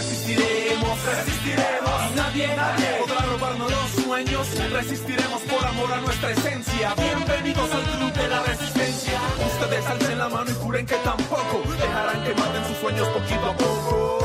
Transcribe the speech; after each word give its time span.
Resistiremos, 0.00 0.96
resistiremos. 1.04 2.14
Nadie, 2.16 2.48
nadie 2.56 2.86
podrá 3.00 3.20
robarnos 3.20 3.70
los 3.70 4.02
sueños. 4.02 4.46
Resistiremos 4.72 5.42
por 5.42 5.62
amor 5.66 5.92
a 5.92 6.00
nuestra 6.00 6.30
esencia. 6.30 6.94
Bienvenidos 6.94 7.70
al 7.70 7.82
club 7.82 8.10
de 8.14 8.28
la 8.28 8.42
resistencia. 8.44 9.20
Ustedes 9.52 9.84
alcen 9.84 10.18
la 10.18 10.30
mano 10.30 10.50
y 10.50 10.54
juren 10.54 10.86
que 10.86 10.94
tampoco 11.04 11.62
dejarán 11.78 12.24
que 12.24 12.32
maten 12.32 12.64
sus 12.68 12.78
sueños 12.78 13.08
poquito 13.08 13.44
a 13.44 13.56
poco. 13.58 14.24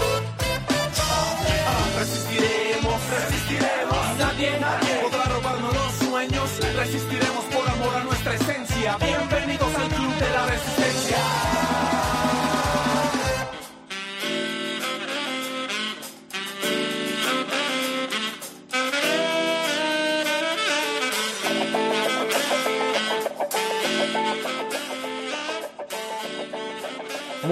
Resistiremos, 2.00 2.98
resistiremos. 3.20 4.18
Nadie, 4.18 4.58
nadie 4.58 4.96
podrá 5.04 5.24
robarnos 5.26 5.74
los 5.74 5.94
sueños. 6.08 6.50
Resistiremos 6.74 7.44
por 7.52 7.70
amor 7.70 7.96
a 7.98 8.04
nuestra 8.06 8.34
esencia. 8.34 8.96
Bienvenidos 8.96 9.76
al 9.76 9.90
club 9.90 10.16
de 10.24 10.30
la 10.30 10.46
resistencia. 10.46 11.65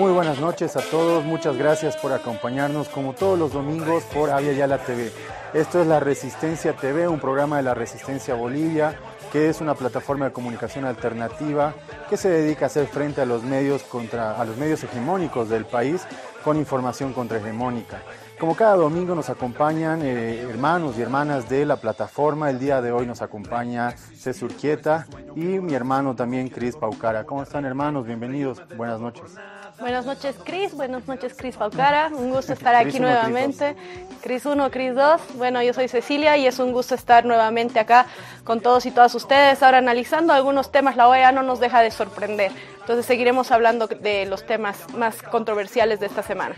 Muy 0.04 0.12
buenas 0.12 0.38
noches 0.38 0.76
a 0.76 0.82
todos, 0.82 1.24
muchas 1.24 1.56
gracias 1.56 1.96
por 1.96 2.12
acompañarnos 2.12 2.90
como 2.90 3.14
todos 3.14 3.40
los 3.40 3.54
domingos 3.54 4.04
por 4.14 4.32
Avia 4.32 4.52
Yala 4.52 4.80
TV. 4.80 5.10
Esto 5.54 5.80
es 5.80 5.88
La 5.88 6.02
Resistencia 6.02 6.74
TV, 6.74 7.08
un 7.08 7.22
programa 7.22 7.56
de 7.56 7.64
la 7.64 7.74
Resistencia 7.74 8.36
Bolivia, 8.36 9.00
que 9.32 9.48
es 9.48 9.62
una 9.62 9.76
plataforma 9.76 10.26
de 10.26 10.34
comunicación 10.34 10.84
alternativa 10.84 11.74
que 12.10 12.18
se 12.18 12.28
dedica 12.28 12.66
a 12.66 12.68
hacer 12.68 12.88
frente 12.88 13.22
a 13.22 13.26
los 13.26 13.44
medios 13.44 13.84
contra 13.84 14.34
a 14.34 14.44
los 14.44 14.58
medios 14.58 14.84
hegemónicos 14.84 15.48
del 15.48 15.64
país 15.64 16.06
con 16.44 16.58
información 16.58 17.14
contrahegemónica. 17.14 18.02
Como 18.38 18.58
cada 18.58 18.76
domingo 18.76 19.16
nos 19.16 19.30
acompañan 19.30 20.02
eh, 20.02 20.42
hermanos 20.42 20.98
y 20.98 21.02
hermanas 21.02 21.48
de 21.48 21.66
la 21.66 21.78
plataforma. 21.78 22.50
El 22.50 22.60
día 22.60 22.82
de 22.82 22.92
hoy 22.92 23.06
nos 23.06 23.22
acompaña 23.22 23.92
César 23.92 24.50
Urquieta 24.50 25.08
y 25.34 25.62
mi 25.62 25.76
hermano 25.76 26.14
también 26.14 26.50
Cris 26.50 26.76
Paucara. 26.76 27.26
¿Cómo 27.26 27.42
están 27.42 27.64
hermanos? 27.64 28.06
Bienvenidos. 28.06 28.62
Buenas 28.76 29.00
noches. 29.00 29.38
Buenas 29.80 30.06
noches, 30.06 30.36
Cris. 30.44 30.74
Buenas 30.74 31.08
noches, 31.08 31.34
Cris 31.36 31.58
Paucara. 31.58 32.10
Un 32.14 32.32
gusto 32.32 32.54
estar 32.58 32.76
aquí 32.76 32.92
Cris 32.92 33.02
nuevamente. 33.02 33.76
Cris 34.22 34.46
1, 34.46 34.72
Cris 34.72 34.96
2. 34.96 35.22
Bueno, 35.36 35.62
yo 35.62 35.74
soy 35.74 35.88
Cecilia 35.88 36.38
y 36.38 36.48
es 36.48 36.60
un 36.60 36.72
gusto 36.72 36.96
estar 36.96 37.26
nuevamente 37.26 37.80
acá 37.80 38.06
con 38.44 38.62
todos 38.62 38.86
y 38.86 38.92
todas 38.92 39.14
ustedes. 39.16 39.62
Ahora 39.64 39.80
analizando 39.80 40.32
algunos 40.34 40.72
temas, 40.72 40.96
la 40.96 41.08
OEA 41.08 41.32
no 41.32 41.44
nos 41.44 41.60
deja 41.60 41.82
de 41.82 41.92
sorprender. 41.92 42.52
Entonces 42.80 43.06
seguiremos 43.06 43.52
hablando 43.52 43.88
de 43.88 44.26
los 44.26 44.46
temas 44.46 44.94
más 44.96 45.22
controversiales 45.22 46.00
de 46.00 46.06
esta 46.06 46.24
semana. 46.24 46.56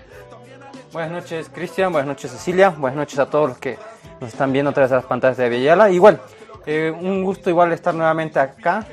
Buenas 0.91 1.11
noches, 1.11 1.50
Cristian. 1.50 1.91
Buenas 1.91 2.07
noches, 2.07 2.31
Cecilia. 2.31 2.69
Buenas 2.69 2.97
noches 2.97 3.19
a 3.19 3.29
todos 3.29 3.50
los 3.50 3.57
que 3.57 3.77
nos 4.19 4.31
están 4.31 4.52
viendo 4.52 4.72
a 4.72 4.73
través 4.73 4.91
de 4.91 4.97
las 4.97 5.05
pantallas 5.05 5.38
de 5.38 5.45
Aviala. 5.45 5.89
Igual, 5.89 6.19
eh, 6.66 6.91
un 6.91 7.23
gusto 7.23 7.50
igual 7.50 7.72
estar 7.72 7.94
nuevamente 7.94 8.39
acá 8.39 8.85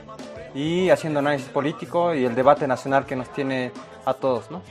y 0.54 0.90
haciendo 0.90 1.20
análisis 1.20 1.48
político 1.48 2.14
y 2.14 2.24
el 2.24 2.34
debate 2.34 2.66
nacional 2.66 3.06
que 3.06 3.16
nos 3.16 3.32
tiene 3.32 3.72
a 4.04 4.14
todos, 4.14 4.50
¿no? 4.50 4.62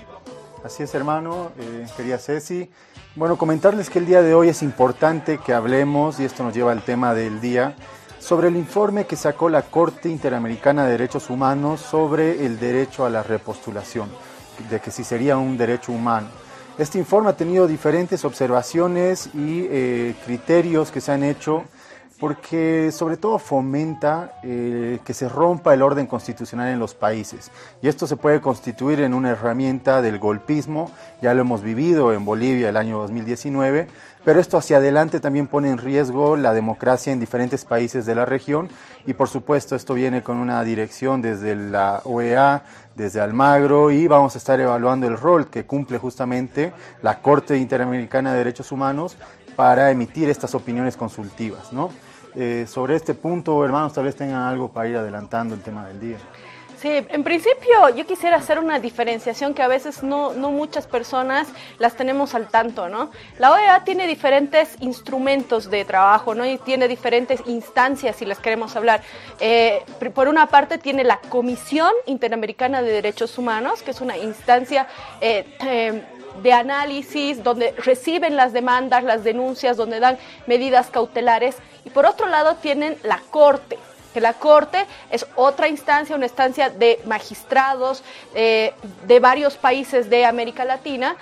Así 0.64 0.84
es, 0.84 0.94
hermano, 0.94 1.52
eh, 1.60 1.88
querida 1.98 2.18
Ceci. 2.18 2.70
Bueno, 3.16 3.38
comentarles 3.38 3.90
que 3.90 4.00
el 4.00 4.06
día 4.06 4.22
de 4.22 4.36
hoy 4.36 4.50
es 4.50 4.62
importante 4.62 5.40
que 5.40 5.54
hablemos, 5.54 6.20
y 6.20 6.26
esto 6.26 6.44
nos 6.44 6.54
lleva 6.54 6.72
al 6.72 6.84
tema 6.84 7.14
del 7.14 7.42
día, 7.42 7.76
sobre 8.20 8.50
el 8.50 8.56
informe 8.56 9.06
que 9.06 9.16
sacó 9.16 9.50
la 9.50 9.64
Corte 9.64 10.08
Interamericana 10.08 10.86
de 10.86 10.92
Derechos 10.92 11.30
Humanos 11.30 11.82
sobre 11.82 12.46
el 12.46 12.60
derecho 12.60 13.06
a 13.06 13.10
la 13.10 13.24
repostulación, 13.24 14.10
de 14.70 14.80
que 14.80 14.92
si 14.92 15.04
sería 15.04 15.38
un 15.38 15.58
derecho 15.58 15.92
humano. 15.92 16.28
Este 16.78 17.00
informe 17.00 17.32
ha 17.32 17.36
tenido 17.36 17.68
diferentes 17.68 18.24
observaciones 18.24 19.28
y 19.34 19.68
eh, 19.70 20.16
criterios 20.26 20.92
que 20.92 21.02
se 21.02 21.12
han 21.12 21.24
hecho 21.24 21.66
porque 22.22 22.92
sobre 22.92 23.18
todo 23.18 23.40
fomenta 23.40 24.34
eh, 24.44 25.00
que 25.04 25.16
se 25.16 25.28
rompa 25.28 25.74
el 25.74 25.82
orden 25.82 26.06
constitucional 26.06 26.68
en 26.70 26.78
los 26.78 26.94
países. 26.94 27.50
Y 27.82 27.88
esto 27.88 28.06
se 28.06 28.16
puede 28.16 28.40
constituir 28.42 29.02
en 29.02 29.16
una 29.16 29.32
herramienta 29.32 30.04
del 30.04 30.20
golpismo, 30.20 30.92
ya 31.20 31.34
lo 31.34 31.42
hemos 31.42 31.64
vivido 31.64 32.14
en 32.14 32.24
Bolivia 32.24 32.70
el 32.70 32.78
año 32.78 33.00
2019, 33.00 33.88
pero 34.24 34.40
esto 34.40 34.60
hacia 34.60 34.78
adelante 34.78 35.20
también 35.20 35.48
pone 35.48 35.72
en 35.72 35.80
riesgo 35.80 36.38
la 36.38 36.54
democracia 36.54 37.12
en 37.12 37.20
diferentes 37.20 37.66
países 37.66 38.06
de 38.06 38.14
la 38.14 38.26
región 38.26 38.70
y 39.08 39.14
por 39.14 39.28
supuesto 39.28 39.76
esto 39.76 39.96
viene 39.96 40.22
con 40.22 40.38
una 40.38 40.64
dirección 40.64 41.24
desde 41.24 41.56
la 41.56 42.02
OEA, 42.04 42.62
desde 42.96 43.20
Almagro 43.20 43.90
y 43.90 44.06
vamos 44.06 44.36
a 44.36 44.38
estar 44.38 44.60
evaluando 44.60 45.08
el 45.08 45.18
rol 45.18 45.50
que 45.50 45.66
cumple 45.66 45.98
justamente 45.98 46.72
la 47.02 47.20
Corte 47.20 47.58
Interamericana 47.58 48.32
de 48.32 48.38
Derechos 48.38 48.72
Humanos 48.72 49.18
para 49.56 49.90
emitir 49.90 50.30
estas 50.30 50.54
opiniones 50.54 50.96
consultivas, 50.96 51.74
¿no? 51.74 51.90
Eh, 52.36 52.66
sobre 52.68 52.96
este 52.96 53.14
punto, 53.14 53.64
hermanos, 53.64 53.94
tal 53.94 54.06
vez 54.06 54.16
tengan 54.16 54.44
algo 54.44 54.70
para 54.70 54.88
ir 54.88 54.98
adelantando 54.98 55.56
el 55.56 55.62
tema 55.62 55.88
del 55.88 56.00
día. 56.00 56.18
Sí, 56.82 56.90
en 56.90 57.24
principio 57.24 57.90
yo 57.96 58.08
quisiera 58.08 58.38
hacer 58.38 58.58
una 58.58 58.80
diferenciación 58.80 59.54
que 59.54 59.62
a 59.62 59.68
veces 59.68 60.02
no, 60.02 60.34
no 60.34 60.50
muchas 60.50 60.88
personas 60.88 61.48
las 61.78 61.96
tenemos 61.96 62.34
al 62.34 62.48
tanto, 62.48 62.90
¿no? 62.90 63.12
La 63.38 63.52
OEA 63.52 63.84
tiene 63.84 64.08
diferentes 64.08 64.78
instrumentos 64.80 65.70
de 65.70 65.86
trabajo, 65.86 66.34
¿no? 66.34 66.44
Y 66.44 66.58
tiene 66.58 66.88
diferentes 66.88 67.40
instancias, 67.46 68.16
si 68.16 68.26
las 68.26 68.40
queremos 68.40 68.76
hablar. 68.76 69.04
Eh, 69.40 69.84
por 70.16 70.28
una 70.28 70.48
parte 70.48 70.80
tiene 70.80 71.04
la 71.04 71.20
Comisión 71.20 71.92
Interamericana 72.08 72.82
de 72.82 72.92
Derechos 72.92 73.38
Humanos, 73.38 73.84
que 73.84 73.92
es 73.92 74.02
una 74.02 74.18
instancia... 74.18 74.88
Eh, 75.20 76.04
de 76.42 76.54
análisis, 76.54 77.44
donde 77.44 77.74
reciben 77.78 78.36
las 78.36 78.54
demandas, 78.54 79.04
las 79.04 79.24
denuncias, 79.24 79.78
donde 79.78 80.00
dan 80.00 80.18
medidas 80.48 80.88
cautelares. 80.88 81.58
Y 81.86 81.90
por 81.90 82.06
otro 82.06 82.28
lado 82.28 82.56
tienen 82.56 82.98
la 83.04 83.20
Corte, 83.30 83.78
que 84.14 84.22
la 84.22 84.34
Corte 84.34 84.86
es 85.10 85.26
otra 85.36 85.68
instancia, 85.68 86.16
una 86.16 86.26
instancia 86.26 86.70
de 86.70 87.00
magistrados 87.06 88.04
eh, 88.34 88.74
de 89.08 89.20
varios 89.20 89.58
países 89.58 90.10
de 90.10 90.26
América 90.26 90.66
Latina, 90.66 91.16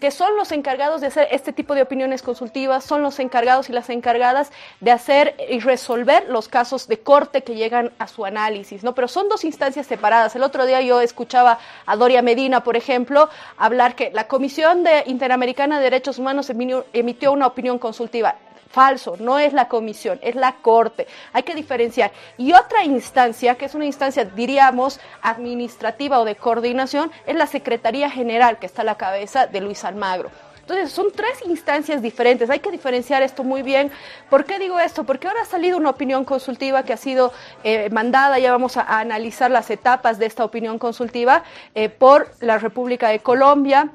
que 0.00 0.10
son 0.10 0.36
los 0.36 0.52
encargados 0.52 1.00
de 1.00 1.06
hacer 1.06 1.28
este 1.30 1.52
tipo 1.52 1.74
de 1.74 1.82
opiniones 1.82 2.22
consultivas, 2.22 2.84
son 2.84 3.02
los 3.02 3.18
encargados 3.18 3.70
y 3.70 3.72
las 3.72 3.88
encargadas 3.90 4.50
de 4.80 4.90
hacer 4.90 5.34
y 5.48 5.60
resolver 5.60 6.28
los 6.28 6.48
casos 6.48 6.88
de 6.88 6.98
corte 6.98 7.42
que 7.42 7.54
llegan 7.54 7.92
a 7.98 8.06
su 8.08 8.24
análisis, 8.24 8.84
¿no? 8.84 8.94
Pero 8.94 9.08
son 9.08 9.28
dos 9.28 9.44
instancias 9.44 9.86
separadas. 9.86 10.36
El 10.36 10.42
otro 10.42 10.66
día 10.66 10.80
yo 10.80 11.00
escuchaba 11.00 11.58
a 11.86 11.96
Doria 11.96 12.22
Medina, 12.22 12.62
por 12.62 12.76
ejemplo, 12.76 13.28
hablar 13.56 13.94
que 13.94 14.10
la 14.10 14.28
Comisión 14.28 14.84
de 14.84 15.04
Interamericana 15.06 15.78
de 15.78 15.84
Derechos 15.84 16.18
Humanos 16.18 16.50
emitió 16.50 17.32
una 17.32 17.46
opinión 17.46 17.78
consultiva. 17.78 18.36
Falso, 18.70 19.16
no 19.18 19.38
es 19.38 19.52
la 19.52 19.68
comisión, 19.68 20.18
es 20.22 20.34
la 20.34 20.56
corte. 20.56 21.06
Hay 21.32 21.42
que 21.42 21.54
diferenciar. 21.54 22.12
Y 22.36 22.52
otra 22.52 22.84
instancia, 22.84 23.54
que 23.56 23.66
es 23.66 23.74
una 23.74 23.86
instancia, 23.86 24.24
diríamos, 24.24 25.00
administrativa 25.22 26.20
o 26.20 26.24
de 26.24 26.36
coordinación, 26.36 27.10
es 27.26 27.36
la 27.36 27.46
Secretaría 27.46 28.10
General, 28.10 28.58
que 28.58 28.66
está 28.66 28.82
a 28.82 28.84
la 28.84 28.96
cabeza 28.96 29.46
de 29.46 29.60
Luis 29.60 29.84
Almagro. 29.84 30.30
Entonces, 30.68 30.90
son 30.90 31.12
tres 31.14 31.42
instancias 31.46 32.02
diferentes. 32.02 32.50
Hay 32.50 32.58
que 32.58 32.72
diferenciar 32.72 33.22
esto 33.22 33.44
muy 33.44 33.62
bien. 33.62 33.92
¿Por 34.28 34.44
qué 34.44 34.58
digo 34.58 34.80
esto? 34.80 35.04
Porque 35.04 35.28
ahora 35.28 35.42
ha 35.42 35.44
salido 35.44 35.78
una 35.78 35.90
opinión 35.90 36.24
consultiva 36.24 36.82
que 36.82 36.92
ha 36.92 36.96
sido 36.96 37.32
eh, 37.62 37.88
mandada, 37.90 38.40
ya 38.40 38.50
vamos 38.50 38.76
a, 38.76 38.98
analizar 38.98 39.48
las 39.48 39.70
etapas 39.70 40.18
de 40.18 40.26
esta 40.26 40.44
opinión 40.44 40.80
consultiva 40.80 41.44
eh, 41.76 41.88
por 41.88 42.32
la 42.40 42.58
República 42.58 43.10
de 43.10 43.20
Colombia 43.20 43.90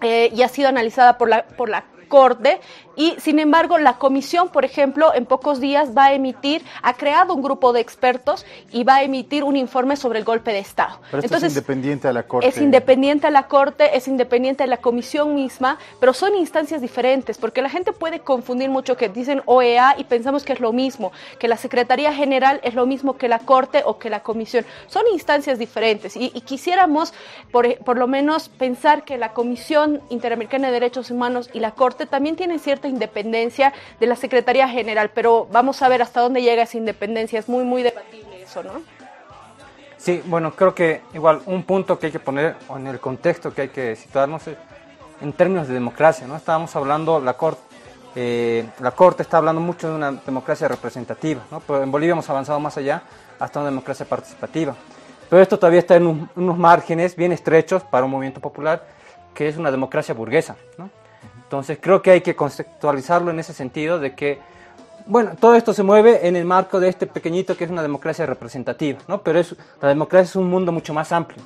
eh, 0.00 0.30
y 0.34 0.40
ha 0.40 0.48
sido 0.48 0.70
analizada 0.70 1.18
por 1.18 1.28
la, 1.28 1.44
por 1.44 1.68
la 1.68 1.84
Corte 2.10 2.60
y 2.96 3.14
sin 3.18 3.38
embargo 3.38 3.78
la 3.78 3.94
comisión, 3.94 4.50
por 4.50 4.66
ejemplo, 4.66 5.14
en 5.14 5.24
pocos 5.24 5.60
días 5.60 5.96
va 5.96 6.06
a 6.06 6.12
emitir, 6.12 6.62
ha 6.82 6.94
creado 6.94 7.32
un 7.32 7.40
grupo 7.40 7.72
de 7.72 7.80
expertos 7.80 8.44
y 8.72 8.84
va 8.84 8.96
a 8.96 9.02
emitir 9.02 9.42
un 9.44 9.56
informe 9.56 9.96
sobre 9.96 10.18
el 10.18 10.26
golpe 10.26 10.52
de 10.52 10.58
Estado. 10.58 10.98
Pero 11.10 11.22
Entonces, 11.22 11.52
es 11.52 11.56
independiente 11.56 12.08
de 12.08 12.14
la 12.14 12.24
Corte. 12.24 12.48
Es 12.48 12.58
independiente 12.58 13.26
de 13.28 13.30
la 13.30 13.46
Corte, 13.46 13.96
es 13.96 14.06
independiente 14.06 14.64
de 14.64 14.66
la 14.66 14.76
comisión 14.78 15.34
misma, 15.34 15.78
pero 15.98 16.12
son 16.12 16.34
instancias 16.34 16.82
diferentes, 16.82 17.38
porque 17.38 17.62
la 17.62 17.70
gente 17.70 17.92
puede 17.92 18.20
confundir 18.20 18.68
mucho 18.68 18.98
que 18.98 19.08
dicen 19.08 19.40
OEA 19.46 19.94
y 19.96 20.04
pensamos 20.04 20.44
que 20.44 20.52
es 20.52 20.60
lo 20.60 20.72
mismo, 20.72 21.12
que 21.38 21.48
la 21.48 21.56
Secretaría 21.56 22.12
General 22.12 22.60
es 22.64 22.74
lo 22.74 22.84
mismo 22.84 23.16
que 23.16 23.28
la 23.28 23.38
Corte 23.38 23.82
o 23.86 23.98
que 23.98 24.10
la 24.10 24.20
comisión. 24.20 24.66
Son 24.88 25.04
instancias 25.12 25.58
diferentes 25.58 26.16
y, 26.16 26.32
y 26.34 26.40
quisiéramos, 26.42 27.14
por, 27.50 27.78
por 27.78 27.96
lo 27.96 28.06
menos, 28.08 28.48
pensar 28.48 29.04
que 29.04 29.16
la 29.16 29.32
Comisión 29.32 30.02
Interamericana 30.10 30.66
de 30.66 30.74
Derechos 30.74 31.10
Humanos 31.10 31.48
y 31.54 31.60
la 31.60 31.70
Corte 31.70 31.99
también 32.06 32.36
tienen 32.36 32.58
cierta 32.58 32.88
independencia 32.88 33.72
de 33.98 34.06
la 34.06 34.16
Secretaría 34.16 34.68
General, 34.68 35.10
pero 35.14 35.46
vamos 35.50 35.82
a 35.82 35.88
ver 35.88 36.02
hasta 36.02 36.20
dónde 36.20 36.42
llega 36.42 36.62
esa 36.62 36.76
independencia. 36.76 37.38
Es 37.38 37.48
muy, 37.48 37.64
muy 37.64 37.82
debatible 37.82 38.42
eso, 38.42 38.62
¿no? 38.62 38.82
Sí, 39.96 40.22
bueno, 40.24 40.52
creo 40.52 40.74
que 40.74 41.02
igual 41.12 41.42
un 41.44 41.62
punto 41.64 41.98
que 41.98 42.06
hay 42.06 42.12
que 42.12 42.20
poner 42.20 42.56
en 42.74 42.86
el 42.86 42.98
contexto 43.00 43.52
que 43.52 43.62
hay 43.62 43.68
que 43.68 43.96
situarnos 43.96 44.46
es 44.48 44.56
en 45.20 45.34
términos 45.34 45.68
de 45.68 45.74
democracia, 45.74 46.26
¿no? 46.26 46.36
Estábamos 46.36 46.74
hablando, 46.74 47.20
la 47.20 47.34
Corte, 47.34 47.60
eh, 48.14 48.66
la 48.80 48.92
Corte 48.92 49.22
está 49.22 49.36
hablando 49.36 49.60
mucho 49.60 49.90
de 49.90 49.94
una 49.94 50.12
democracia 50.12 50.68
representativa, 50.68 51.42
¿no? 51.50 51.60
Pero 51.60 51.82
en 51.82 51.92
Bolivia 51.92 52.12
hemos 52.12 52.30
avanzado 52.30 52.58
más 52.58 52.78
allá 52.78 53.02
hasta 53.38 53.60
una 53.60 53.68
democracia 53.68 54.06
participativa. 54.06 54.74
Pero 55.28 55.42
esto 55.42 55.58
todavía 55.58 55.80
está 55.80 55.96
en 55.96 56.06
un, 56.06 56.30
unos 56.34 56.56
márgenes 56.56 57.14
bien 57.14 57.32
estrechos 57.32 57.82
para 57.84 58.06
un 58.06 58.10
movimiento 58.10 58.40
popular 58.40 58.86
que 59.34 59.48
es 59.48 59.56
una 59.58 59.70
democracia 59.70 60.14
burguesa, 60.14 60.56
¿no? 60.78 60.90
Entonces 61.50 61.78
creo 61.80 62.00
que 62.00 62.12
hay 62.12 62.20
que 62.20 62.36
conceptualizarlo 62.36 63.32
en 63.32 63.40
ese 63.40 63.52
sentido 63.52 63.98
de 63.98 64.14
que, 64.14 64.38
bueno, 65.06 65.32
todo 65.34 65.56
esto 65.56 65.72
se 65.72 65.82
mueve 65.82 66.28
en 66.28 66.36
el 66.36 66.44
marco 66.44 66.78
de 66.78 66.88
este 66.88 67.08
pequeñito 67.08 67.56
que 67.56 67.64
es 67.64 67.70
una 67.72 67.82
democracia 67.82 68.24
representativa, 68.24 69.00
¿no? 69.08 69.20
Pero 69.24 69.40
es, 69.40 69.56
la 69.82 69.88
democracia 69.88 70.30
es 70.30 70.36
un 70.36 70.48
mundo 70.48 70.70
mucho 70.70 70.94
más 70.94 71.10
amplio. 71.10 71.42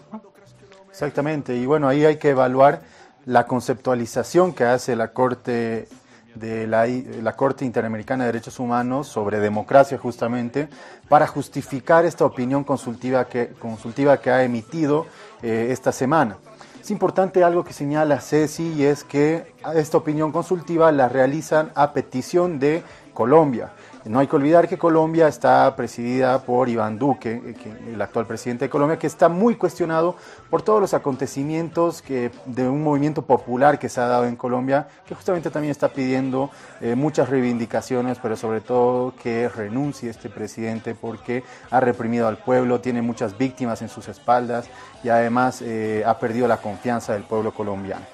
Exactamente, 0.91 1.57
y 1.57 1.65
bueno, 1.65 1.89
ahí 1.89 2.05
hay 2.05 2.19
que 2.19 2.29
evaluar 2.29 2.83
la 3.25 3.47
conceptualización 3.47 4.53
que 4.53 4.65
hace 4.65 4.95
la 4.95 5.15
Corte 5.15 5.89
de 6.35 6.67
la, 6.67 6.87
la, 6.87 7.33
Corte 7.35 7.65
Interamericana 7.65 8.25
de 8.25 8.33
Derechos 8.33 8.59
Humanos 8.59 9.09
sobre 9.09 9.41
democracia 9.41 9.97
justamente 9.97 10.69
para 11.09 11.27
justificar 11.27 12.05
esta 12.05 12.27
opinión 12.27 12.63
consultiva 12.63 13.25
que, 13.25 13.55
consultiva 13.59 14.19
que 14.19 14.31
ha 14.31 14.45
emitido 14.45 15.07
eh, 15.43 15.69
esta 15.71 15.93
semana. 15.93 16.37
Es 16.85 16.91
importante 16.91 17.43
algo 17.43 17.65
que 17.65 17.73
señala 17.73 18.21
Ceci 18.21 18.75
y 18.75 18.85
es 18.85 19.05
que 19.05 19.55
esta 19.75 19.97
opinión 19.97 20.33
consultiva 20.33 20.93
la 20.93 21.09
realizan 21.09 21.73
a 21.75 21.95
petición 21.95 22.59
de 22.59 22.83
Colombia. 23.15 23.73
No 24.07 24.19
hay 24.19 24.27
que 24.27 24.37
olvidar 24.37 24.69
que 24.69 24.77
Colombia 24.77 25.29
está 25.29 25.75
presidida 25.75 26.43
por 26.43 26.69
Iván 26.69 26.99
Duque, 26.99 27.41
eh, 27.43 27.93
el 27.95 28.03
actual 28.03 28.27
presidente 28.27 28.67
de 28.67 28.69
Colombia, 28.69 28.99
que 28.99 29.07
está 29.07 29.31
muy 29.31 29.57
cuestionado 29.57 30.15
por 30.51 30.61
todos 30.61 30.79
los 30.79 30.93
acontecimientos 30.93 32.03
que, 32.03 32.31
de 32.45 32.69
un 32.69 32.83
movimiento 32.83 33.23
popular 33.23 33.79
que 33.79 33.89
se 33.89 34.03
ha 34.03 34.07
dado 34.07 34.27
en 34.27 34.37
Colombia, 34.37 34.89
que 35.07 35.15
justamente 35.15 35.49
también 35.49 35.71
está 35.71 35.89
pidiendo 35.89 36.51
eh, 36.83 36.95
muchas 36.95 37.31
reivindicaciones, 37.31 38.19
pero 38.19 38.37
sobre 38.37 38.61
todo 38.61 39.15
que 39.23 39.49
renuncie 39.49 40.11
este 40.11 40.29
presidente 40.29 40.95
porque 40.95 41.43
ha 41.71 41.81
reprimido 41.81 42.29
al 42.29 42.37
pueblo, 42.37 42.83
tiene 42.83 43.01
muchas 43.01 43.39
víctimas 43.39 43.81
en 43.81 43.89
sus 43.89 44.09
espaldas 44.09 44.67
y 45.03 45.09
además 45.09 45.63
eh, 45.63 46.05
ha 46.07 46.19
perdido 46.19 46.47
la 46.47 46.59
confianza 46.59 47.15
del 47.15 47.23
pueblo 47.23 47.55
colombiano. 47.55 48.14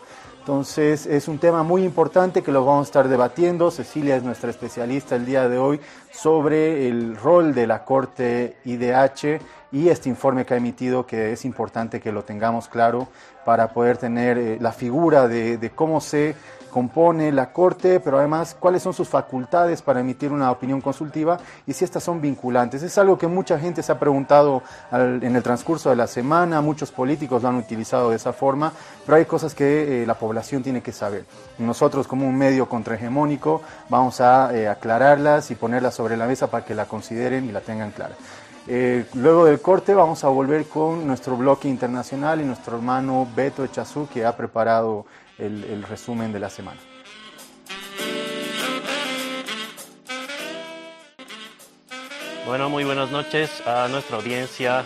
Entonces 0.50 1.06
es 1.06 1.29
un 1.29 1.38
tema 1.38 1.62
muy 1.62 1.85
importante 1.85 2.43
que 2.43 2.50
lo 2.50 2.64
vamos 2.64 2.88
a 2.88 2.88
estar 2.88 3.08
debatiendo. 3.08 3.70
Cecilia 3.70 4.17
es 4.17 4.25
nuestra 4.25 4.50
especialista 4.50 5.14
el 5.14 5.25
día 5.25 5.49
de 5.49 5.58
hoy 5.58 5.81
sobre 6.11 6.88
el 6.88 7.17
rol 7.17 7.55
de 7.55 7.69
la 7.69 7.85
Corte 7.85 8.56
IDH 8.64 9.41
y 9.70 9.91
este 9.91 10.08
informe 10.08 10.44
que 10.44 10.55
ha 10.55 10.56
emitido 10.56 11.06
que 11.06 11.31
es 11.31 11.44
importante 11.44 12.00
que 12.00 12.11
lo 12.11 12.25
tengamos 12.25 12.67
claro 12.67 13.06
para 13.44 13.69
poder 13.69 13.97
tener 13.97 14.38
eh, 14.38 14.58
la 14.61 14.73
figura 14.73 15.29
de, 15.29 15.56
de 15.56 15.70
cómo 15.70 16.00
se 16.00 16.35
compone 16.70 17.32
la 17.32 17.52
Corte, 17.52 18.00
pero 18.00 18.19
además 18.19 18.56
cuáles 18.58 18.82
son 18.82 18.94
sus 18.94 19.08
facultades 19.08 19.82
para 19.82 20.00
emitir 20.00 20.32
una 20.32 20.50
opinión 20.50 20.81
consultiva 20.81 21.38
y 21.67 21.72
si 21.72 21.84
estas 21.84 22.02
son 22.02 22.20
vinculantes. 22.20 22.82
Es 22.82 22.96
algo 22.96 23.19
que 23.19 23.26
mucha 23.26 23.58
gente 23.58 23.82
se 23.82 23.93
ha 23.93 23.99
preguntado 23.99 24.62
en 24.93 25.37
el 25.37 25.43
transcurso 25.43 25.90
de 25.90 25.96
la 25.96 26.06
semana, 26.06 26.61
muchos 26.61 26.90
políticos 26.90 27.43
lo 27.43 27.49
han 27.49 27.56
utilizado 27.56 28.11
de 28.11 28.17
esa 28.17 28.32
forma, 28.32 28.72
pero 29.05 29.17
hay 29.17 29.25
cosas 29.25 29.55
que 29.55 30.02
eh, 30.02 30.06
la 30.06 30.14
población 30.14 30.62
tiene 30.62 30.82
que 30.82 30.93
saber. 30.93 31.25
Nosotros 31.58 32.06
como 32.06 32.26
un 32.26 32.37
medio 32.37 32.69
contrahegemónico 32.69 33.62
vamos 33.88 34.20
a 34.20 34.56
eh, 34.56 34.69
aclararlas 34.69 35.50
y 35.50 35.55
ponerlas 35.55 35.94
sobre 35.94 36.16
la 36.16 36.26
mesa 36.26 36.46
para 36.50 36.64
que 36.64 36.75
la 36.75 36.87
consideren 36.87 37.44
y 37.44 37.52
la 37.52 37.61
tengan 37.61 37.90
clara. 37.90 38.14
Eh, 38.66 39.06
luego 39.14 39.46
del 39.46 39.61
corte 39.61 39.94
vamos 39.94 40.23
a 40.23 40.28
volver 40.28 40.66
con 40.66 41.06
nuestro 41.06 41.37
bloque 41.37 41.69
internacional 41.69 42.40
y 42.40 42.44
nuestro 42.44 42.76
hermano 42.76 43.26
Beto 43.34 43.64
Echazú 43.64 44.06
que 44.12 44.25
ha 44.25 44.37
preparado 44.37 45.06
el, 45.40 45.82
resumen 45.82 46.32
de 46.32 46.40
la 46.40 46.50
semana. 46.50 46.78
Bueno, 52.46 52.69
muy 52.69 52.84
buenas 52.84 53.10
noches 53.10 53.66
a 53.66 53.88
nuestra 53.88 54.16
audiencia. 54.16 54.84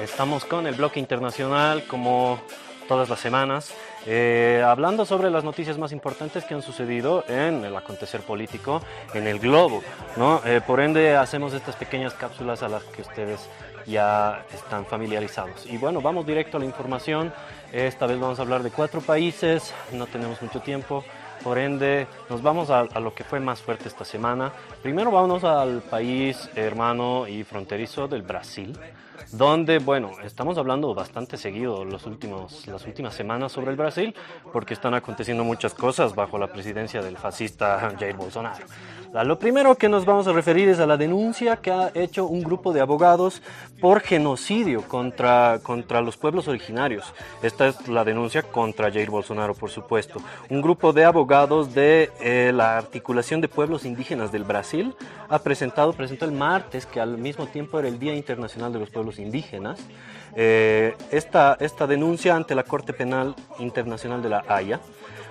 Estamos 0.00 0.44
con 0.44 0.66
el 0.66 0.74
bloque 0.74 1.00
internacional 1.00 1.84
como 1.86 2.40
todas 2.88 3.08
las 3.08 3.20
semanas, 3.20 3.72
eh, 4.06 4.64
hablando 4.66 5.04
sobre 5.04 5.30
las 5.30 5.44
noticias 5.44 5.78
más 5.78 5.92
importantes 5.92 6.44
que 6.44 6.54
han 6.54 6.62
sucedido 6.62 7.24
en 7.28 7.64
el 7.64 7.76
acontecer 7.76 8.20
político 8.22 8.80
en 9.14 9.26
el 9.26 9.38
globo. 9.38 9.82
¿no? 10.16 10.40
Eh, 10.44 10.60
por 10.66 10.80
ende, 10.80 11.16
hacemos 11.16 11.52
estas 11.52 11.76
pequeñas 11.76 12.14
cápsulas 12.14 12.62
a 12.62 12.68
las 12.68 12.82
que 12.84 13.02
ustedes 13.02 13.48
ya 13.86 14.44
están 14.52 14.86
familiarizados. 14.86 15.66
Y 15.66 15.76
bueno, 15.76 16.00
vamos 16.00 16.26
directo 16.26 16.56
a 16.56 16.60
la 16.60 16.66
información. 16.66 17.32
Esta 17.72 18.06
vez 18.06 18.18
vamos 18.18 18.38
a 18.40 18.42
hablar 18.42 18.64
de 18.64 18.70
cuatro 18.70 19.00
países, 19.00 19.72
no 19.92 20.06
tenemos 20.06 20.42
mucho 20.42 20.60
tiempo, 20.60 21.04
por 21.44 21.56
ende 21.56 22.08
nos 22.28 22.42
vamos 22.42 22.68
a, 22.68 22.82
lo 22.98 23.14
que 23.14 23.22
fue 23.22 23.38
más 23.38 23.62
fuerte 23.62 23.86
esta 23.86 24.04
semana. 24.04 24.52
Primero 24.82 25.12
vamos 25.12 25.44
al 25.44 25.80
país 25.80 26.50
hermano 26.56 27.28
y 27.28 27.44
fronterizo 27.44 28.08
del 28.08 28.22
Brasil, 28.22 28.76
donde, 29.30 29.78
bueno, 29.78 30.10
estamos 30.24 30.58
hablando 30.58 30.92
bastante 30.94 31.36
seguido 31.36 31.84
los 31.84 32.06
últimos, 32.06 32.66
las 32.66 32.84
últimas 32.86 33.14
semanas 33.14 33.52
sobre 33.52 33.70
el 33.70 33.76
Brasil, 33.76 34.16
porque 34.52 34.74
están 34.74 34.94
aconteciendo 34.94 35.44
muchas 35.44 35.72
cosas 35.72 36.16
bajo 36.16 36.38
la 36.38 36.48
presidencia 36.48 37.00
del 37.00 37.18
fascista 37.18 37.94
Jair 37.96 38.16
Bolsonaro. 38.16 38.66
Lo 39.12 39.40
primero 39.40 39.74
que 39.74 39.88
nos 39.88 40.04
vamos 40.04 40.28
a 40.28 40.32
referir 40.32 40.68
es 40.68 40.78
a 40.78 40.86
la 40.86 40.96
denuncia 40.96 41.56
que 41.56 41.72
ha 41.72 41.90
hecho 41.94 42.26
un 42.26 42.44
grupo 42.44 42.72
de 42.72 42.80
abogados 42.80 43.42
por 43.80 44.02
genocidio 44.02 44.82
contra, 44.82 45.58
contra 45.64 46.00
los 46.00 46.16
pueblos 46.16 46.46
originarios. 46.46 47.12
Esta 47.42 47.66
es 47.66 47.88
la 47.88 48.04
denuncia 48.04 48.42
contra 48.44 48.90
Jair 48.90 49.10
Bolsonaro, 49.10 49.54
por 49.54 49.68
supuesto. 49.68 50.20
Un 50.48 50.62
grupo 50.62 50.92
de 50.92 51.04
abogados 51.04 51.74
de 51.74 52.12
eh, 52.20 52.52
la 52.54 52.78
articulación 52.78 53.40
de 53.40 53.48
pueblos 53.48 53.84
indígenas 53.84 54.30
del 54.30 54.44
Brasil 54.44 54.94
ha 55.28 55.40
presentado, 55.40 55.92
presentó 55.92 56.24
el 56.24 56.32
martes, 56.32 56.86
que 56.86 57.00
al 57.00 57.18
mismo 57.18 57.48
tiempo 57.48 57.80
era 57.80 57.88
el 57.88 57.98
Día 57.98 58.14
Internacional 58.14 58.72
de 58.72 58.78
los 58.78 58.90
Pueblos 58.90 59.18
Indígenas, 59.18 59.80
eh, 60.36 60.94
esta, 61.10 61.56
esta 61.58 61.88
denuncia 61.88 62.36
ante 62.36 62.54
la 62.54 62.62
Corte 62.62 62.92
Penal 62.92 63.34
Internacional 63.58 64.22
de 64.22 64.28
la 64.28 64.44
Haya 64.46 64.78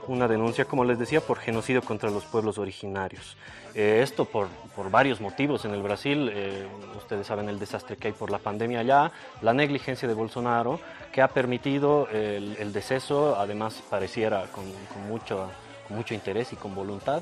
una 0.09 0.27
denuncia, 0.27 0.65
como 0.65 0.83
les 0.83 0.99
decía, 0.99 1.21
por 1.21 1.37
genocidio 1.37 1.81
contra 1.81 2.09
los 2.09 2.25
pueblos 2.25 2.57
originarios. 2.57 3.37
Eh, 3.75 4.01
esto 4.03 4.25
por, 4.25 4.47
por, 4.75 4.89
varios 4.89 5.21
motivos 5.21 5.65
en 5.65 5.73
el 5.73 5.81
Brasil. 5.81 6.29
Eh, 6.33 6.67
ustedes 6.97 7.27
saben 7.27 7.49
el 7.49 7.59
desastre 7.59 7.97
que 7.97 8.07
hay 8.07 8.13
por 8.13 8.31
la 8.31 8.39
pandemia 8.39 8.79
allá, 8.79 9.11
la 9.41 9.53
negligencia 9.53 10.07
de 10.07 10.13
Bolsonaro, 10.13 10.79
que 11.11 11.21
ha 11.21 11.27
permitido 11.27 12.07
el, 12.11 12.57
el 12.59 12.73
deceso, 12.73 13.37
además 13.37 13.81
pareciera 13.89 14.45
con, 14.47 14.65
mucho, 15.07 15.49
mucho, 15.89 16.13
interés 16.13 16.51
y 16.53 16.55
con 16.55 16.73
voluntad, 16.73 17.21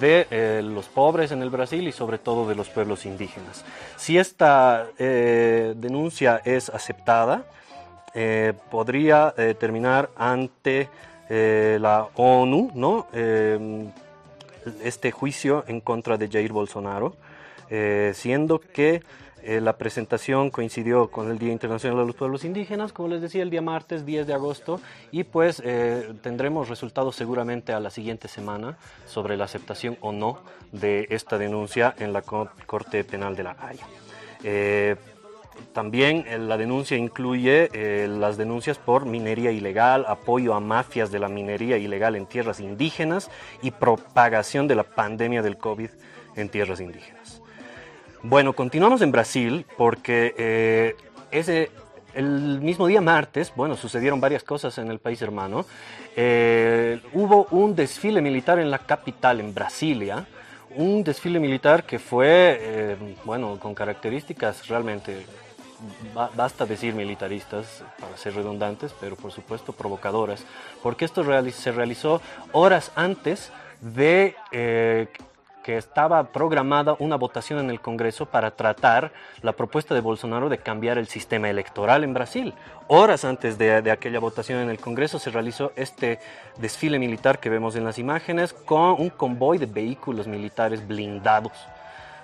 de 0.00 0.26
eh, 0.30 0.62
los 0.62 0.86
pobres 0.86 1.32
en 1.32 1.42
el 1.42 1.50
Brasil 1.50 1.86
y 1.88 1.92
sobre 1.92 2.18
todo 2.18 2.48
de 2.48 2.54
los 2.54 2.68
pueblos 2.68 3.04
indígenas. 3.04 3.64
Si 3.96 4.18
esta 4.18 4.86
denuncia 4.96 6.40
es 6.44 6.68
aceptada, 6.68 7.44
podría 8.70 9.34
terminar 9.58 10.10
ante 10.16 10.88
la 11.28 12.08
ONU, 12.14 12.70
¿no? 12.74 13.06
este 14.82 15.10
juicio 15.10 15.64
en 15.66 15.80
contra 15.80 16.16
de 16.16 16.28
Jair 16.28 16.52
Bolsonaro, 16.52 17.14
eh, 17.70 18.12
siendo 18.14 18.60
que 18.60 19.02
eh, 19.42 19.60
la 19.60 19.76
presentación 19.76 20.50
coincidió 20.50 21.10
con 21.10 21.30
el 21.30 21.38
Día 21.38 21.52
Internacional 21.52 21.98
de 21.98 22.06
los 22.06 22.16
Pueblos 22.16 22.44
Indígenas, 22.44 22.92
como 22.92 23.08
les 23.08 23.22
decía, 23.22 23.42
el 23.42 23.50
día 23.50 23.62
martes 23.62 24.04
10 24.04 24.26
de 24.26 24.34
agosto, 24.34 24.80
y 25.10 25.24
pues 25.24 25.62
eh, 25.64 26.12
tendremos 26.22 26.68
resultados 26.68 27.16
seguramente 27.16 27.72
a 27.72 27.80
la 27.80 27.90
siguiente 27.90 28.28
semana 28.28 28.76
sobre 29.06 29.36
la 29.36 29.44
aceptación 29.44 29.96
o 30.00 30.12
no 30.12 30.40
de 30.72 31.06
esta 31.10 31.38
denuncia 31.38 31.94
en 31.98 32.12
la 32.12 32.22
Corte 32.22 33.04
Penal 33.04 33.36
de 33.36 33.42
la 33.42 33.56
Haya. 33.60 33.86
También 35.72 36.24
eh, 36.26 36.38
la 36.38 36.56
denuncia 36.56 36.96
incluye 36.96 37.68
eh, 37.72 38.08
las 38.08 38.36
denuncias 38.36 38.78
por 38.78 39.06
minería 39.06 39.52
ilegal, 39.52 40.04
apoyo 40.08 40.54
a 40.54 40.60
mafias 40.60 41.10
de 41.12 41.18
la 41.18 41.28
minería 41.28 41.76
ilegal 41.76 42.16
en 42.16 42.26
tierras 42.26 42.60
indígenas 42.60 43.30
y 43.62 43.70
propagación 43.70 44.66
de 44.66 44.74
la 44.74 44.82
pandemia 44.82 45.42
del 45.42 45.56
COVID 45.56 45.90
en 46.36 46.48
tierras 46.48 46.80
indígenas. 46.80 47.42
Bueno, 48.22 48.54
continuamos 48.54 49.02
en 49.02 49.12
Brasil 49.12 49.66
porque 49.76 50.34
eh, 50.36 50.96
ese, 51.30 51.70
el 52.14 52.60
mismo 52.60 52.86
día 52.86 53.00
martes, 53.00 53.52
bueno, 53.54 53.76
sucedieron 53.76 54.20
varias 54.20 54.42
cosas 54.42 54.76
en 54.78 54.90
el 54.90 54.98
país 54.98 55.22
hermano. 55.22 55.64
hubo 57.12 57.46
un 57.52 57.76
desfile 57.76 58.20
militar 58.20 58.58
en 58.58 58.70
la 58.70 58.80
capital, 58.80 59.38
en 59.38 59.54
Brasilia, 59.54 60.26
un 60.74 61.04
desfile 61.04 61.38
militar 61.38 61.84
que 61.84 62.00
fue, 62.00 62.96
bueno, 63.24 63.58
con 63.60 63.74
características 63.74 64.66
realmente 64.66 65.24
basta 66.36 66.66
decir 66.66 66.94
militaristas 66.94 67.84
para 68.00 68.16
ser 68.16 68.34
redundantes, 68.34 68.94
pero 69.00 69.16
por 69.16 69.32
supuesto 69.32 69.72
provocadoras, 69.72 70.44
porque 70.82 71.04
esto 71.04 71.24
se 71.52 71.72
realizó 71.72 72.20
horas 72.52 72.90
antes 72.96 73.52
de 73.80 74.34
eh, 74.50 75.08
que 75.62 75.76
estaba 75.76 76.24
programada 76.24 76.96
una 76.98 77.16
votación 77.16 77.58
en 77.58 77.68
el 77.68 77.80
Congreso 77.80 78.24
para 78.26 78.52
tratar 78.52 79.12
la 79.42 79.52
propuesta 79.52 79.94
de 79.94 80.00
Bolsonaro 80.00 80.48
de 80.48 80.58
cambiar 80.58 80.96
el 80.96 81.08
sistema 81.08 81.50
electoral 81.50 82.04
en 82.04 82.14
Brasil. 82.14 82.54
Horas 82.86 83.24
antes 83.26 83.58
de, 83.58 83.82
de 83.82 83.90
aquella 83.90 84.18
votación 84.18 84.60
en 84.60 84.70
el 84.70 84.78
Congreso 84.78 85.18
se 85.18 85.30
realizó 85.30 85.72
este 85.76 86.20
desfile 86.56 86.98
militar 86.98 87.38
que 87.38 87.50
vemos 87.50 87.76
en 87.76 87.84
las 87.84 87.98
imágenes 87.98 88.54
con 88.54 88.98
un 88.98 89.10
convoy 89.10 89.58
de 89.58 89.66
vehículos 89.66 90.26
militares 90.26 90.88
blindados. 90.88 91.52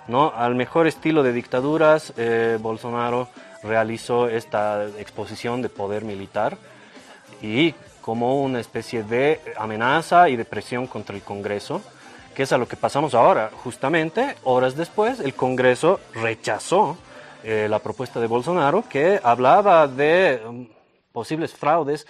¿No? 0.07 0.33
Al 0.35 0.55
mejor 0.55 0.87
estilo 0.87 1.23
de 1.23 1.33
dictaduras, 1.33 2.13
eh, 2.17 2.57
Bolsonaro 2.61 3.27
realizó 3.63 4.27
esta 4.27 4.85
exposición 4.99 5.61
de 5.61 5.69
poder 5.69 6.03
militar 6.03 6.57
y 7.41 7.73
como 8.01 8.41
una 8.41 8.59
especie 8.59 9.03
de 9.03 9.41
amenaza 9.57 10.29
y 10.29 10.35
de 10.35 10.45
presión 10.45 10.85
contra 10.85 11.15
el 11.15 11.23
Congreso, 11.23 11.81
que 12.35 12.43
es 12.43 12.51
a 12.53 12.57
lo 12.57 12.67
que 12.67 12.77
pasamos 12.77 13.15
ahora. 13.15 13.49
Justamente, 13.63 14.35
horas 14.43 14.75
después, 14.75 15.19
el 15.19 15.33
Congreso 15.33 15.99
rechazó 16.13 16.97
eh, 17.43 17.67
la 17.69 17.79
propuesta 17.79 18.19
de 18.19 18.27
Bolsonaro 18.27 18.83
que 18.87 19.19
hablaba 19.23 19.87
de 19.87 20.41
um, 20.47 20.67
posibles 21.11 21.53
fraudes 21.53 22.05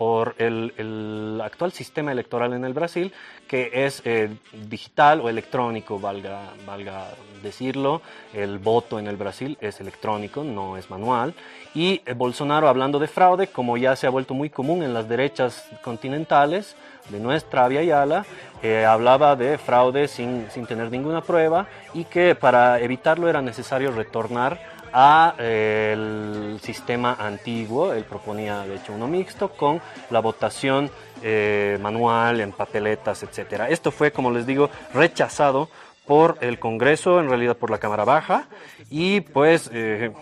por 0.00 0.34
el, 0.38 1.38
actual 1.44 1.72
sistema 1.72 2.10
electoral 2.10 2.54
en 2.54 2.64
el 2.64 2.72
Brasil, 2.72 3.12
que 3.46 3.70
es 3.84 4.00
eh, 4.06 4.30
digital 4.66 5.20
o 5.20 5.28
electrónico, 5.28 6.00
valga, 6.00 6.54
valga 6.66 7.08
decirlo. 7.42 8.00
El 8.32 8.58
voto 8.58 8.98
en 8.98 9.08
el 9.08 9.16
Brasil 9.16 9.58
es 9.60 9.78
electrónico, 9.78 10.42
no 10.42 10.78
es 10.78 10.88
manual. 10.88 11.34
Y 11.74 12.00
eh, 12.06 12.14
Bolsonaro, 12.14 12.66
hablando 12.66 12.98
de 12.98 13.08
fraude, 13.08 13.48
como 13.48 13.76
ya 13.76 13.94
se 13.94 14.06
ha 14.06 14.10
vuelto 14.10 14.32
muy 14.32 14.48
común 14.48 14.82
en 14.82 14.94
las 14.94 15.06
derechas 15.06 15.68
continentales 15.82 16.76
de 17.10 17.20
nuestra 17.20 17.68
Via 17.68 17.82
Yala, 17.82 18.24
eh, 18.62 18.86
hablaba 18.86 19.36
de 19.36 19.58
fraude 19.58 20.08
sin, 20.08 20.50
sin 20.50 20.64
tener 20.64 20.90
ninguna 20.90 21.20
prueba 21.20 21.66
y 21.92 22.04
que 22.04 22.34
para 22.34 22.80
evitarlo 22.80 23.28
era 23.28 23.42
necesario 23.42 23.90
retornar 23.92 24.79
a 24.92 25.34
eh, 25.38 25.92
el 25.92 26.60
sistema 26.60 27.16
antiguo, 27.18 27.92
él 27.92 28.04
proponía 28.04 28.60
de 28.62 28.76
hecho 28.76 28.92
uno 28.92 29.06
mixto 29.06 29.50
con 29.50 29.80
la 30.10 30.20
votación 30.20 30.90
eh, 31.22 31.78
manual 31.80 32.40
en 32.40 32.52
papeletas, 32.52 33.22
etcétera. 33.22 33.68
Esto 33.68 33.90
fue, 33.90 34.12
como 34.12 34.30
les 34.30 34.46
digo, 34.46 34.70
rechazado 34.92 35.68
por 36.06 36.38
el 36.40 36.58
Congreso, 36.58 37.20
en 37.20 37.28
realidad 37.28 37.56
por 37.56 37.70
la 37.70 37.78
Cámara 37.78 38.04
Baja, 38.04 38.48
y 38.90 39.20
pues 39.20 39.70
eh, 39.72 40.12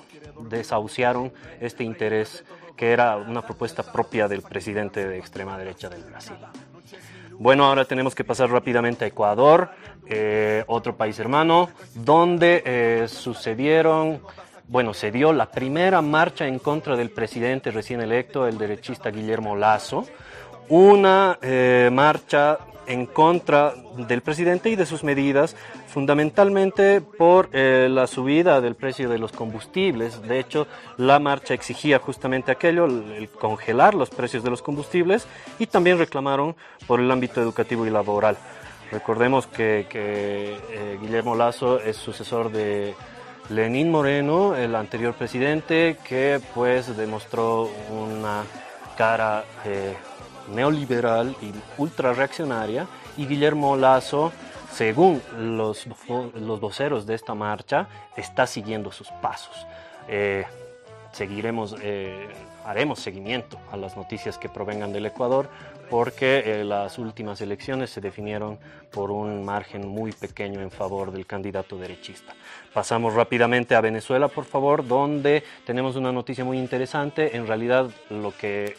desahuciaron 0.40 1.32
este 1.60 1.84
interés 1.84 2.44
que 2.76 2.92
era 2.92 3.16
una 3.16 3.42
propuesta 3.42 3.82
propia 3.82 4.28
del 4.28 4.42
presidente 4.42 5.06
de 5.06 5.18
extrema 5.18 5.58
derecha 5.58 5.88
del 5.88 6.04
Brasil. 6.04 6.36
Bueno, 7.32 7.64
ahora 7.64 7.84
tenemos 7.84 8.14
que 8.14 8.22
pasar 8.22 8.50
rápidamente 8.50 9.04
a 9.04 9.08
Ecuador, 9.08 9.70
otro 10.66 10.96
país 10.96 11.18
hermano, 11.18 11.70
donde 11.94 13.06
sucedieron 13.08 14.20
bueno, 14.68 14.92
se 14.92 15.10
dio 15.10 15.32
la 15.32 15.50
primera 15.50 16.02
marcha 16.02 16.46
en 16.46 16.58
contra 16.58 16.94
del 16.96 17.10
presidente 17.10 17.70
recién 17.70 18.00
electo, 18.00 18.46
el 18.46 18.58
derechista 18.58 19.10
Guillermo 19.10 19.56
Lazo, 19.56 20.06
una 20.68 21.38
eh, 21.40 21.88
marcha 21.90 22.58
en 22.86 23.06
contra 23.06 23.74
del 23.96 24.22
presidente 24.22 24.70
y 24.70 24.76
de 24.76 24.86
sus 24.86 25.04
medidas, 25.04 25.56
fundamentalmente 25.88 27.00
por 27.00 27.48
eh, 27.52 27.88
la 27.90 28.06
subida 28.06 28.60
del 28.60 28.76
precio 28.76 29.08
de 29.08 29.18
los 29.18 29.32
combustibles. 29.32 30.22
De 30.22 30.38
hecho, 30.38 30.66
la 30.96 31.18
marcha 31.18 31.54
exigía 31.54 31.98
justamente 31.98 32.50
aquello, 32.52 32.86
el, 32.86 33.28
congelar 33.28 33.94
los 33.94 34.10
precios 34.10 34.42
de 34.42 34.50
los 34.50 34.62
combustibles 34.62 35.26
y 35.58 35.66
también 35.66 35.98
reclamaron 35.98 36.56
por 36.86 37.00
el 37.00 37.10
ámbito 37.10 37.40
educativo 37.42 37.86
y 37.86 37.90
laboral. 37.90 38.36
Recordemos 38.90 39.46
que, 39.46 39.86
eh, 39.92 40.98
Guillermo 41.00 41.36
Lazo 41.36 41.80
es 41.80 41.96
sucesor 41.96 42.50
de 42.50 42.94
Lenín 43.50 43.90
Moreno, 43.90 44.54
el 44.54 44.74
anterior 44.74 45.14
presidente, 45.14 45.96
que 46.06 46.40
pues 46.54 46.94
demostró 46.96 47.70
una 47.90 48.44
cara 48.96 49.44
eh, 49.64 49.94
neoliberal 50.54 51.34
y 51.40 51.52
ultra 51.80 52.12
reaccionaria, 52.12 52.86
y 53.16 53.26
Guillermo 53.26 53.76
Lazo, 53.76 54.32
según 54.70 55.22
los, 55.38 55.86
los 56.34 56.60
voceros 56.60 57.06
de 57.06 57.14
esta 57.14 57.34
marcha, 57.34 57.88
está 58.16 58.46
siguiendo 58.46 58.92
sus 58.92 59.08
pasos. 59.22 59.66
Eh, 60.08 60.44
seguiremos, 61.12 61.74
eh, 61.80 62.28
haremos 62.66 63.00
seguimiento 63.00 63.58
a 63.72 63.78
las 63.78 63.96
noticias 63.96 64.36
que 64.36 64.50
provengan 64.50 64.92
del 64.92 65.06
Ecuador 65.06 65.48
porque 65.90 66.42
eh, 66.44 66.64
las 66.64 66.98
últimas 66.98 67.40
elecciones 67.40 67.90
se 67.90 68.00
definieron 68.00 68.58
por 68.90 69.10
un 69.10 69.44
margen 69.44 69.86
muy 69.86 70.12
pequeño 70.12 70.60
en 70.60 70.70
favor 70.70 71.12
del 71.12 71.26
candidato 71.26 71.78
derechista. 71.78 72.34
Pasamos 72.72 73.14
rápidamente 73.14 73.74
a 73.74 73.80
Venezuela, 73.80 74.28
por 74.28 74.44
favor, 74.44 74.86
donde 74.86 75.42
tenemos 75.64 75.96
una 75.96 76.12
noticia 76.12 76.44
muy 76.44 76.58
interesante. 76.58 77.36
En 77.36 77.46
realidad, 77.46 77.90
lo 78.10 78.36
que 78.36 78.76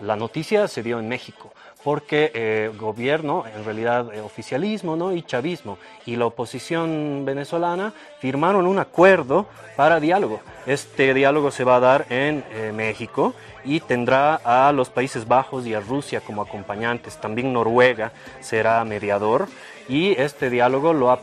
la 0.00 0.16
noticia 0.16 0.66
se 0.66 0.82
dio 0.82 0.98
en 0.98 1.08
México 1.08 1.52
porque 1.84 2.30
eh, 2.34 2.70
gobierno, 2.78 3.44
en 3.54 3.64
realidad 3.64 4.12
eh, 4.12 4.20
oficialismo 4.20 4.96
¿no? 4.96 5.12
y 5.14 5.22
chavismo 5.22 5.78
y 6.04 6.16
la 6.16 6.26
oposición 6.26 7.24
venezolana 7.24 7.94
firmaron 8.18 8.66
un 8.66 8.78
acuerdo 8.78 9.46
para 9.76 10.00
diálogo. 10.00 10.40
Este 10.66 11.14
diálogo 11.14 11.50
se 11.50 11.64
va 11.64 11.76
a 11.76 11.80
dar 11.80 12.06
en 12.10 12.44
eh, 12.50 12.72
México 12.74 13.34
y 13.64 13.80
tendrá 13.80 14.34
a 14.36 14.72
los 14.72 14.90
Países 14.90 15.26
Bajos 15.26 15.66
y 15.66 15.74
a 15.74 15.80
Rusia 15.80 16.20
como 16.20 16.42
acompañantes. 16.42 17.18
También 17.18 17.52
Noruega 17.52 18.12
será 18.40 18.84
mediador 18.84 19.48
y 19.88 20.12
este 20.12 20.50
diálogo 20.50 20.92
lo 20.92 21.10
ha, 21.10 21.20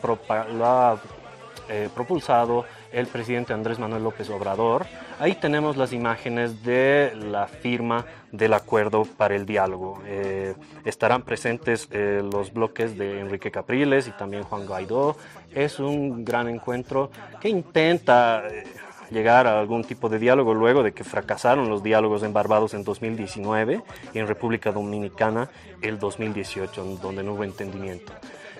lo 0.53 0.65
ha 0.65 0.99
propulsado 1.93 2.65
el 2.91 3.07
presidente 3.07 3.53
Andrés 3.53 3.79
Manuel 3.79 4.03
López 4.03 4.29
Obrador. 4.29 4.85
Ahí 5.19 5.35
tenemos 5.35 5.77
las 5.77 5.93
imágenes 5.93 6.63
de 6.63 7.13
la 7.15 7.47
firma 7.47 8.05
del 8.31 8.53
acuerdo 8.53 9.05
para 9.05 9.35
el 9.35 9.45
diálogo. 9.45 10.01
Eh, 10.05 10.55
estarán 10.85 11.23
presentes 11.23 11.87
eh, 11.91 12.21
los 12.23 12.53
bloques 12.53 12.97
de 12.97 13.19
Enrique 13.19 13.51
Capriles 13.51 14.07
y 14.07 14.11
también 14.11 14.43
Juan 14.43 14.65
Guaidó. 14.65 15.17
Es 15.53 15.79
un 15.79 16.23
gran 16.25 16.47
encuentro 16.47 17.09
que 17.39 17.49
intenta... 17.49 18.43
Eh, 18.47 18.63
llegar 19.09 19.47
a 19.47 19.59
algún 19.59 19.85
tipo 19.85 20.09
de 20.09 20.19
diálogo 20.19 20.53
luego 20.53 20.83
de 20.83 20.91
que 20.91 21.05
fracasaron 21.05 21.69
los 21.69 21.83
diálogos 21.83 22.23
en 22.23 22.33
Barbados 22.33 22.73
en 22.73 22.83
2019 22.83 23.81
y 24.13 24.19
en 24.19 24.27
República 24.27 24.71
Dominicana 24.73 25.49
el 25.81 25.97
2018, 25.97 26.97
donde 27.01 27.23
no 27.23 27.33
hubo 27.33 27.45
entendimiento. 27.45 28.11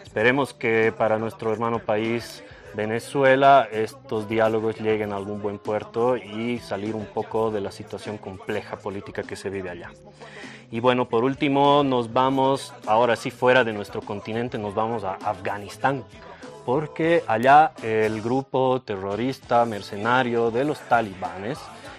Esperemos 0.04 0.54
que 0.54 0.94
para 0.98 1.20
nuestro 1.20 1.52
hermano 1.52 1.80
país 1.80 2.44
Venezuela 2.78 3.68
estos 3.72 4.30
diálogos 4.30 4.80
lleguen 4.80 5.12
a 5.12 5.16
algún 5.16 5.42
buen 5.42 5.58
puerto 5.58 6.16
y 6.16 6.60
salir 6.60 6.94
un 6.94 7.08
poco 7.08 7.50
de 7.50 7.60
la 7.60 7.72
situación 7.72 8.20
compleja 8.20 8.78
política 8.78 9.24
que 9.24 9.36
se 9.36 9.50
vive 9.50 9.72
allá. 9.72 9.90
Y 10.70 10.80
bueno, 10.80 11.10
por 11.10 11.24
último 11.24 11.84
nos 11.84 12.14
vamos, 12.14 12.72
ahora 12.86 13.16
sí 13.16 13.32
fuera 13.32 13.64
de 13.64 13.74
nuestro 13.74 14.02
continente, 14.02 14.60
nos 14.60 14.76
vamos 14.76 15.04
a 15.04 15.14
Afganistán, 15.16 16.04
porque 16.68 17.24
allá 17.26 17.72
el 17.82 18.22
grupo 18.22 18.80
terrorista 18.84 19.66
mercenario 19.66 20.52
de 20.52 20.64
los 20.64 20.80
talibanes 20.82 21.58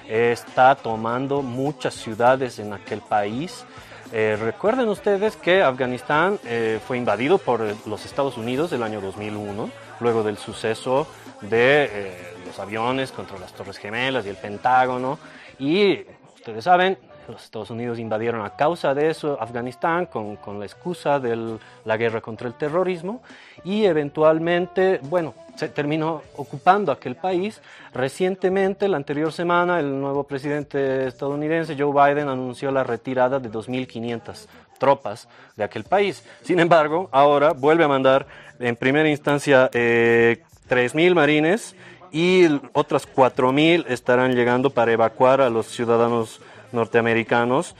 está 0.08 0.76
tomando 0.76 1.42
muchas 1.42 1.94
ciudades 1.94 2.61
en 2.61 2.73
aquel 2.73 3.00
país. 3.00 3.66
Eh, 4.12 4.38
recuerden 4.40 4.88
ustedes 4.88 5.35
que 5.35 5.61
Afganistán 5.61 6.38
eh, 6.44 6.78
fue 6.87 6.99
invadido 6.99 7.38
por 7.38 7.62
los 7.85 8.06
Estados 8.06 8.38
Unidos 8.38 8.70
el 8.73 8.85
año 8.85 9.00
2001 9.00 9.88
luego 10.00 10.22
del 10.22 10.38
suceso 10.38 11.06
de 11.40 11.84
eh, 11.84 12.34
los 12.46 12.58
aviones 12.58 13.12
contra 13.12 13.38
las 13.38 13.52
Torres 13.52 13.78
Gemelas 13.78 14.26
y 14.26 14.28
el 14.28 14.36
Pentágono. 14.36 15.18
Y 15.58 16.00
ustedes 16.34 16.64
saben, 16.64 16.98
los 17.28 17.44
Estados 17.44 17.70
Unidos 17.70 17.98
invadieron 17.98 18.44
a 18.44 18.56
causa 18.56 18.94
de 18.94 19.10
eso 19.10 19.36
Afganistán 19.40 20.06
con, 20.06 20.36
con 20.36 20.58
la 20.58 20.64
excusa 20.64 21.20
de 21.20 21.58
la 21.84 21.96
guerra 21.96 22.20
contra 22.20 22.48
el 22.48 22.54
terrorismo 22.54 23.22
y 23.64 23.84
eventualmente, 23.84 25.00
bueno, 25.02 25.34
se 25.58 25.68
terminó 25.68 26.22
ocupando 26.36 26.92
aquel 26.92 27.16
país. 27.16 27.60
Recientemente, 27.92 28.86
la 28.86 28.96
anterior 28.96 29.32
semana, 29.32 29.80
el 29.80 30.00
nuevo 30.00 30.22
presidente 30.24 31.08
estadounidense, 31.08 31.76
Joe 31.76 31.92
Biden, 31.92 32.28
anunció 32.28 32.70
la 32.70 32.84
retirada 32.84 33.40
de 33.40 33.50
2.500 33.50 34.46
tropas 34.78 35.28
de 35.56 35.64
aquel 35.64 35.82
país. 35.82 36.24
Sin 36.42 36.60
embargo, 36.60 37.08
ahora 37.10 37.52
vuelve 37.52 37.82
a 37.82 37.88
mandar 37.88 38.26
en 38.60 38.76
primera 38.76 39.08
instancia 39.08 39.70
eh, 39.72 40.42
3.000 40.68 41.14
marines 41.14 41.76
y 42.12 42.46
otras 42.72 43.08
4.000 43.08 43.86
estarán 43.88 44.34
llegando 44.34 44.70
para 44.70 44.92
evacuar 44.92 45.40
a 45.40 45.50
los 45.50 45.66
ciudadanos 45.66 46.40
norteamericanos 46.72 47.74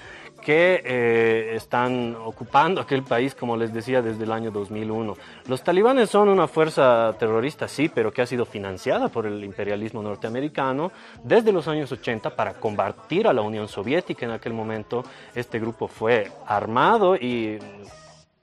que 0.49 0.83
eh, 0.85 1.57
están 1.57 2.17
ocupando 2.17 2.81
aquel 2.81 3.03
país, 3.03 3.35
como 3.35 3.57
les 3.57 3.73
decía, 3.73 4.01
desde 4.01 4.25
el 4.25 4.33
año 4.33 4.51
2001. 4.51 5.17
Los 5.47 5.63
talibanes 5.63 6.11
son 6.11 6.29
una 6.29 6.47
fuerza 6.47 7.15
terrorista, 7.19 7.69
sí, 7.69 7.91
pero 7.93 8.13
que 8.13 8.23
ha 8.23 8.27
sido 8.27 8.47
financiada 8.47 9.09
por 9.09 9.27
el 9.27 9.43
imperialismo 9.45 10.03
norteamericano 10.03 10.93
desde 11.23 11.53
los 11.53 11.69
años 11.69 11.91
80 11.93 12.35
para 12.35 12.55
combatir 12.55 13.27
a 13.27 13.33
la 13.33 13.43
Unión 13.43 13.69
Soviética. 13.69 14.27
En 14.27 14.33
aquel 14.33 14.55
momento 14.55 15.05
este 15.35 15.59
grupo 15.59 15.89
fue 15.89 16.31
armado 16.47 17.17
y 17.17 17.59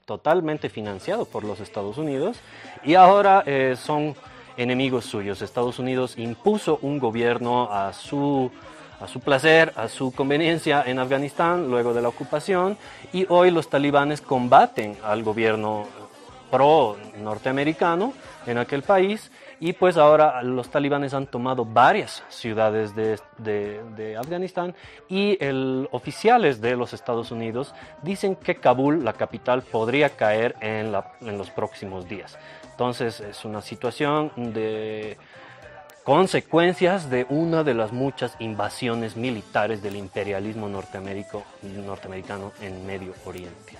totalmente 0.06 0.70
financiado 0.70 1.26
por 1.26 1.44
los 1.44 1.60
Estados 1.60 1.98
Unidos 1.98 2.38
y 2.84 2.94
ahora 2.94 3.42
eh, 3.44 3.76
son 3.76 4.14
enemigos 4.56 5.04
suyos. 5.04 5.42
Estados 5.42 5.78
Unidos 5.78 6.16
impuso 6.16 6.78
un 6.80 6.98
gobierno 6.98 7.70
a 7.70 7.92
su 7.92 8.50
a 8.98 9.08
su 9.08 9.20
placer, 9.20 9.74
a 9.76 9.88
su 9.88 10.10
conveniencia 10.12 10.82
en 10.86 10.98
Afganistán 10.98 11.68
luego 11.68 11.92
de 11.92 12.00
la 12.00 12.08
ocupación 12.08 12.78
y 13.12 13.26
hoy 13.28 13.50
los 13.50 13.68
talibanes 13.68 14.22
combaten 14.22 14.96
al 15.04 15.22
gobierno 15.22 15.84
pro 16.50 16.96
norteamericano 17.18 18.14
en 18.46 18.56
aquel 18.56 18.82
país 18.82 19.30
y 19.58 19.72
pues 19.72 19.96
ahora 19.96 20.42
los 20.42 20.68
talibanes 20.68 21.14
han 21.14 21.26
tomado 21.26 21.64
varias 21.64 22.22
ciudades 22.28 22.94
de, 22.94 23.18
de, 23.38 24.16
Afganistán 24.16 24.74
y 25.08 25.38
oficiales 25.90 26.60
de 26.60 26.76
los 26.76 26.92
Estados 26.92 27.30
Unidos 27.30 27.74
dicen 28.02 28.36
que 28.36 28.56
Kabul, 28.56 29.04
la 29.04 29.14
capital, 29.14 29.62
podría 29.62 30.10
caer 30.10 30.56
en, 30.60 30.94
en 31.20 31.38
los 31.38 31.50
próximos 31.50 32.08
días. 32.08 32.38
Entonces 32.70 33.20
es 33.20 33.44
una 33.44 33.62
situación 33.62 34.30
de 34.36 35.16
consecuencias 36.04 37.10
de 37.10 37.26
una 37.30 37.64
de 37.64 37.74
las 37.74 37.92
muchas 37.92 38.36
invasiones 38.38 39.16
militares 39.16 39.82
del 39.82 39.96
imperialismo 39.96 40.68
norteamericano 40.68 42.52
en 42.60 42.86
Medio 42.86 43.14
Oriente. 43.24 43.72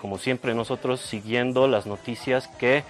Como 0.00 0.18
siempre 0.18 0.54
nosotros 0.54 1.00
siguiendo 1.00 1.66
las 1.66 1.86
noticias 1.86 2.48
que 2.48 2.84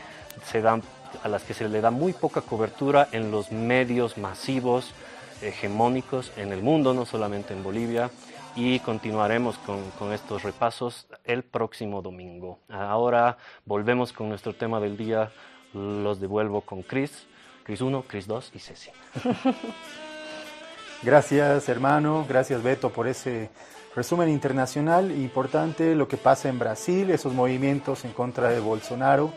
se 0.45 0.63
dan 0.63 0.83
a 1.27 1.29
las 1.29 1.43
que 1.43 1.55
se 1.55 1.69
le 1.69 1.81
da 1.81 1.91
muy 1.91 2.13
poca 2.13 2.41
cobertura 2.41 3.09
en 3.11 3.33
los 3.33 3.51
medios 3.51 4.17
masivos 4.17 4.95
hegemónicos 5.43 6.33
en 6.37 6.53
el 6.53 6.63
mundo, 6.63 6.95
no 6.95 7.05
solamente 7.05 7.53
en 7.53 7.65
Bolivia, 7.65 8.11
y 8.55 8.79
continuaremos 8.79 9.59
con, 9.59 10.13
estos 10.13 10.45
repasos 10.45 11.09
el 11.25 11.43
próximo 11.43 12.01
domingo. 12.01 12.61
Ahora 12.69 13.39
volvemos 13.65 14.13
con 14.13 14.29
nuestro 14.29 14.55
tema 14.55 14.79
del 14.79 14.97
día, 14.97 15.33
los 15.75 16.21
devuelvo 16.21 16.61
con 16.61 16.83
Chris, 16.83 17.27
Chris 17.65 17.81
1, 17.81 18.05
Chris 18.07 18.29
2 18.29 18.53
y 18.55 18.59
Ceci. 18.61 18.91
Gracias 21.03 21.69
hermano, 21.69 22.25
gracias 22.27 22.63
Beto 22.63 22.91
por 22.91 23.09
ese 23.09 23.51
resumen 23.97 24.29
internacional. 24.29 25.11
Importante, 25.11 25.95
lo 25.97 26.07
que 26.07 26.17
pasa 26.17 26.49
en 26.49 26.59
Brasil, 26.59 27.11
esos 27.11 27.35
movimientos 27.35 28.05
en 28.05 28.13
contra 28.13 28.49
de 28.49 28.61
Bolsonaro 28.61 29.33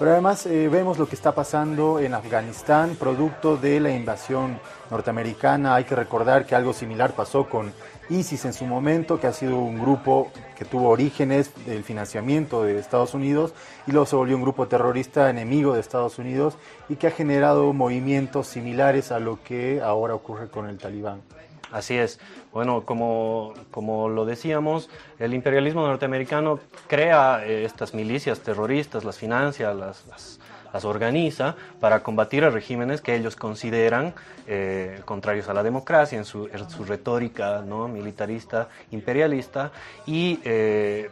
pero 0.00 0.12
además 0.12 0.46
eh, 0.46 0.70
vemos 0.70 0.98
lo 0.98 1.06
que 1.06 1.14
está 1.14 1.34
pasando 1.34 2.00
en 2.00 2.14
Afganistán, 2.14 2.96
producto 2.98 3.58
de 3.58 3.80
la 3.80 3.90
invasión 3.90 4.58
norteamericana. 4.90 5.74
Hay 5.74 5.84
que 5.84 5.94
recordar 5.94 6.46
que 6.46 6.54
algo 6.54 6.72
similar 6.72 7.12
pasó 7.12 7.50
con 7.50 7.70
ISIS 8.08 8.46
en 8.46 8.54
su 8.54 8.64
momento, 8.64 9.20
que 9.20 9.26
ha 9.26 9.34
sido 9.34 9.58
un 9.58 9.78
grupo 9.78 10.32
que 10.56 10.64
tuvo 10.64 10.88
orígenes 10.88 11.52
del 11.66 11.84
financiamiento 11.84 12.62
de 12.62 12.78
Estados 12.78 13.12
Unidos 13.12 13.52
y 13.86 13.92
luego 13.92 14.06
se 14.06 14.16
volvió 14.16 14.36
un 14.36 14.42
grupo 14.42 14.68
terrorista 14.68 15.28
enemigo 15.28 15.74
de 15.74 15.80
Estados 15.80 16.18
Unidos 16.18 16.56
y 16.88 16.96
que 16.96 17.08
ha 17.08 17.10
generado 17.10 17.70
movimientos 17.74 18.46
similares 18.46 19.12
a 19.12 19.18
lo 19.18 19.42
que 19.44 19.82
ahora 19.82 20.14
ocurre 20.14 20.48
con 20.48 20.66
el 20.66 20.78
talibán. 20.78 21.20
Así 21.72 21.96
es. 21.96 22.18
Bueno, 22.52 22.84
como, 22.84 23.54
como 23.70 24.08
lo 24.08 24.24
decíamos, 24.24 24.90
el 25.18 25.34
imperialismo 25.34 25.86
norteamericano 25.86 26.60
crea 26.88 27.44
eh, 27.44 27.64
estas 27.64 27.94
milicias 27.94 28.40
terroristas, 28.40 29.04
las 29.04 29.18
financia, 29.18 29.72
las, 29.72 30.06
las, 30.06 30.38
organiza 30.84 31.56
para 31.80 32.02
combatir 32.04 32.44
a 32.44 32.50
regímenes 32.50 33.00
que 33.00 33.16
ellos 33.16 33.34
consideran 33.34 34.14
eh, 34.46 35.00
contrarios 35.04 35.48
a 35.48 35.54
la 35.54 35.64
democracia 35.64 36.16
en 36.16 36.24
su, 36.24 36.46
en 36.46 36.70
su 36.70 36.84
retórica 36.84 37.62
¿no? 37.66 37.88
militarista, 37.88 38.68
imperialista 38.92 39.72
y 40.06 40.38
eh, 40.44 41.10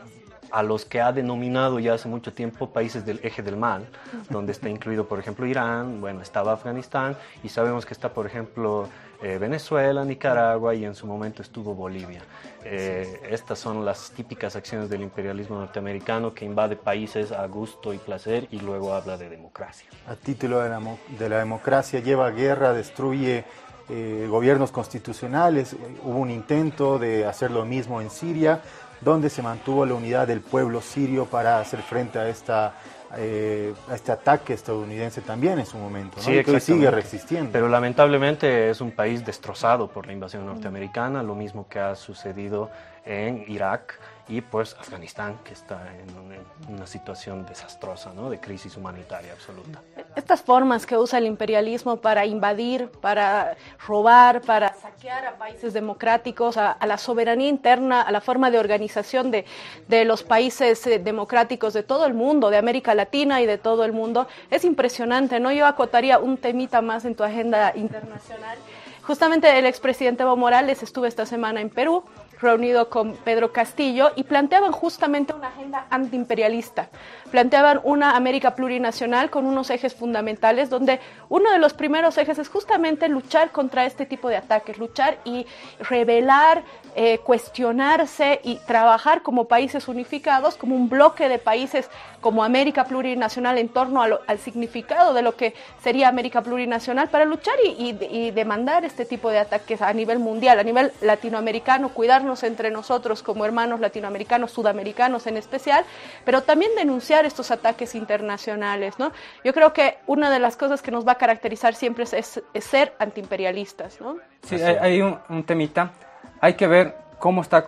a 0.52 0.62
los 0.62 0.84
que 0.84 1.00
ha 1.00 1.12
denominado 1.12 1.78
ya 1.78 1.94
hace 1.94 2.08
mucho 2.08 2.32
tiempo 2.32 2.70
países 2.70 3.04
del 3.04 3.20
eje 3.22 3.42
del 3.42 3.56
mal, 3.56 3.86
donde 4.30 4.52
está 4.52 4.68
incluido, 4.68 5.06
por 5.06 5.18
ejemplo, 5.18 5.44
Irán, 5.46 6.00
bueno, 6.00 6.22
estaba 6.22 6.52
Afganistán 6.52 7.16
y 7.42 7.48
sabemos 7.48 7.84
que 7.84 7.94
está, 7.94 8.14
por 8.14 8.26
ejemplo, 8.26 8.88
eh, 9.20 9.38
Venezuela, 9.38 10.04
Nicaragua 10.04 10.74
y 10.74 10.84
en 10.84 10.94
su 10.94 11.06
momento 11.06 11.42
estuvo 11.42 11.74
Bolivia. 11.74 12.22
Eh, 12.64 13.20
estas 13.30 13.58
son 13.58 13.84
las 13.84 14.10
típicas 14.12 14.54
acciones 14.54 14.88
del 14.88 15.02
imperialismo 15.02 15.58
norteamericano 15.58 16.34
que 16.34 16.44
invade 16.44 16.76
países 16.76 17.32
a 17.32 17.46
gusto 17.46 17.92
y 17.92 17.98
placer 17.98 18.46
y 18.50 18.60
luego 18.60 18.94
habla 18.94 19.16
de 19.16 19.28
democracia. 19.28 19.88
A 20.06 20.14
título 20.14 20.60
de 20.60 20.68
la, 20.68 20.80
de 21.18 21.28
la 21.28 21.38
democracia 21.38 22.00
lleva 22.00 22.30
guerra, 22.30 22.72
destruye 22.72 23.44
eh, 23.90 24.26
gobiernos 24.28 24.70
constitucionales. 24.70 25.74
Hubo 26.04 26.18
un 26.18 26.30
intento 26.30 26.98
de 26.98 27.24
hacer 27.24 27.50
lo 27.50 27.64
mismo 27.64 28.02
en 28.02 28.10
Siria, 28.10 28.60
donde 29.00 29.30
se 29.30 29.40
mantuvo 29.42 29.86
la 29.86 29.94
unidad 29.94 30.26
del 30.26 30.42
pueblo 30.42 30.82
sirio 30.82 31.24
para 31.24 31.58
hacer 31.58 31.80
frente 31.80 32.18
a 32.18 32.28
esta 32.28 32.74
eh, 33.16 33.72
a 33.88 33.94
este 33.94 34.12
ataque 34.12 34.52
estadounidense 34.52 35.22
también 35.22 35.58
en 35.58 35.66
su 35.66 35.78
momento, 35.78 36.18
¿no? 36.18 36.22
Sí, 36.22 36.44
que 36.44 36.60
sigue 36.60 36.90
resistiendo. 36.90 37.50
Pero 37.52 37.68
lamentablemente 37.68 38.70
es 38.70 38.80
un 38.80 38.90
país 38.90 39.24
destrozado 39.24 39.88
por 39.88 40.06
la 40.06 40.12
invasión 40.12 40.44
norteamericana, 40.44 41.22
lo 41.22 41.34
mismo 41.34 41.66
que 41.68 41.80
ha 41.80 41.94
sucedido 41.96 42.70
en 43.06 43.44
Irak 43.48 43.98
y 44.28 44.42
pues 44.42 44.76
Afganistán, 44.78 45.38
que 45.42 45.54
está 45.54 45.80
en 45.94 46.74
una, 46.74 46.86
situación 46.86 47.44
desastrosa, 47.46 48.12
¿no? 48.14 48.30
de 48.30 48.40
crisis 48.40 48.76
humanitaria 48.76 49.32
absoluta. 49.32 49.80
Estas 50.16 50.42
formas 50.42 50.86
que 50.86 50.96
usa 50.96 51.18
el 51.18 51.26
imperialismo 51.26 51.96
para 51.96 52.24
invadir, 52.24 52.88
para 52.88 53.56
robar, 53.86 54.40
para 54.42 54.72
saquear 54.74 55.26
a 55.26 55.38
países 55.38 55.72
democráticos, 55.72 56.56
a, 56.56 56.78
la 56.86 56.98
soberanía 56.98 57.48
interna, 57.48 58.02
a 58.02 58.12
la 58.12 58.20
forma 58.20 58.50
de 58.50 58.58
organización 58.58 59.30
de, 59.30 59.44
de 59.88 60.04
los 60.04 60.22
países 60.22 60.86
eh, 60.86 60.98
democráticos 60.98 61.72
de 61.74 61.82
todo 61.82 62.06
el 62.06 62.14
mundo, 62.14 62.50
de 62.50 62.58
América 62.58 62.94
Latina 62.94 63.40
y 63.40 63.46
de 63.46 63.58
todo 63.58 63.84
el 63.84 63.92
mundo, 63.92 64.28
es 64.50 64.64
impresionante. 64.64 65.40
¿no? 65.40 65.52
Yo 65.52 65.66
acotaría 65.66 66.18
un 66.18 66.36
temita 66.36 66.80
más 66.80 67.04
en 67.04 67.14
tu 67.14 67.24
agenda 67.24 67.72
internacional. 67.74 68.58
Justamente 69.02 69.58
el 69.58 69.64
expresidente 69.64 70.22
Evo 70.22 70.36
Morales 70.36 70.82
estuvo 70.82 71.06
esta 71.06 71.24
semana 71.24 71.60
en 71.62 71.70
Perú 71.70 72.04
reunido 72.40 72.88
con 72.88 73.14
Pedro 73.14 73.52
Castillo 73.52 74.12
y 74.16 74.24
planteaban 74.24 74.72
justamente 74.72 75.32
una 75.32 75.48
agenda 75.48 75.86
antiimperialista. 75.90 76.88
Planteaban 77.30 77.80
una 77.84 78.16
América 78.16 78.54
plurinacional 78.54 79.30
con 79.30 79.44
unos 79.44 79.70
ejes 79.70 79.94
fundamentales 79.94 80.70
donde 80.70 81.00
uno 81.28 81.50
de 81.50 81.58
los 81.58 81.74
primeros 81.74 82.16
ejes 82.18 82.38
es 82.38 82.48
justamente 82.48 83.08
luchar 83.08 83.50
contra 83.50 83.84
este 83.84 84.06
tipo 84.06 84.28
de 84.28 84.36
ataques, 84.36 84.78
luchar 84.78 85.18
y 85.24 85.46
revelar, 85.80 86.62
eh, 86.94 87.18
cuestionarse 87.18 88.40
y 88.42 88.56
trabajar 88.56 89.22
como 89.22 89.46
países 89.46 89.88
unificados, 89.88 90.56
como 90.56 90.74
un 90.74 90.88
bloque 90.88 91.28
de 91.28 91.38
países 91.38 91.90
como 92.20 92.44
América 92.44 92.84
plurinacional 92.84 93.58
en 93.58 93.68
torno 93.68 94.02
al 94.02 94.38
significado 94.38 95.14
de 95.14 95.22
lo 95.22 95.36
que 95.36 95.54
sería 95.82 96.08
América 96.08 96.42
plurinacional 96.42 97.08
para 97.08 97.24
luchar 97.24 97.54
y, 97.64 97.96
y 98.10 98.30
demandar 98.30 98.84
este 98.84 99.04
tipo 99.04 99.30
de 99.30 99.38
ataques 99.38 99.82
a 99.82 99.92
nivel 99.92 100.18
mundial, 100.18 100.58
a 100.58 100.62
nivel 100.62 100.92
latinoamericano, 101.00 101.90
cuidarnos 101.90 102.27
entre 102.42 102.70
nosotros 102.70 103.22
como 103.22 103.44
hermanos 103.44 103.80
latinoamericanos, 103.80 104.52
sudamericanos 104.52 105.26
en 105.26 105.36
especial, 105.36 105.84
pero 106.24 106.42
también 106.42 106.70
denunciar 106.76 107.24
estos 107.24 107.50
ataques 107.50 107.94
internacionales. 107.94 108.98
¿no? 108.98 109.12
Yo 109.44 109.52
creo 109.52 109.72
que 109.72 109.98
una 110.06 110.30
de 110.30 110.38
las 110.38 110.56
cosas 110.56 110.82
que 110.82 110.90
nos 110.90 111.06
va 111.06 111.12
a 111.12 111.14
caracterizar 111.16 111.74
siempre 111.74 112.04
es, 112.04 112.42
ser 112.60 112.94
antiimperialistas. 112.98 114.00
¿no? 114.00 114.16
Sí, 114.42 114.56
hay, 114.60 115.00
un, 115.00 115.44
temita. 115.44 115.92
Hay 116.40 116.54
que 116.54 116.66
ver 116.66 116.94
cómo 117.18 117.42
está 117.42 117.64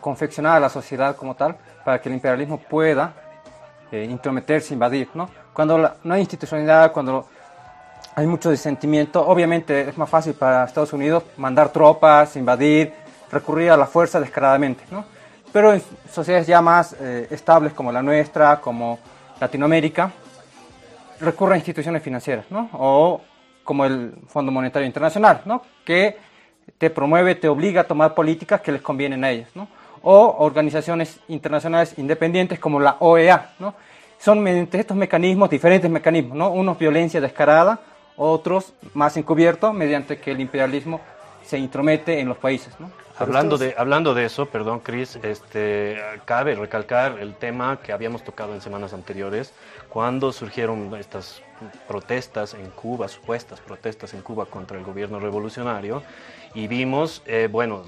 confeccionada 0.00 0.60
la 0.60 0.68
sociedad 0.68 1.16
como 1.16 1.34
tal 1.36 1.56
para 1.84 2.00
que 2.00 2.08
el 2.08 2.16
imperialismo 2.16 2.58
pueda 2.58 3.14
eh, 3.92 4.04
intrometerse, 4.04 4.74
invadir. 4.74 5.08
¿no? 5.14 5.30
Cuando 5.52 5.94
no 6.02 6.14
hay 6.14 6.20
institucionalidad, 6.20 6.92
cuando 6.92 7.26
hay 8.14 8.26
mucho 8.26 8.50
disentimiento, 8.50 9.26
obviamente 9.26 9.88
es 9.88 9.96
más 9.96 10.10
fácil 10.10 10.34
para 10.34 10.64
Estados 10.64 10.92
Unidos 10.92 11.22
mandar 11.36 11.70
tropas, 11.70 12.36
invadir, 12.36 12.92
recurrir 13.30 13.70
a 13.70 13.76
la 13.76 13.86
fuerza 13.86 14.20
descaradamente, 14.20 14.84
¿no? 14.90 15.04
Pero 15.52 15.72
en 15.72 15.82
sociedades 16.10 16.46
ya 16.46 16.62
más 16.62 16.94
eh, 17.00 17.26
estables 17.30 17.72
como 17.72 17.90
la 17.90 18.02
nuestra, 18.02 18.60
como 18.60 18.98
Latinoamérica, 19.40 20.12
recurre 21.20 21.54
a 21.54 21.56
instituciones 21.56 22.02
financieras, 22.02 22.46
¿no? 22.50 22.70
O 22.72 23.20
como 23.64 23.84
el 23.84 24.14
Fondo 24.28 24.52
Monetario 24.52 24.86
Internacional, 24.86 25.42
¿no? 25.44 25.62
Que 25.84 26.16
te 26.78 26.90
promueve, 26.90 27.34
te 27.34 27.48
obliga 27.48 27.82
a 27.82 27.84
tomar 27.84 28.14
políticas 28.14 28.60
que 28.60 28.72
les 28.72 28.82
convienen 28.82 29.24
a 29.24 29.30
ellos, 29.30 29.48
¿no? 29.54 29.68
O 30.02 30.36
organizaciones 30.38 31.18
internacionales 31.28 31.94
independientes 31.98 32.58
como 32.58 32.80
la 32.80 32.96
OEA, 33.00 33.52
¿no? 33.58 33.74
Son 34.18 34.40
mediante 34.40 34.78
estos 34.78 34.96
mecanismos, 34.96 35.50
diferentes 35.50 35.90
mecanismos, 35.90 36.36
¿no? 36.36 36.50
Unos 36.50 36.78
violencia 36.78 37.20
descarada, 37.20 37.80
otros 38.16 38.72
más 38.94 39.16
encubiertos 39.16 39.74
mediante 39.74 40.18
que 40.18 40.30
el 40.30 40.40
imperialismo 40.40 41.00
se 41.44 41.58
intromete 41.58 42.20
en 42.20 42.28
los 42.28 42.38
países, 42.38 42.78
¿no? 42.78 42.90
Hablando 43.20 43.58
de, 43.58 43.74
hablando 43.76 44.14
de 44.14 44.24
eso, 44.24 44.46
perdón, 44.46 44.80
Chris, 44.80 45.18
este, 45.22 45.98
cabe 46.24 46.54
recalcar 46.54 47.18
el 47.20 47.34
tema 47.34 47.78
que 47.82 47.92
habíamos 47.92 48.24
tocado 48.24 48.54
en 48.54 48.62
semanas 48.62 48.94
anteriores, 48.94 49.52
cuando 49.90 50.32
surgieron 50.32 50.94
estas 50.94 51.42
protestas 51.86 52.54
en 52.54 52.70
Cuba, 52.70 53.08
supuestas 53.08 53.60
protestas 53.60 54.14
en 54.14 54.22
Cuba 54.22 54.46
contra 54.46 54.78
el 54.78 54.84
gobierno 54.84 55.20
revolucionario, 55.20 56.02
y 56.54 56.66
vimos, 56.66 57.22
eh, 57.26 57.46
bueno, 57.52 57.84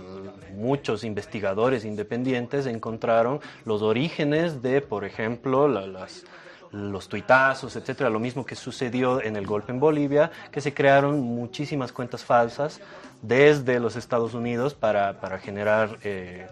muchos 0.54 1.02
investigadores 1.02 1.86
independientes 1.86 2.66
encontraron 2.66 3.40
los 3.64 3.80
orígenes 3.80 4.60
de, 4.60 4.82
por 4.82 5.06
ejemplo, 5.06 5.66
las 5.66 6.24
los 6.72 7.08
tuitazos, 7.08 7.76
etcétera, 7.76 8.10
lo 8.10 8.18
mismo 8.18 8.44
que 8.44 8.56
sucedió 8.56 9.22
en 9.22 9.36
el 9.36 9.46
golpe 9.46 9.72
en 9.72 9.80
Bolivia, 9.80 10.30
que 10.50 10.60
se 10.60 10.74
crearon 10.74 11.20
muchísimas 11.20 11.92
cuentas 11.92 12.24
falsas 12.24 12.80
desde 13.20 13.78
los 13.78 13.96
Estados 13.96 14.34
Unidos 14.34 14.74
para, 14.74 15.14
generar 15.38 15.98
eh, 16.02 16.48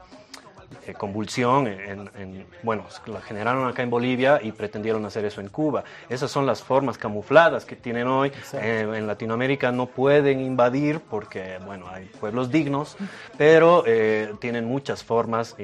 eh, 0.87 0.95
convulsión, 0.95 1.67
en, 1.67 2.47
bueno, 2.63 2.85
la 3.07 3.21
generaron 3.21 3.69
acá 3.69 3.83
en 3.83 3.91
Bolivia 3.91 4.41
y 4.43 4.53
pretendieron 4.53 5.05
hacer 5.05 5.25
eso 5.25 5.41
en 5.41 5.49
Cuba. 5.49 5.83
Esas 6.09 6.31
son 6.31 6.47
las 6.47 6.63
formas 6.63 6.97
camufladas 6.97 7.65
que 7.65 7.75
tienen 7.75 8.07
hoy. 8.07 8.31
Eh, 8.53 8.87
en 8.95 9.07
Latinoamérica 9.07 9.73
no 9.73 9.87
pueden 9.87 10.41
invadir 10.41 11.01
porque, 11.01 11.59
bueno, 11.67 11.87
hay 11.89 12.07
pueblos 12.07 12.51
dignos, 12.51 12.97
pero 13.37 13.83
eh, 13.87 14.33
tienen 14.41 14.65
muchas 14.65 15.03
formas. 15.03 15.57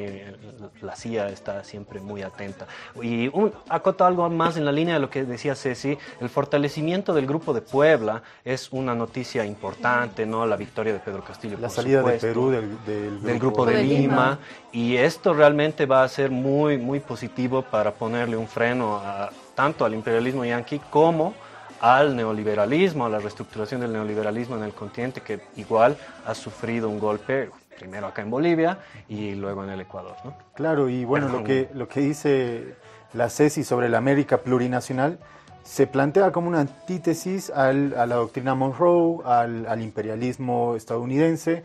la 0.82 0.96
CIA 0.96 1.28
está 1.28 1.62
siempre 1.62 2.00
muy 2.00 2.22
atenta. 2.22 2.66
Y 3.00 3.28
un, 3.28 3.52
acoto 3.68 4.04
algo 4.04 4.28
más 4.28 4.56
en 4.56 4.64
la 4.64 4.72
línea 4.72 4.94
de 4.94 5.00
lo 5.00 5.08
que 5.08 5.24
decía 5.24 5.54
Ceci, 5.54 5.96
el 6.20 6.28
fortalecimiento 6.28 7.14
del 7.14 7.26
grupo 7.26 7.54
de 7.54 7.60
Puebla 7.60 8.22
es 8.44 8.72
una 8.72 8.94
noticia 8.94 9.44
importante, 9.44 10.26
¿no? 10.26 10.46
La 10.46 10.56
victoria 10.56 10.92
de 10.92 10.98
Pedro 10.98 11.22
Castillo. 11.22 11.56
La 11.60 11.70
salida 11.70 12.02
de 12.02 12.18
Perú 12.18 12.50
del, 12.50 13.38
grupo, 13.38 13.64
de, 13.64 13.82
Lima. 13.82 14.38
Y 14.72 14.95
esto 14.96 15.34
realmente 15.34 15.86
va 15.86 16.02
a 16.02 16.08
ser 16.08 16.30
muy, 16.30 16.78
muy 16.78 17.00
positivo 17.00 17.62
para 17.62 17.92
ponerle 17.92 18.36
un 18.36 18.46
freno 18.46 18.96
a, 18.96 19.30
tanto 19.54 19.84
al 19.84 19.94
imperialismo 19.94 20.44
yanqui 20.44 20.78
como 20.90 21.34
al 21.80 22.16
neoliberalismo, 22.16 23.06
a 23.06 23.08
la 23.08 23.18
reestructuración 23.18 23.80
del 23.80 23.92
neoliberalismo 23.92 24.56
en 24.56 24.62
el 24.62 24.72
continente, 24.72 25.20
que 25.20 25.40
igual 25.56 25.96
ha 26.24 26.34
sufrido 26.34 26.88
un 26.88 26.98
golpe 26.98 27.50
primero 27.78 28.06
acá 28.06 28.22
en 28.22 28.30
Bolivia 28.30 28.78
y 29.08 29.34
luego 29.34 29.64
en 29.64 29.70
el 29.70 29.80
Ecuador. 29.80 30.16
¿no? 30.24 30.34
Claro, 30.54 30.88
y 30.88 31.04
bueno, 31.04 31.28
lo 31.28 31.44
que, 31.44 31.68
lo 31.74 31.88
que 31.88 32.00
dice 32.00 32.74
la 33.12 33.28
CESI 33.28 33.64
sobre 33.64 33.88
la 33.88 33.98
América 33.98 34.38
plurinacional 34.38 35.18
se 35.62 35.86
plantea 35.86 36.30
como 36.32 36.48
una 36.48 36.60
antítesis 36.60 37.50
al, 37.50 37.94
a 37.96 38.06
la 38.06 38.16
doctrina 38.16 38.54
Monroe, 38.54 39.18
al, 39.24 39.66
al 39.66 39.82
imperialismo 39.82 40.76
estadounidense, 40.76 41.64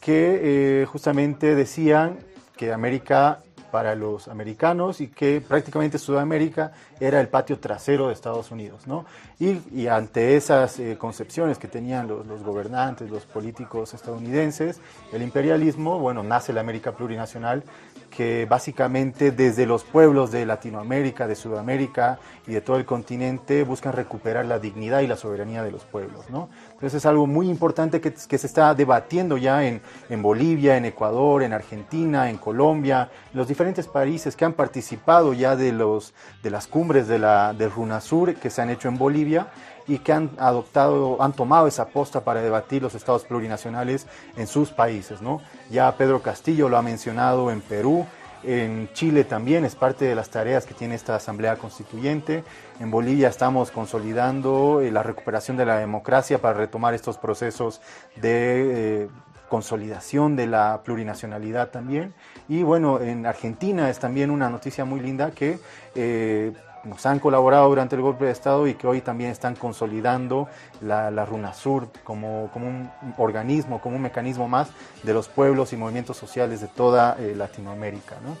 que 0.00 0.40
eh, 0.82 0.86
justamente 0.86 1.54
decían 1.54 2.18
que 2.62 2.72
América 2.72 3.40
para 3.72 3.96
los 3.96 4.28
americanos 4.28 5.00
y 5.00 5.08
que 5.08 5.40
prácticamente 5.40 5.98
Sudamérica 5.98 6.70
era 7.02 7.20
el 7.20 7.28
patio 7.28 7.58
trasero 7.58 8.06
de 8.06 8.12
Estados 8.12 8.52
Unidos. 8.52 8.86
¿no? 8.86 9.04
Y, 9.40 9.86
ante 9.88 10.36
esas 10.36 10.78
eh, 10.78 10.96
concepciones 10.96 11.58
que 11.58 11.66
tenían 11.66 12.06
los, 12.06 12.24
los, 12.26 12.42
gobernantes, 12.42 13.10
los 13.10 13.24
políticos 13.24 13.92
estadounidenses, 13.92 14.80
el 15.12 15.22
imperialismo, 15.22 15.98
bueno, 15.98 16.22
nace 16.22 16.52
la 16.52 16.60
América 16.60 16.92
plurinacional 16.92 17.64
que 18.12 18.46
básicamente 18.48 19.32
desde 19.32 19.64
los 19.64 19.84
pueblos 19.84 20.30
de 20.30 20.44
Latinoamérica, 20.44 21.26
de 21.26 21.34
Sudamérica 21.34 22.18
y 22.46 22.52
de 22.52 22.60
todo 22.60 22.76
el 22.76 22.84
continente 22.84 23.64
buscan 23.64 23.94
recuperar 23.94 24.44
la 24.44 24.58
dignidad 24.58 25.00
y 25.00 25.06
la 25.06 25.16
soberanía 25.16 25.62
de 25.62 25.72
los 25.72 25.84
pueblos. 25.84 26.28
¿no? 26.28 26.50
Entonces 26.72 26.98
es 26.98 27.06
algo 27.06 27.26
muy 27.26 27.48
importante 27.48 28.00
que, 28.00 28.12
que 28.12 28.38
se 28.38 28.46
está 28.46 28.74
debatiendo 28.74 29.38
ya 29.38 29.64
en, 29.64 29.80
en, 30.10 30.22
Bolivia, 30.22 30.76
en 30.76 30.84
Ecuador, 30.84 31.42
en 31.42 31.54
Argentina, 31.54 32.28
en 32.28 32.36
Colombia, 32.36 33.10
los 33.32 33.48
diferentes 33.48 33.88
países 33.88 34.36
que 34.36 34.44
han 34.44 34.52
participado 34.52 35.32
ya 35.32 35.56
de, 35.56 35.72
los, 35.72 36.12
de 36.42 36.50
las 36.50 36.66
cumbres 36.66 36.91
de 36.92 37.18
la, 37.18 37.54
del 37.54 37.70
RUNASUR 37.70 38.34
que 38.34 38.50
se 38.50 38.60
han 38.60 38.70
hecho 38.70 38.88
en 38.88 38.98
Bolivia 38.98 39.48
y 39.88 39.98
que 39.98 40.12
han 40.12 40.30
adoptado, 40.38 41.20
han 41.22 41.32
tomado 41.32 41.66
esa 41.66 41.88
posta 41.88 42.20
para 42.20 42.42
debatir 42.42 42.82
los 42.82 42.94
estados 42.94 43.24
plurinacionales 43.24 44.06
en 44.36 44.46
sus 44.46 44.70
países. 44.70 45.22
¿no? 45.22 45.40
Ya 45.70 45.90
Pedro 45.96 46.20
Castillo 46.20 46.68
lo 46.68 46.76
ha 46.76 46.82
mencionado 46.82 47.50
en 47.50 47.60
Perú, 47.62 48.06
en 48.44 48.88
Chile 48.92 49.22
también 49.22 49.64
es 49.64 49.76
parte 49.76 50.04
de 50.04 50.14
las 50.16 50.30
tareas 50.30 50.66
que 50.66 50.74
tiene 50.74 50.96
esta 50.96 51.14
Asamblea 51.14 51.56
Constituyente. 51.56 52.42
En 52.80 52.90
Bolivia 52.90 53.28
estamos 53.28 53.70
consolidando 53.70 54.80
eh, 54.80 54.90
la 54.90 55.04
recuperación 55.04 55.56
de 55.56 55.64
la 55.64 55.78
democracia 55.78 56.38
para 56.38 56.54
retomar 56.54 56.92
estos 56.92 57.18
procesos 57.18 57.80
de 58.16 59.04
eh, 59.04 59.08
consolidación 59.48 60.34
de 60.34 60.48
la 60.48 60.80
plurinacionalidad 60.82 61.70
también. 61.70 62.14
Y 62.48 62.64
bueno, 62.64 63.00
en 63.00 63.26
Argentina 63.26 63.90
es 63.90 64.00
también 64.00 64.30
una 64.30 64.50
noticia 64.50 64.84
muy 64.84 64.98
linda 64.98 65.30
que 65.30 65.60
eh, 65.94 66.52
nos 66.84 67.06
han 67.06 67.18
colaborado 67.18 67.68
durante 67.68 67.96
el 67.96 68.02
golpe 68.02 68.24
de 68.24 68.32
Estado 68.32 68.66
y 68.66 68.74
que 68.74 68.86
hoy 68.86 69.00
también 69.00 69.30
están 69.30 69.54
consolidando 69.54 70.48
la, 70.80 71.10
la 71.10 71.24
RUNASUR 71.24 71.88
como, 72.04 72.50
como, 72.52 72.66
un 72.66 72.90
organismo, 73.18 73.80
como 73.80 73.96
un 73.96 74.02
mecanismo 74.02 74.48
más 74.48 74.68
de 75.02 75.12
los 75.12 75.28
pueblos 75.28 75.72
y 75.72 75.76
movimientos 75.76 76.16
sociales 76.16 76.60
de 76.60 76.68
toda 76.68 77.16
eh, 77.18 77.34
Latinoamérica. 77.36 78.16
¿no? 78.24 78.36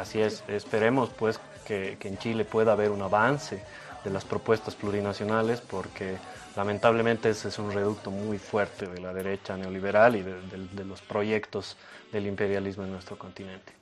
Así 0.00 0.20
es, 0.20 0.42
esperemos 0.48 1.10
pues 1.10 1.38
que, 1.66 1.96
que, 2.00 2.08
en 2.08 2.18
Chile 2.18 2.44
pueda 2.44 2.72
haber 2.72 2.90
un 2.90 3.02
avance 3.02 3.62
de 4.04 4.10
las 4.10 4.24
propuestas 4.24 4.74
plurinacionales 4.74 5.60
porque 5.60 6.16
lamentablemente 6.56 7.30
ese 7.30 7.48
es 7.48 7.58
un 7.58 7.72
reducto 7.72 8.10
muy 8.10 8.38
fuerte 8.38 8.86
de 8.86 9.00
la 9.00 9.12
derecha 9.12 9.56
neoliberal 9.56 10.16
y 10.16 10.22
de, 10.22 10.32
de, 10.32 10.66
de 10.72 10.84
los 10.84 11.02
proyectos 11.02 11.76
del 12.10 12.26
imperialismo 12.26 12.84
en 12.84 12.92
nuestro 12.92 13.18
continente. 13.18 13.72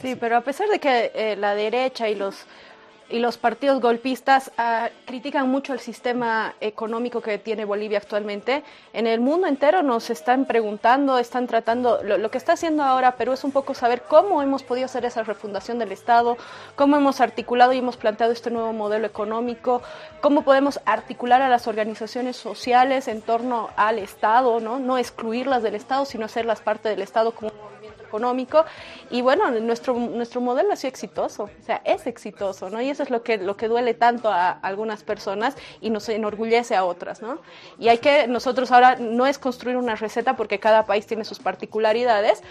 Sí, 0.00 0.16
pero 0.16 0.36
a 0.36 0.40
pesar 0.40 0.68
de 0.68 0.78
que 0.78 1.12
eh, 1.14 1.36
la 1.36 1.54
derecha 1.54 2.08
y 2.08 2.14
los 2.14 2.46
y 3.10 3.18
los 3.18 3.38
partidos 3.38 3.80
golpistas 3.80 4.50
uh, 4.58 4.88
critican 5.06 5.48
mucho 5.48 5.72
el 5.72 5.80
sistema 5.80 6.54
económico 6.60 7.20
que 7.20 7.38
tiene 7.38 7.64
Bolivia 7.64 7.98
actualmente. 7.98 8.62
En 8.92 9.06
el 9.06 9.20
mundo 9.20 9.46
entero 9.46 9.82
nos 9.82 10.10
están 10.10 10.44
preguntando, 10.44 11.18
están 11.18 11.46
tratando, 11.46 12.02
lo, 12.02 12.30
que 12.30 12.38
está 12.38 12.52
haciendo 12.52 12.82
ahora 12.82 13.16
Perú 13.16 13.32
es 13.32 13.44
un 13.44 13.52
poco 13.52 13.74
saber 13.74 14.02
cómo 14.02 14.42
hemos 14.42 14.62
podido 14.62 14.86
hacer 14.86 15.04
esa 15.04 15.22
refundación 15.22 15.78
del 15.78 15.92
Estado, 15.92 16.36
cómo 16.76 16.96
hemos 16.96 17.20
articulado 17.20 17.72
y 17.72 17.78
hemos 17.78 17.96
planteado 17.96 18.32
este 18.32 18.50
nuevo 18.50 18.72
modelo 18.72 19.06
económico, 19.06 19.82
cómo 20.20 20.42
podemos 20.42 20.80
articular 20.84 21.42
a 21.42 21.48
las 21.48 21.66
organizaciones 21.66 22.36
sociales 22.36 23.08
en 23.08 23.22
torno 23.22 23.70
al 23.76 23.98
Estado, 23.98 24.60
no, 24.60 24.78
no 24.78 24.98
excluirlas 24.98 25.62
del 25.62 25.74
Estado, 25.74 26.04
sino 26.04 26.26
hacerlas 26.26 26.60
parte 26.60 26.88
del 26.88 27.02
Estado 27.02 27.32
como 27.32 27.50
económico 28.10 28.64
y 29.10 29.22
bueno, 29.22 29.50
nuestro, 29.50 29.94
nuestro 29.94 30.40
modelo 30.40 30.72
ha 30.72 30.76
sido 30.76 30.90
exitoso, 30.90 31.44
o 31.44 31.64
sea, 31.64 31.80
es 31.84 32.06
exitoso, 32.06 32.68
¿no? 32.68 32.80
Y 32.82 32.90
eso 32.90 33.04
es 33.04 33.10
lo 33.10 33.22
que, 33.22 33.38
lo 33.38 33.56
que 33.56 33.68
duele 33.68 33.94
tanto 33.94 34.28
a 34.28 34.50
algunas 34.50 35.04
personas 35.04 35.56
y 35.80 35.90
nos 35.90 36.08
enorgullece 36.08 36.74
a 36.74 36.84
otras, 36.84 37.22
¿no? 37.22 37.38
Y 37.78 37.88
hay 37.88 37.98
que, 37.98 38.26
nosotros 38.26 38.72
ahora 38.72 38.96
no 38.96 39.26
es 39.26 39.38
construir 39.38 39.76
una 39.76 39.94
receta 39.94 40.36
porque 40.36 40.58
cada 40.58 40.86
país 40.86 41.06
tiene 41.06 41.24
sus 41.24 41.38
particularidades, 41.38 42.42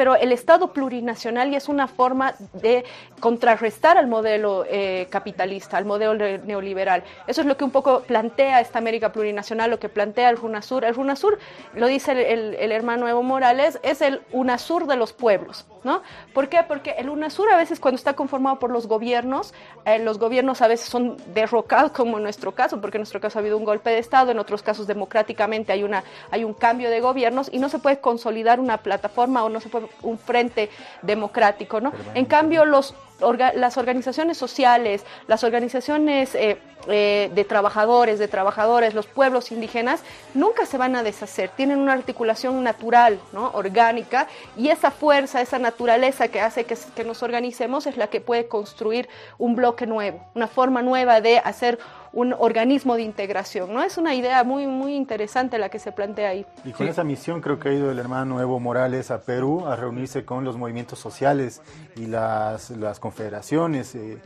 pero 0.00 0.16
el 0.16 0.32
Estado 0.32 0.72
plurinacional 0.72 1.52
y 1.52 1.56
es 1.56 1.68
una 1.68 1.86
forma 1.86 2.32
de 2.54 2.86
contrarrestar 3.20 3.98
al 3.98 4.06
modelo 4.06 4.64
eh, 4.66 5.06
capitalista, 5.10 5.76
al 5.76 5.84
modelo 5.84 6.14
neoliberal. 6.38 7.04
Eso 7.26 7.42
es 7.42 7.46
lo 7.46 7.58
que 7.58 7.64
un 7.64 7.70
poco 7.70 8.00
plantea 8.00 8.62
esta 8.62 8.78
América 8.78 9.12
plurinacional, 9.12 9.68
lo 9.68 9.78
que 9.78 9.90
plantea 9.90 10.30
el 10.30 10.38
RUNASUR. 10.38 10.86
El 10.86 10.94
RUNASUR, 10.94 11.38
lo 11.74 11.86
dice 11.86 12.12
el, 12.32 12.72
hermano 12.72 13.08
Evo 13.08 13.22
Morales, 13.22 13.78
es 13.82 14.00
el 14.00 14.22
UNASUR 14.32 14.86
de 14.86 14.96
los 14.96 15.12
pueblos. 15.12 15.66
¿no? 15.84 16.02
¿Por 16.32 16.48
qué? 16.48 16.62
Porque 16.66 16.92
el 16.92 17.10
UNASUR 17.10 17.50
a 17.50 17.56
veces 17.58 17.78
cuando 17.78 17.96
está 17.96 18.14
conformado 18.14 18.58
por 18.58 18.70
los 18.70 18.86
gobiernos, 18.86 19.52
eh, 19.84 19.98
los 19.98 20.18
gobiernos 20.18 20.62
a 20.62 20.68
veces 20.68 20.88
son 20.88 21.18
derrocados, 21.34 21.92
como 21.92 22.16
en 22.16 22.22
nuestro 22.22 22.52
caso, 22.52 22.80
porque 22.80 22.96
en 22.96 23.00
nuestro 23.00 23.20
caso 23.20 23.38
ha 23.38 23.40
habido 23.40 23.58
un 23.58 23.64
golpe 23.64 23.90
de 23.90 23.98
Estado, 23.98 24.30
en 24.30 24.38
otros 24.38 24.62
casos 24.62 24.86
democráticamente 24.86 25.72
hay, 25.72 25.82
una, 25.82 26.04
hay 26.30 26.44
un 26.44 26.54
cambio 26.54 26.88
de 26.90 27.00
gobiernos 27.00 27.50
y 27.52 27.58
no 27.58 27.68
se 27.68 27.78
puede 27.78 28.00
consolidar 28.00 28.60
una 28.60 28.78
plataforma 28.78 29.44
o 29.44 29.48
no 29.48 29.60
se 29.60 29.68
puede 29.68 29.89
un 30.02 30.18
frente 30.18 30.70
democrático, 31.02 31.80
¿no? 31.80 31.92
En 32.14 32.24
cambio, 32.24 32.64
los 32.64 32.94
orga, 33.20 33.52
las 33.54 33.76
organizaciones 33.76 34.36
sociales, 34.36 35.04
las 35.26 35.44
organizaciones 35.44 36.34
eh, 36.34 36.58
eh, 36.88 37.30
de 37.34 37.44
trabajadores, 37.44 38.18
de 38.18 38.28
trabajadores, 38.28 38.94
los 38.94 39.06
pueblos 39.06 39.52
indígenas, 39.52 40.02
nunca 40.34 40.64
se 40.64 40.78
van 40.78 40.96
a 40.96 41.02
deshacer, 41.02 41.50
tienen 41.50 41.78
una 41.78 41.92
articulación 41.92 42.62
natural, 42.62 43.20
¿no? 43.32 43.50
orgánica, 43.52 44.26
y 44.56 44.68
esa 44.68 44.90
fuerza, 44.90 45.42
esa 45.42 45.58
naturaleza 45.58 46.28
que 46.28 46.40
hace 46.40 46.64
que, 46.64 46.76
que 46.94 47.04
nos 47.04 47.22
organicemos 47.22 47.86
es 47.86 47.96
la 47.96 48.06
que 48.06 48.20
puede 48.20 48.48
construir 48.48 49.08
un 49.38 49.56
bloque 49.56 49.86
nuevo, 49.86 50.24
una 50.34 50.46
forma 50.46 50.82
nueva 50.82 51.20
de 51.20 51.38
hacer 51.38 51.78
un 52.12 52.34
organismo 52.36 52.96
de 52.96 53.02
integración, 53.02 53.72
¿no? 53.72 53.82
Es 53.82 53.96
una 53.96 54.14
idea 54.14 54.42
muy, 54.42 54.66
muy 54.66 54.94
interesante 54.94 55.58
la 55.58 55.68
que 55.68 55.78
se 55.78 55.92
plantea 55.92 56.30
ahí. 56.30 56.46
Y 56.64 56.72
con 56.72 56.86
sí. 56.86 56.90
esa 56.90 57.04
misión 57.04 57.40
creo 57.40 57.58
que 57.60 57.68
ha 57.68 57.72
ido 57.72 57.90
el 57.90 57.98
hermano 57.98 58.40
Evo 58.40 58.58
Morales 58.58 59.10
a 59.10 59.20
Perú 59.20 59.66
a 59.66 59.76
reunirse 59.76 60.24
con 60.24 60.44
los 60.44 60.56
movimientos 60.56 60.98
sociales 60.98 61.62
y 61.96 62.06
las, 62.06 62.70
las 62.70 62.98
confederaciones 63.10 63.94
eh, 63.96 64.18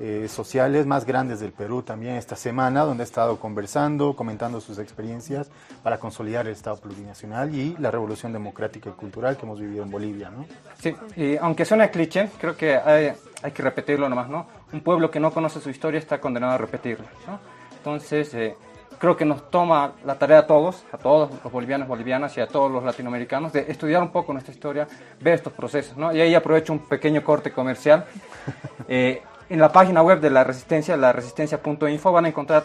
eh, 0.00 0.26
sociales 0.28 0.84
más 0.84 1.06
grandes 1.06 1.38
del 1.38 1.52
Perú 1.52 1.82
también 1.82 2.16
esta 2.16 2.34
semana, 2.34 2.82
donde 2.82 3.04
ha 3.04 3.06
estado 3.06 3.38
conversando, 3.38 4.16
comentando 4.16 4.60
sus 4.60 4.78
experiencias 4.80 5.48
para 5.84 5.98
consolidar 5.98 6.46
el 6.46 6.54
Estado 6.54 6.76
plurinacional 6.78 7.54
y 7.54 7.76
la 7.78 7.92
revolución 7.92 8.32
democrática 8.32 8.90
y 8.90 8.94
cultural 8.94 9.36
que 9.36 9.46
hemos 9.46 9.60
vivido 9.60 9.84
en 9.84 9.92
Bolivia, 9.92 10.30
¿no? 10.30 10.44
Sí, 10.80 10.92
y 11.14 11.36
aunque 11.36 11.64
suene 11.64 11.88
cliché, 11.88 12.30
creo 12.40 12.56
que 12.56 12.74
hay, 12.74 13.12
hay 13.44 13.52
que 13.52 13.62
repetirlo 13.62 14.08
nomás, 14.08 14.28
¿no? 14.28 14.48
Un 14.72 14.80
pueblo 14.80 15.08
que 15.08 15.20
no 15.20 15.30
conoce 15.30 15.60
su 15.60 15.70
historia 15.70 15.98
está 15.98 16.20
condenado 16.20 16.54
a 16.54 16.58
repetirla, 16.58 17.06
¿no? 17.28 17.38
Entonces, 17.76 18.34
eh, 18.34 18.56
creo 19.02 19.16
que 19.16 19.24
nos 19.24 19.50
toma 19.50 19.94
la 20.04 20.14
tarea 20.14 20.38
a 20.38 20.46
todos, 20.46 20.84
a 20.92 20.96
todos 20.96 21.28
los 21.42 21.52
bolivianos, 21.52 21.88
bolivianas 21.88 22.36
y 22.36 22.40
a 22.40 22.46
todos 22.46 22.70
los 22.70 22.84
latinoamericanos, 22.84 23.52
de 23.52 23.66
estudiar 23.68 24.00
un 24.00 24.10
poco 24.10 24.32
nuestra 24.32 24.54
historia, 24.54 24.86
ver 25.18 25.34
estos 25.34 25.52
procesos, 25.52 25.96
¿no? 25.96 26.14
Y 26.14 26.20
ahí 26.20 26.36
aprovecho 26.36 26.72
un 26.72 26.78
pequeño 26.78 27.24
corte 27.24 27.50
comercial. 27.50 28.06
Eh, 28.88 29.22
en 29.48 29.60
la 29.60 29.70
página 29.70 30.02
web 30.02 30.20
de 30.20 30.28
la 30.28 30.44
Resistencia, 30.44 30.96
la 30.96 31.12
resistencia.info, 31.12 32.12
van 32.12 32.24
a 32.26 32.28
encontrar 32.28 32.64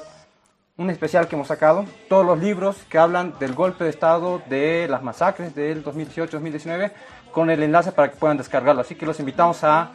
un 0.76 0.90
especial 0.90 1.28
que 1.28 1.36
hemos 1.36 1.48
sacado, 1.48 1.86
todos 2.10 2.26
los 2.26 2.40
libros 2.40 2.76
que 2.90 2.98
hablan 2.98 3.34
del 3.40 3.54
golpe 3.54 3.84
de 3.84 3.92
Estado, 3.92 4.42
de 4.50 4.88
las 4.90 5.04
masacres 5.04 5.56
del 5.56 5.86
2018-2019, 5.86 6.92
con 7.32 7.50
el 7.50 7.64
enlace 7.64 7.92
para 7.92 8.12
que 8.12 8.18
puedan 8.18 8.38
descargarlo. 8.38 8.82
Así 8.82 8.96
que 8.96 9.06
los 9.06 9.20
invitamos 9.20 9.64
a 9.64 9.92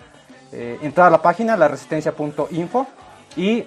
eh, 0.52 0.78
entrar 0.80 1.08
a 1.08 1.10
la 1.10 1.20
página, 1.20 1.56
laresistencia.info, 1.56 2.86
y 3.36 3.64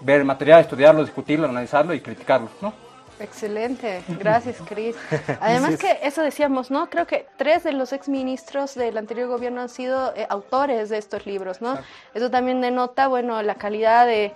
ver 0.00 0.24
material, 0.24 0.60
estudiarlo, 0.60 1.02
discutirlo, 1.02 1.46
analizarlo 1.46 1.94
y 1.94 2.00
criticarlo, 2.00 2.48
¿no? 2.60 2.87
Excelente, 3.20 4.02
gracias 4.08 4.56
Cris. 4.66 4.96
Además 5.40 5.76
que 5.76 5.98
eso 6.02 6.22
decíamos, 6.22 6.70
¿no? 6.70 6.88
Creo 6.88 7.06
que 7.06 7.26
tres 7.36 7.64
de 7.64 7.72
los 7.72 7.92
exministros 7.92 8.74
del 8.74 8.96
anterior 8.96 9.28
gobierno 9.28 9.60
han 9.60 9.68
sido 9.68 10.14
eh, 10.14 10.26
autores 10.28 10.88
de 10.88 10.98
estos 10.98 11.26
libros, 11.26 11.60
¿no? 11.60 11.78
Eso 12.14 12.30
también 12.30 12.60
denota, 12.60 13.08
bueno, 13.08 13.42
la 13.42 13.56
calidad 13.56 14.06
de, 14.06 14.32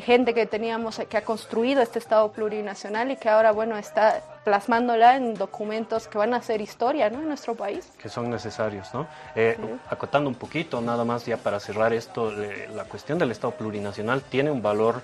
gente 0.00 0.34
que 0.34 0.46
teníamos, 0.46 1.00
que 1.08 1.16
ha 1.16 1.24
construido 1.24 1.82
este 1.82 1.98
Estado 1.98 2.30
plurinacional 2.30 3.10
y 3.10 3.16
que 3.16 3.28
ahora, 3.28 3.52
bueno, 3.52 3.76
está 3.78 4.22
plasmándola 4.44 5.16
en 5.16 5.34
documentos 5.34 6.06
que 6.06 6.18
van 6.18 6.34
a 6.34 6.36
hacer 6.36 6.60
historia, 6.60 7.10
¿no? 7.10 7.18
En 7.20 7.28
nuestro 7.28 7.54
país. 7.54 7.90
Que 7.98 8.08
son 8.08 8.30
necesarios, 8.30 8.92
¿no? 8.94 9.06
Eh, 9.34 9.56
acotando 9.90 10.28
un 10.28 10.36
poquito, 10.36 10.80
nada 10.80 11.04
más 11.04 11.24
ya 11.26 11.36
para 11.36 11.58
cerrar 11.58 11.92
esto, 11.92 12.30
la 12.30 12.84
cuestión 12.84 13.18
del 13.18 13.30
Estado 13.30 13.54
plurinacional 13.54 14.22
tiene 14.22 14.50
un 14.50 14.62
valor 14.62 15.02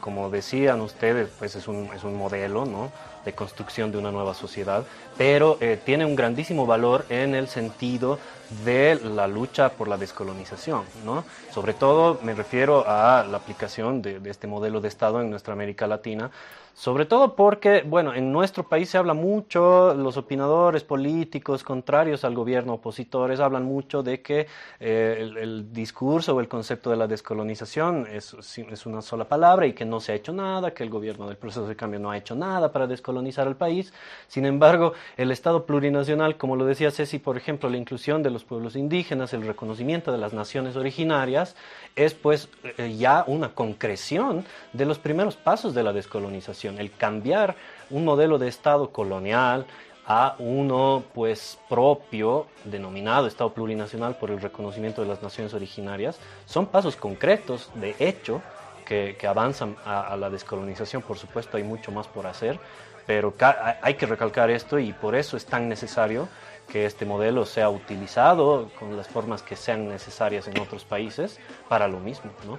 como 0.00 0.30
decían 0.30 0.80
ustedes, 0.80 1.28
pues 1.38 1.54
es 1.56 1.68
un, 1.68 1.90
es 1.94 2.04
un 2.04 2.16
modelo 2.16 2.64
¿no? 2.64 2.90
de 3.24 3.32
construcción 3.32 3.92
de 3.92 3.98
una 3.98 4.10
nueva 4.10 4.34
sociedad, 4.34 4.84
pero 5.16 5.58
eh, 5.60 5.78
tiene 5.84 6.04
un 6.04 6.16
grandísimo 6.16 6.66
valor 6.66 7.04
en 7.08 7.34
el 7.34 7.48
sentido 7.48 8.18
de 8.64 8.98
la 9.14 9.26
lucha 9.26 9.70
por 9.70 9.88
la 9.88 9.96
descolonización. 9.96 10.84
¿no? 11.04 11.24
Sobre 11.52 11.74
todo 11.74 12.18
me 12.22 12.34
refiero 12.34 12.84
a 12.86 13.24
la 13.24 13.36
aplicación 13.36 14.02
de, 14.02 14.20
este 14.26 14.46
modelo 14.46 14.80
de 14.80 14.88
Estado 14.88 15.20
en 15.20 15.30
nuestra 15.30 15.52
América 15.52 15.86
Latina, 15.86 16.30
sobre 16.78 17.06
todo 17.06 17.34
porque, 17.34 17.82
bueno, 17.84 18.14
en 18.14 18.30
nuestro 18.30 18.62
país 18.62 18.88
se 18.88 18.98
habla 18.98 19.12
mucho, 19.12 19.94
los 19.94 20.16
opinadores 20.16 20.84
políticos 20.84 21.64
contrarios 21.64 22.22
al 22.22 22.36
gobierno, 22.36 22.74
opositores, 22.74 23.40
hablan 23.40 23.64
mucho 23.64 24.04
de 24.04 24.22
que 24.22 24.46
eh, 24.78 25.16
el, 25.18 25.72
discurso 25.72 26.36
o 26.36 26.40
el 26.40 26.46
concepto 26.46 26.88
de 26.90 26.96
la 26.96 27.08
descolonización 27.08 28.06
es, 28.06 28.32
es, 28.70 28.86
una 28.86 29.02
sola 29.02 29.24
palabra 29.24 29.66
y 29.66 29.72
que 29.72 29.84
no 29.84 29.98
se 29.98 30.12
ha 30.12 30.14
hecho 30.14 30.32
nada, 30.32 30.72
que 30.72 30.84
el 30.84 30.90
gobierno 30.90 31.26
del 31.26 31.36
proceso 31.36 31.66
de 31.66 31.74
cambio 31.74 31.98
no 31.98 32.12
ha 32.12 32.16
hecho 32.16 32.36
nada 32.36 32.70
para 32.70 32.86
descolonizar 32.86 33.48
el 33.48 33.56
país. 33.56 33.92
Sin 34.28 34.46
embargo, 34.46 34.92
el 35.16 35.32
Estado 35.32 35.66
plurinacional, 35.66 36.36
como 36.36 36.54
lo 36.54 36.64
decía 36.64 36.92
Ceci, 36.92 37.18
por 37.18 37.36
ejemplo, 37.36 37.68
la 37.68 37.76
inclusión 37.76 38.22
de 38.22 38.30
los 38.30 38.37
pueblos 38.44 38.76
indígenas, 38.76 39.32
el 39.32 39.46
reconocimiento 39.46 40.12
de 40.12 40.18
las 40.18 40.32
naciones 40.32 40.76
originarias, 40.76 41.56
es 41.96 42.14
pues 42.14 42.48
eh, 42.76 42.94
ya 42.96 43.24
una 43.26 43.54
concreción 43.54 44.44
de 44.72 44.86
los 44.86 44.98
primeros 44.98 45.36
pasos 45.36 45.74
de 45.74 45.82
la 45.82 45.92
descolonización, 45.92 46.78
el 46.78 46.92
cambiar 46.92 47.56
un 47.90 48.04
modelo 48.04 48.38
de 48.38 48.48
Estado 48.48 48.90
colonial 48.90 49.66
a 50.06 50.36
uno 50.38 51.04
pues 51.12 51.58
propio, 51.68 52.46
denominado 52.64 53.26
Estado 53.26 53.52
plurinacional 53.52 54.16
por 54.16 54.30
el 54.30 54.40
reconocimiento 54.40 55.02
de 55.02 55.08
las 55.08 55.22
naciones 55.22 55.52
originarias, 55.52 56.18
son 56.46 56.66
pasos 56.66 56.96
concretos, 56.96 57.70
de 57.74 57.94
hecho, 57.98 58.40
que, 58.86 59.26
avanzan 59.28 59.76
a, 59.84 60.16
la 60.16 60.30
descolonización. 60.30 61.02
Por 61.02 61.18
supuesto, 61.18 61.58
hay 61.58 61.62
mucho 61.62 61.92
más 61.92 62.06
por 62.06 62.26
hacer, 62.26 62.58
pero 63.06 63.34
hay 63.82 63.94
que 63.94 64.06
recalcar 64.06 64.50
esto 64.50 64.78
y 64.78 64.94
por 64.94 65.14
eso 65.14 65.36
es 65.36 65.44
tan 65.44 65.68
necesario 65.68 66.28
que 66.68 66.84
este 66.86 67.04
modelo 67.04 67.46
sea 67.46 67.70
utilizado 67.70 68.70
con 68.78 68.96
las 68.96 69.08
formas 69.08 69.42
que 69.42 69.56
sean 69.56 69.88
necesarias 69.88 70.46
en 70.48 70.58
otros 70.60 70.84
países 70.84 71.38
para 71.68 71.88
lo 71.88 71.98
mismo. 71.98 72.30
¿no? 72.46 72.58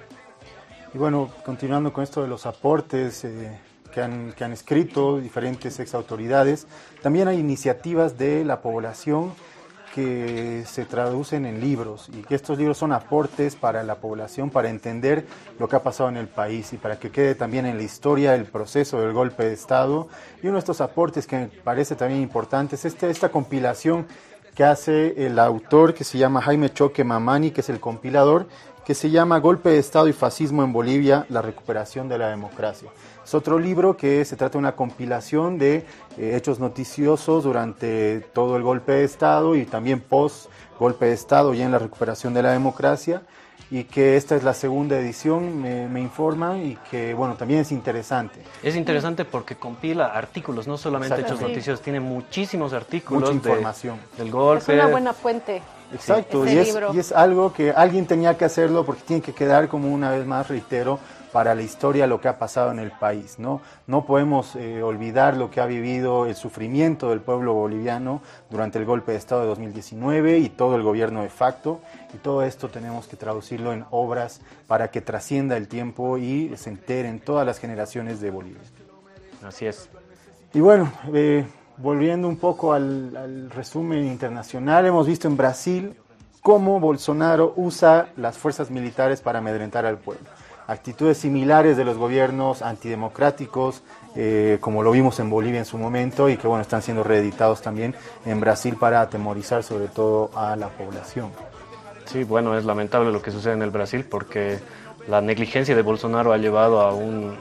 Y 0.92 0.98
bueno, 0.98 1.30
continuando 1.44 1.92
con 1.92 2.04
esto 2.04 2.22
de 2.22 2.28
los 2.28 2.46
aportes 2.46 3.24
eh, 3.24 3.58
que, 3.94 4.02
han, 4.02 4.32
que 4.32 4.44
han 4.44 4.52
escrito 4.52 5.18
diferentes 5.18 5.78
exautoridades, 5.78 6.66
también 7.02 7.28
hay 7.28 7.38
iniciativas 7.38 8.18
de 8.18 8.44
la 8.44 8.60
población 8.60 9.32
que 9.94 10.64
se 10.66 10.84
traducen 10.84 11.46
en 11.46 11.60
libros 11.60 12.08
y 12.12 12.22
que 12.22 12.34
estos 12.34 12.58
libros 12.58 12.78
son 12.78 12.92
aportes 12.92 13.56
para 13.56 13.82
la 13.82 13.96
población 13.96 14.50
para 14.50 14.70
entender 14.70 15.26
lo 15.58 15.68
que 15.68 15.76
ha 15.76 15.82
pasado 15.82 16.08
en 16.08 16.16
el 16.16 16.28
país 16.28 16.72
y 16.72 16.76
para 16.76 16.98
que 16.98 17.10
quede 17.10 17.34
también 17.34 17.66
en 17.66 17.76
la 17.76 17.82
historia 17.82 18.34
el 18.34 18.44
proceso 18.44 19.00
del 19.00 19.12
golpe 19.12 19.44
de 19.44 19.52
Estado. 19.52 20.08
Y 20.42 20.46
uno 20.46 20.54
de 20.54 20.60
estos 20.60 20.80
aportes 20.80 21.26
que 21.26 21.36
me 21.36 21.46
parece 21.46 21.96
también 21.96 22.22
importante 22.22 22.76
es 22.76 22.84
este, 22.84 23.10
esta 23.10 23.30
compilación 23.30 24.06
que 24.54 24.64
hace 24.64 25.26
el 25.26 25.38
autor 25.38 25.94
que 25.94 26.04
se 26.04 26.18
llama 26.18 26.42
Jaime 26.42 26.72
Choque 26.72 27.04
Mamani, 27.04 27.50
que 27.50 27.60
es 27.60 27.68
el 27.68 27.80
compilador, 27.80 28.46
que 28.84 28.94
se 28.94 29.10
llama 29.10 29.38
Golpe 29.38 29.70
de 29.70 29.78
Estado 29.78 30.08
y 30.08 30.12
Fascismo 30.12 30.64
en 30.64 30.72
Bolivia, 30.72 31.26
la 31.28 31.42
recuperación 31.42 32.08
de 32.08 32.18
la 32.18 32.28
democracia. 32.28 32.90
Es 33.30 33.34
otro 33.36 33.60
libro 33.60 33.96
que 33.96 34.24
se 34.24 34.34
trata 34.34 34.54
de 34.54 34.58
una 34.58 34.74
compilación 34.74 35.56
de 35.56 35.86
eh, 36.18 36.32
hechos 36.34 36.58
noticiosos 36.58 37.44
durante 37.44 38.18
todo 38.32 38.56
el 38.56 38.64
golpe 38.64 38.90
de 38.90 39.04
Estado 39.04 39.54
y 39.54 39.66
también 39.66 40.00
post 40.00 40.50
golpe 40.80 41.06
de 41.06 41.12
Estado 41.12 41.54
y 41.54 41.62
en 41.62 41.70
la 41.70 41.78
recuperación 41.78 42.34
de 42.34 42.42
la 42.42 42.50
democracia 42.50 43.22
y 43.70 43.84
que 43.84 44.16
esta 44.16 44.34
es 44.34 44.42
la 44.42 44.52
segunda 44.52 44.98
edición, 44.98 45.62
me, 45.62 45.86
me, 45.86 46.00
informan, 46.00 46.66
y 46.66 46.76
que, 46.90 47.14
bueno, 47.14 47.36
también 47.36 47.60
es 47.60 47.70
interesante. 47.70 48.42
Es 48.64 48.74
interesante 48.74 49.24
porque 49.24 49.54
compila 49.54 50.06
artículos, 50.06 50.66
no 50.66 50.76
solamente 50.76 51.20
hechos 51.20 51.40
noticiosos, 51.40 51.82
tiene 51.82 52.00
muchísimos 52.00 52.72
artículos. 52.72 53.32
Mucha 53.32 53.34
información. 53.34 54.00
del 54.18 54.32
golpe. 54.32 54.72
Es 54.72 54.82
una 54.82 54.88
buena 54.88 55.12
fuente. 55.12 55.62
Exacto, 55.92 56.46
y, 56.46 56.56
es, 56.56 56.76
y 56.94 56.98
es 56.98 57.12
algo 57.12 57.52
que 57.52 57.70
alguien 57.70 58.06
tenía 58.06 58.36
que 58.36 58.44
hacerlo 58.44 58.84
porque 58.84 59.02
tiene 59.02 59.22
que 59.22 59.32
quedar 59.32 59.68
como 59.68 59.92
una 59.92 60.10
vez 60.10 60.26
más, 60.26 60.48
reitero, 60.48 60.98
para 61.32 61.54
la 61.54 61.62
historia 61.62 62.06
lo 62.06 62.20
que 62.20 62.28
ha 62.28 62.38
pasado 62.38 62.70
en 62.72 62.78
el 62.78 62.90
país. 62.90 63.38
No, 63.38 63.60
no 63.86 64.04
podemos 64.04 64.56
eh, 64.56 64.82
olvidar 64.82 65.36
lo 65.36 65.50
que 65.50 65.60
ha 65.60 65.66
vivido 65.66 66.26
el 66.26 66.34
sufrimiento 66.34 67.10
del 67.10 67.20
pueblo 67.20 67.54
boliviano 67.54 68.20
durante 68.50 68.78
el 68.78 68.84
golpe 68.84 69.12
de 69.12 69.18
Estado 69.18 69.42
de 69.42 69.48
2019 69.48 70.38
y 70.38 70.48
todo 70.48 70.76
el 70.76 70.82
gobierno 70.82 71.22
de 71.22 71.30
facto. 71.30 71.80
Y 72.14 72.18
todo 72.18 72.42
esto 72.42 72.68
tenemos 72.68 73.06
que 73.06 73.16
traducirlo 73.16 73.72
en 73.72 73.84
obras 73.90 74.40
para 74.66 74.90
que 74.90 75.00
trascienda 75.00 75.56
el 75.56 75.68
tiempo 75.68 76.18
y 76.18 76.52
se 76.56 76.70
enteren 76.70 77.20
todas 77.20 77.46
las 77.46 77.58
generaciones 77.58 78.20
de 78.20 78.30
Bolivia. 78.30 78.60
Así 79.46 79.66
es. 79.66 79.88
Y 80.52 80.60
bueno, 80.60 80.92
eh, 81.14 81.44
volviendo 81.82 82.28
un 82.28 82.36
poco 82.36 82.72
al, 82.72 83.50
resumen 83.50 84.06
internacional, 84.06 84.86
hemos 84.86 85.06
visto 85.06 85.28
en 85.28 85.36
Brasil 85.36 85.94
cómo 86.42 86.80
Bolsonaro 86.80 87.52
usa 87.56 88.08
las 88.16 88.38
fuerzas 88.38 88.70
militares 88.70 89.20
para 89.20 89.38
amedrentar 89.38 89.86
al 89.86 89.98
pueblo 89.98 90.28
actitudes 90.70 91.18
similares 91.18 91.76
de 91.76 91.84
los 91.84 91.98
gobiernos 91.98 92.62
antidemocráticos, 92.62 93.82
eh, 94.14 94.58
como 94.60 94.84
lo 94.84 94.92
vimos 94.92 95.18
en 95.18 95.28
Bolivia 95.28 95.58
en 95.58 95.64
su 95.64 95.78
momento, 95.78 96.28
y 96.28 96.36
que 96.36 96.46
bueno, 96.46 96.62
están 96.62 96.80
siendo 96.80 97.02
reeditados 97.02 97.60
también 97.60 97.96
en 98.24 98.38
Brasil 98.38 98.76
para 98.78 99.00
atemorizar 99.00 99.64
sobre 99.64 99.88
todo 99.88 100.30
a 100.36 100.54
la 100.54 100.68
población. 100.68 101.32
Sí, 102.04 102.22
bueno, 102.22 102.56
es 102.56 102.64
lamentable 102.64 103.10
lo 103.10 103.20
que 103.20 103.32
sucede 103.32 103.54
en 103.54 103.62
el 103.62 103.70
Brasil 103.70 104.06
porque 104.08 104.60
la 105.08 105.20
negligencia 105.20 105.74
de 105.74 105.82
Bolsonaro 105.82 106.32
ha 106.32 106.38
llevado 106.38 106.80
a, 106.80 106.94
una 106.94 107.36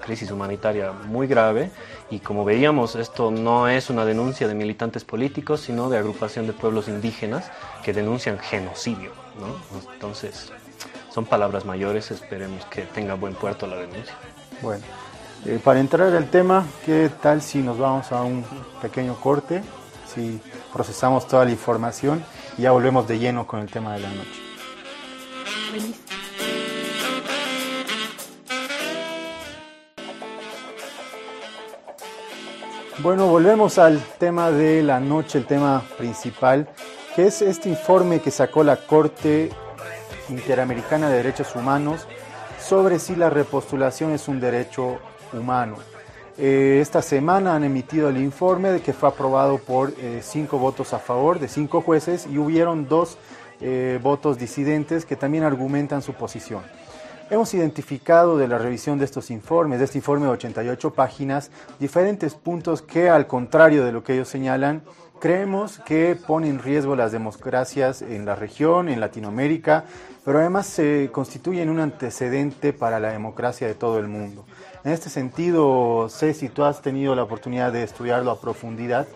crisis 0.00 0.30
humanitaria 0.30 0.92
muy 0.92 1.26
grave 1.26 1.70
y 2.10 2.18
como 2.18 2.44
veíamos 2.44 2.94
esto 2.96 3.30
no 3.30 3.68
es 3.68 3.90
una 3.90 4.04
denuncia 4.04 4.48
de 4.48 4.54
militantes 4.54 5.04
políticos 5.04 5.60
sino 5.60 5.88
de 5.88 5.98
agrupación 5.98 6.46
de 6.46 6.52
pueblos 6.52 6.88
indígenas 6.88 7.50
que 7.84 7.92
denuncian 7.92 8.38
genocidio, 8.38 9.12
¿no? 9.38 9.92
Entonces 9.92 10.52
son 11.12 11.24
palabras 11.26 11.64
mayores, 11.64 12.10
esperemos 12.10 12.64
que 12.66 12.82
tenga 12.82 13.14
buen 13.14 13.34
puerto 13.34 13.66
la 13.66 13.76
denuncia. 13.76 14.14
Bueno, 14.62 14.84
eh, 15.44 15.60
para 15.62 15.80
entrar 15.80 16.14
al 16.14 16.30
tema, 16.30 16.64
¿qué 16.86 17.10
tal 17.20 17.42
si 17.42 17.58
nos 17.58 17.78
vamos 17.78 18.12
a 18.12 18.22
un 18.22 18.44
pequeño 18.80 19.16
corte? 19.16 19.62
Si 20.06 20.40
procesamos 20.72 21.26
toda 21.26 21.44
la 21.44 21.50
información 21.50 22.24
y 22.56 22.62
ya 22.62 22.70
volvemos 22.70 23.06
de 23.08 23.18
lleno 23.18 23.46
con 23.46 23.60
el 23.60 23.70
tema 23.70 23.94
de 23.94 24.00
la 24.00 24.08
noche. 24.10 24.40
Bueno, 32.98 33.26
volvemos 33.26 33.78
al 33.78 34.02
tema 34.18 34.50
de 34.50 34.82
la 34.82 35.00
noche, 35.00 35.38
el 35.38 35.46
tema 35.46 35.82
principal, 35.96 36.68
que 37.16 37.26
es 37.26 37.40
este 37.40 37.70
informe 37.70 38.20
que 38.20 38.30
sacó 38.30 38.62
la 38.62 38.76
Corte 38.76 39.48
Interamericana 40.28 41.08
de 41.08 41.16
Derechos 41.16 41.56
Humanos 41.56 42.06
sobre 42.60 42.98
si 42.98 43.16
la 43.16 43.30
repostulación 43.30 44.12
es 44.12 44.28
un 44.28 44.40
derecho 44.40 44.98
humano. 45.32 45.76
Eh, 46.36 46.80
esta 46.82 47.00
semana 47.00 47.54
han 47.54 47.64
emitido 47.64 48.10
el 48.10 48.18
informe 48.18 48.70
de 48.70 48.82
que 48.82 48.92
fue 48.92 49.08
aprobado 49.08 49.56
por 49.56 49.94
eh, 49.98 50.20
cinco 50.22 50.58
votos 50.58 50.92
a 50.92 50.98
favor 50.98 51.38
de 51.38 51.48
cinco 51.48 51.80
jueces 51.80 52.26
y 52.30 52.36
hubieron 52.36 52.88
dos 52.88 53.16
eh, 53.62 53.98
votos 54.02 54.38
disidentes 54.38 55.06
que 55.06 55.16
también 55.16 55.44
argumentan 55.44 56.02
su 56.02 56.12
posición. 56.12 56.62
Hemos 57.32 57.54
identificado 57.54 58.36
de 58.36 58.46
la 58.46 58.58
revisión 58.58 58.98
de 58.98 59.06
estos 59.06 59.30
informes, 59.30 59.78
de 59.78 59.86
este 59.86 59.96
informe 59.96 60.26
de 60.26 60.32
88 60.32 60.92
páginas, 60.92 61.50
diferentes 61.80 62.34
puntos 62.34 62.82
que 62.82 63.08
al 63.08 63.26
contrario 63.26 63.86
de 63.86 63.92
lo 63.92 64.04
que 64.04 64.12
ellos 64.12 64.28
señalan, 64.28 64.82
creemos 65.18 65.78
que 65.78 66.14
pone 66.14 66.50
en 66.50 66.58
riesgo 66.58 66.94
las 66.94 67.10
democracias 67.10 68.02
en 68.02 68.26
la 68.26 68.34
región, 68.34 68.90
en 68.90 69.00
Latinoamérica, 69.00 69.86
pero 70.26 70.40
además 70.40 70.66
se 70.66 71.08
constituyen 71.10 71.70
un 71.70 71.80
antecedente 71.80 72.74
para 72.74 73.00
la 73.00 73.12
democracia 73.12 73.66
de 73.66 73.76
todo 73.76 73.98
el 73.98 74.08
mundo. 74.08 74.44
En 74.84 74.92
este 74.92 75.08
sentido, 75.08 76.10
Ceci, 76.10 76.50
tú 76.50 76.64
has 76.64 76.82
tenido 76.82 77.14
la 77.14 77.22
oportunidad 77.22 77.72
de 77.72 77.82
estudiarlo 77.82 78.30
a 78.30 78.42
profundidad 78.42 79.06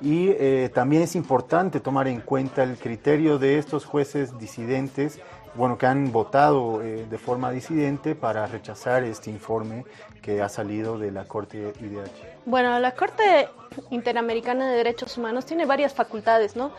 y 0.00 0.28
eh, 0.30 0.70
también 0.72 1.02
es 1.02 1.16
importante 1.16 1.80
tomar 1.80 2.08
en 2.08 2.20
cuenta 2.20 2.62
el 2.62 2.78
criterio 2.78 3.38
de 3.38 3.58
estos 3.58 3.84
jueces 3.84 4.38
disidentes, 4.38 5.20
bueno, 5.58 5.76
que 5.76 5.86
han 5.86 6.12
votado 6.12 6.80
eh, 6.82 7.04
de 7.10 7.18
forma 7.18 7.50
disidente 7.50 8.14
para 8.14 8.46
rechazar 8.46 9.02
este 9.02 9.28
informe 9.28 9.84
que 10.22 10.40
ha 10.40 10.48
salido 10.48 10.98
de 10.98 11.10
la 11.10 11.24
Corte 11.24 11.72
IDH. 11.80 12.44
Bueno, 12.46 12.78
la 12.78 12.94
Corte 12.94 13.48
Interamericana 13.90 14.70
de 14.70 14.76
Derechos 14.76 15.18
Humanos 15.18 15.46
tiene 15.46 15.66
varias 15.66 15.92
facultades, 15.92 16.54
¿no? 16.54 16.70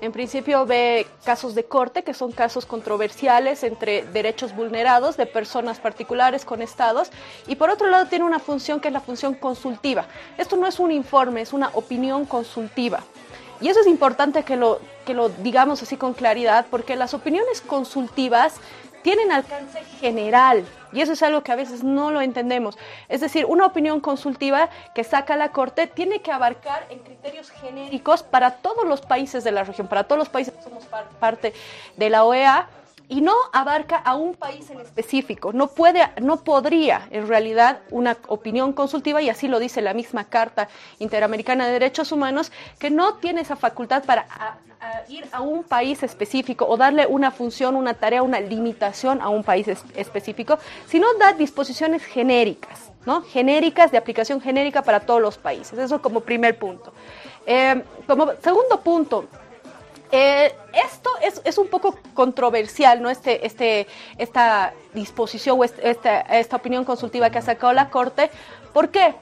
En 0.00 0.10
principio 0.10 0.66
ve 0.66 1.06
casos 1.24 1.54
de 1.54 1.64
corte, 1.64 2.02
que 2.02 2.12
son 2.12 2.32
casos 2.32 2.66
controversiales 2.66 3.62
entre 3.62 4.04
derechos 4.06 4.54
vulnerados 4.54 5.16
de 5.16 5.26
personas 5.26 5.78
particulares 5.78 6.44
con 6.44 6.60
estados, 6.60 7.10
y 7.46 7.54
por 7.54 7.70
otro 7.70 7.88
lado 7.88 8.06
tiene 8.06 8.24
una 8.24 8.40
función 8.40 8.80
que 8.80 8.88
es 8.88 8.94
la 8.94 9.00
función 9.00 9.34
consultiva. 9.34 10.06
Esto 10.36 10.56
no 10.56 10.66
es 10.66 10.80
un 10.80 10.90
informe, 10.90 11.40
es 11.40 11.52
una 11.52 11.70
opinión 11.74 12.24
consultiva. 12.26 12.98
Y 13.60 13.68
eso 13.68 13.80
es 13.80 13.86
importante 13.86 14.42
que 14.42 14.56
lo, 14.56 14.80
que 15.04 15.14
lo 15.14 15.28
digamos 15.28 15.82
así 15.82 15.96
con 15.96 16.14
claridad, 16.14 16.66
porque 16.70 16.96
las 16.96 17.14
opiniones 17.14 17.60
consultivas 17.60 18.54
tienen 19.02 19.32
alcance 19.32 19.84
general 20.00 20.64
y 20.90 21.02
eso 21.02 21.12
es 21.12 21.22
algo 21.22 21.42
que 21.42 21.52
a 21.52 21.56
veces 21.56 21.84
no 21.84 22.10
lo 22.10 22.22
entendemos. 22.22 22.78
Es 23.08 23.20
decir, 23.20 23.44
una 23.44 23.66
opinión 23.66 24.00
consultiva 24.00 24.70
que 24.94 25.04
saca 25.04 25.36
la 25.36 25.50
Corte 25.50 25.86
tiene 25.86 26.22
que 26.22 26.32
abarcar 26.32 26.86
en 26.88 27.00
criterios 27.00 27.50
genéricos 27.50 28.22
para 28.22 28.52
todos 28.52 28.86
los 28.86 29.02
países 29.02 29.44
de 29.44 29.52
la 29.52 29.64
región, 29.64 29.88
para 29.88 30.04
todos 30.04 30.18
los 30.18 30.28
países 30.28 30.54
que 30.54 30.62
somos 30.62 30.84
parte 31.20 31.52
de 31.96 32.10
la 32.10 32.24
OEA 32.24 32.68
y 33.08 33.20
no 33.20 33.34
abarca 33.52 33.96
a 33.96 34.14
un 34.16 34.34
país 34.34 34.70
en 34.70 34.80
específico. 34.80 35.52
No 35.52 35.68
puede, 35.68 36.08
no 36.20 36.42
podría 36.42 37.06
en 37.10 37.28
realidad 37.28 37.80
una 37.90 38.16
opinión 38.28 38.72
consultiva 38.72 39.20
y 39.20 39.28
así 39.28 39.48
lo 39.48 39.58
dice 39.58 39.82
la 39.82 39.94
misma 39.94 40.24
Carta 40.24 40.68
Interamericana 40.98 41.66
de 41.66 41.72
Derechos 41.72 42.12
Humanos 42.12 42.50
que 42.78 42.90
no 42.90 43.14
tiene 43.14 43.42
esa 43.42 43.56
facultad 43.56 44.04
para 44.04 44.26
ir 45.08 45.26
a 45.32 45.40
un 45.40 45.64
país 45.64 46.02
específico 46.02 46.66
o 46.66 46.76
darle 46.76 47.06
una 47.06 47.30
función, 47.30 47.76
una 47.76 47.94
tarea, 47.94 48.22
una 48.22 48.40
limitación 48.40 49.20
a 49.20 49.28
un 49.28 49.42
país 49.42 49.66
específico, 49.94 50.58
sino 50.86 51.06
da 51.14 51.32
disposiciones 51.32 52.04
genéricas, 52.04 52.90
¿no? 53.06 53.22
Genéricas 53.22 53.90
de 53.90 53.98
aplicación 53.98 54.40
genérica 54.40 54.82
para 54.82 55.00
todos 55.00 55.20
los 55.20 55.38
países. 55.38 55.78
Eso 55.78 56.00
como 56.02 56.20
primer 56.20 56.58
punto. 56.58 56.92
Eh, 57.46 57.82
como 58.06 58.32
segundo 58.42 58.80
punto, 58.80 59.26
eh, 60.14 60.54
esto 60.86 61.10
es, 61.22 61.40
es, 61.44 61.58
un 61.58 61.68
poco 61.68 61.98
controversial, 62.14 63.02
¿no? 63.02 63.10
Este, 63.10 63.44
este, 63.44 63.86
esta 64.16 64.72
disposición 64.92 65.58
o 65.58 65.64
esta, 65.64 66.20
esta 66.20 66.56
opinión 66.56 66.84
consultiva 66.84 67.30
que 67.30 67.38
ha 67.38 67.42
sacado 67.42 67.72
la 67.72 67.90
Corte. 67.90 68.30
¿Por 68.72 68.90
qué? 68.90 69.14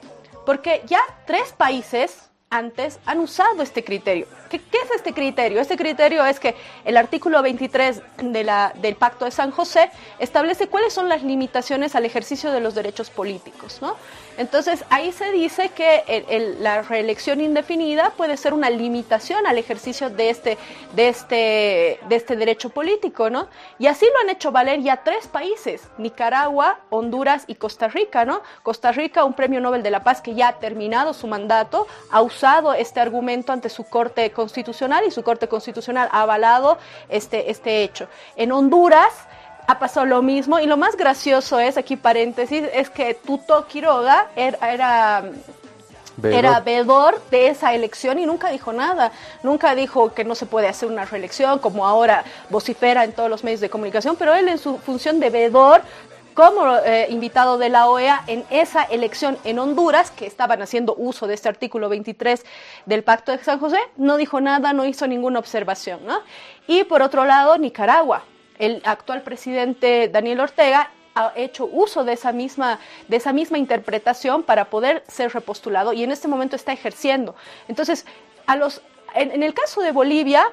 Porque 0.45 0.83
ya 0.85 0.99
tres 1.25 1.51
países 1.53 2.29
antes 2.53 2.99
han 3.05 3.19
usado 3.19 3.63
este 3.63 3.83
criterio. 3.83 4.27
¿Qué, 4.49 4.57
es 4.57 4.91
este 4.95 5.13
criterio? 5.13 5.59
Este 5.59 5.75
criterio 5.75 6.23
es 6.25 6.39
que 6.39 6.55
el 6.85 6.97
artículo 6.97 7.41
23 7.41 8.01
de 8.17 8.43
la, 8.43 8.71
del 8.75 8.95
Pacto 8.95 9.25
de 9.25 9.31
San 9.31 9.49
José 9.49 9.89
establece 10.19 10.67
cuáles 10.67 10.93
son 10.93 11.09
las 11.09 11.23
limitaciones 11.23 11.95
al 11.95 12.05
ejercicio 12.05 12.51
de 12.51 12.59
los 12.59 12.75
derechos 12.75 13.09
políticos. 13.09 13.79
¿no? 13.81 13.95
Entonces, 14.37 14.83
ahí 14.89 15.11
se 15.11 15.31
dice 15.31 15.69
que 15.69 16.55
la 16.59 16.81
reelección 16.81 17.39
indefinida 17.41 18.11
puede 18.17 18.37
ser 18.37 18.53
una 18.53 18.69
limitación 18.69 19.45
al 19.45 19.57
ejercicio 19.57 20.09
de 20.09 20.29
este, 20.29 20.57
de, 20.95 21.07
este, 21.09 21.99
de 22.07 22.15
este 22.15 22.35
derecho 22.35 22.69
político, 22.69 23.29
¿no? 23.29 23.47
Y 23.77 23.87
así 23.87 24.05
lo 24.05 24.19
han 24.21 24.29
hecho 24.29 24.51
valer 24.51 24.81
ya 24.81 25.03
tres 25.03 25.27
países, 25.27 25.87
Nicaragua, 25.97 26.79
Honduras 26.89 27.43
y 27.47 27.55
Costa 27.55 27.87
Rica, 27.87 28.25
¿no? 28.25 28.41
Costa 28.63 28.91
Rica, 28.91 29.23
un 29.23 29.33
premio 29.33 29.59
Nobel 29.59 29.83
de 29.83 29.91
la 29.91 30.03
Paz 30.03 30.21
que 30.21 30.33
ya 30.33 30.47
ha 30.49 30.59
terminado 30.59 31.13
su 31.13 31.27
mandato, 31.27 31.87
ha 32.09 32.21
usado 32.21 32.73
este 32.73 32.99
argumento 32.99 33.51
ante 33.51 33.69
su 33.69 33.83
Corte 33.83 34.31
Constitucional 34.31 35.03
y 35.07 35.11
su 35.11 35.23
Corte 35.23 35.47
Constitucional 35.47 36.09
ha 36.11 36.21
avalado 36.21 36.77
este, 37.09 37.51
este 37.51 37.83
hecho. 37.83 38.07
En 38.35 38.51
Honduras, 38.51 39.13
ha 39.67 39.79
pasado 39.79 40.05
lo 40.05 40.21
mismo 40.21 40.59
y 40.59 40.65
lo 40.65 40.77
más 40.77 40.95
gracioso 40.97 41.59
es, 41.59 41.77
aquí 41.77 41.95
paréntesis, 41.95 42.63
es 42.73 42.89
que 42.89 43.13
Tuto 43.13 43.65
Quiroga 43.67 44.27
era, 44.35 44.71
era 44.71 45.23
era 46.21 46.59
veedor 46.59 47.21
de 47.31 47.47
esa 47.47 47.73
elección 47.73 48.19
y 48.19 48.25
nunca 48.25 48.49
dijo 48.49 48.71
nada. 48.71 49.11
Nunca 49.41 49.75
dijo 49.75 50.13
que 50.13 50.23
no 50.23 50.35
se 50.35 50.45
puede 50.45 50.67
hacer 50.67 50.89
una 50.89 51.05
reelección, 51.05 51.59
como 51.59 51.87
ahora 51.87 52.23
vocifera 52.49 53.03
en 53.03 53.13
todos 53.13 53.29
los 53.29 53.43
medios 53.43 53.61
de 53.61 53.69
comunicación, 53.69 54.15
pero 54.15 54.33
él 54.35 54.47
en 54.47 54.57
su 54.57 54.77
función 54.77 55.19
de 55.19 55.29
veedor 55.29 55.81
como 56.33 56.77
eh, 56.77 57.07
invitado 57.09 57.59
de 57.59 57.69
la 57.69 57.87
OEA 57.87 58.23
en 58.25 58.43
esa 58.49 58.83
elección 58.83 59.37
en 59.43 59.59
Honduras, 59.59 60.09
que 60.11 60.25
estaban 60.25 60.61
haciendo 60.61 60.95
uso 60.97 61.27
de 61.27 61.35
este 61.35 61.47
artículo 61.47 61.89
23 61.89 62.43
del 62.85 63.03
Pacto 63.03 63.31
de 63.31 63.43
San 63.43 63.59
José, 63.59 63.77
no 63.97 64.17
dijo 64.17 64.41
nada, 64.41 64.73
no 64.73 64.85
hizo 64.85 65.07
ninguna 65.07 65.39
observación. 65.39 65.99
¿no? 66.05 66.21
Y 66.67 66.85
por 66.85 67.03
otro 67.03 67.25
lado, 67.25 67.57
Nicaragua 67.57 68.23
el 68.59 68.81
actual 68.85 69.21
presidente 69.21 70.09
Daniel 70.09 70.39
Ortega 70.41 70.91
ha 71.15 71.31
hecho 71.35 71.65
uso 71.65 72.03
de 72.03 72.13
esa 72.13 72.31
misma 72.31 72.79
de 73.07 73.17
esa 73.17 73.33
misma 73.33 73.57
interpretación 73.57 74.43
para 74.43 74.65
poder 74.65 75.03
ser 75.07 75.31
repostulado 75.33 75.93
y 75.93 76.03
en 76.03 76.11
este 76.11 76.27
momento 76.27 76.55
está 76.55 76.73
ejerciendo. 76.73 77.35
Entonces, 77.67 78.05
a 78.47 78.55
los 78.55 78.81
en 79.15 79.43
el 79.43 79.53
caso 79.53 79.81
de 79.81 79.91
Bolivia, 79.91 80.43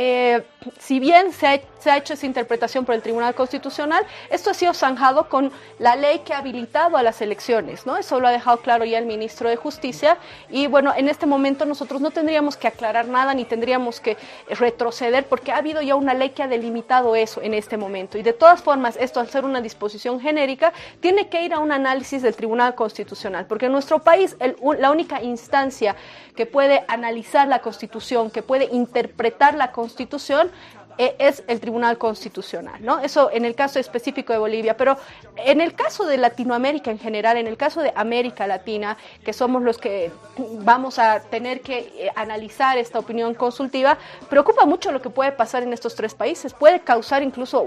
eh, 0.00 0.44
si 0.78 1.00
bien 1.00 1.32
se 1.32 1.48
ha, 1.48 1.96
hecho 1.96 2.14
esa 2.14 2.24
interpretación 2.24 2.84
por 2.84 2.94
el 2.94 3.02
Tribunal 3.02 3.34
Constitucional, 3.34 4.06
esto 4.30 4.50
ha 4.50 4.54
sido 4.54 4.72
zanjado 4.72 5.28
con 5.28 5.50
la 5.80 5.96
ley 5.96 6.20
que 6.20 6.32
ha 6.32 6.38
habilitado 6.38 6.96
a 6.96 7.02
las 7.02 7.20
elecciones, 7.20 7.84
¿no? 7.84 7.96
Eso 7.96 8.20
lo 8.20 8.28
ha 8.28 8.30
dejado 8.30 8.58
claro 8.58 8.84
ya 8.84 8.98
el 8.98 9.06
ministro 9.06 9.48
de 9.48 9.56
Justicia 9.56 10.16
y 10.50 10.68
bueno, 10.68 10.92
en 10.96 11.08
este 11.08 11.26
momento 11.26 11.64
nosotros 11.64 12.00
no 12.00 12.12
tendríamos 12.12 12.56
que 12.56 12.68
aclarar 12.68 13.08
nada 13.08 13.34
ni 13.34 13.44
tendríamos 13.44 13.98
que 13.98 14.16
retroceder 14.48 15.26
porque 15.26 15.50
ha 15.50 15.56
habido 15.56 15.82
ya 15.82 15.96
una 15.96 16.14
ley 16.14 16.30
que 16.30 16.44
ha 16.44 16.48
delimitado 16.48 17.16
eso 17.16 17.42
en 17.42 17.54
este 17.54 17.76
momento 17.76 18.18
y 18.18 18.22
de 18.22 18.32
todas 18.32 18.62
formas 18.62 18.96
esto 19.00 19.18
al 19.18 19.28
ser 19.28 19.44
una 19.44 19.60
disposición 19.60 20.20
genérica 20.20 20.72
tiene 21.00 21.28
que 21.28 21.42
ir 21.42 21.52
a 21.54 21.58
un 21.58 21.72
análisis 21.72 22.22
del 22.22 22.36
Tribunal 22.36 22.76
Constitucional 22.76 23.46
porque 23.46 23.66
en 23.66 23.72
nuestro 23.72 23.98
país 23.98 24.36
la 24.78 24.92
única 24.92 25.20
instancia 25.22 25.96
que 26.38 26.46
puede 26.46 26.84
analizar 26.86 27.48
la 27.48 27.58
Constitución, 27.62 28.30
que 28.30 28.44
puede 28.44 28.66
interpretar 28.66 29.56
la 29.56 29.72
Constitución, 29.72 30.52
es 30.98 31.44
el 31.46 31.60
Tribunal 31.60 31.96
Constitucional, 31.96 32.84
¿no? 32.84 32.98
Eso 32.98 33.30
en 33.32 33.44
el 33.44 33.54
caso 33.54 33.78
específico 33.78 34.32
de 34.32 34.38
Bolivia, 34.38 34.76
pero 34.76 34.96
en 35.36 35.60
el 35.60 35.74
caso 35.74 36.04
de 36.04 36.18
Latinoamérica 36.18 36.90
en 36.90 36.98
general, 36.98 37.36
en 37.36 37.46
el 37.46 37.56
caso 37.56 37.80
de 37.80 37.92
América 37.94 38.46
Latina, 38.46 38.96
que 39.24 39.32
somos 39.32 39.62
los 39.62 39.78
que 39.78 40.10
vamos 40.36 40.98
a 40.98 41.20
tener 41.20 41.60
que 41.60 41.78
eh, 41.78 42.10
analizar 42.16 42.78
esta 42.78 42.98
opinión 42.98 43.34
consultiva, 43.34 43.96
preocupa 44.28 44.64
mucho 44.64 44.90
lo 44.90 45.00
que 45.00 45.10
puede 45.10 45.32
pasar 45.32 45.62
en 45.62 45.72
estos 45.72 45.94
tres 45.94 46.14
países. 46.14 46.52
Puede 46.52 46.80
causar 46.80 47.22
incluso 47.22 47.64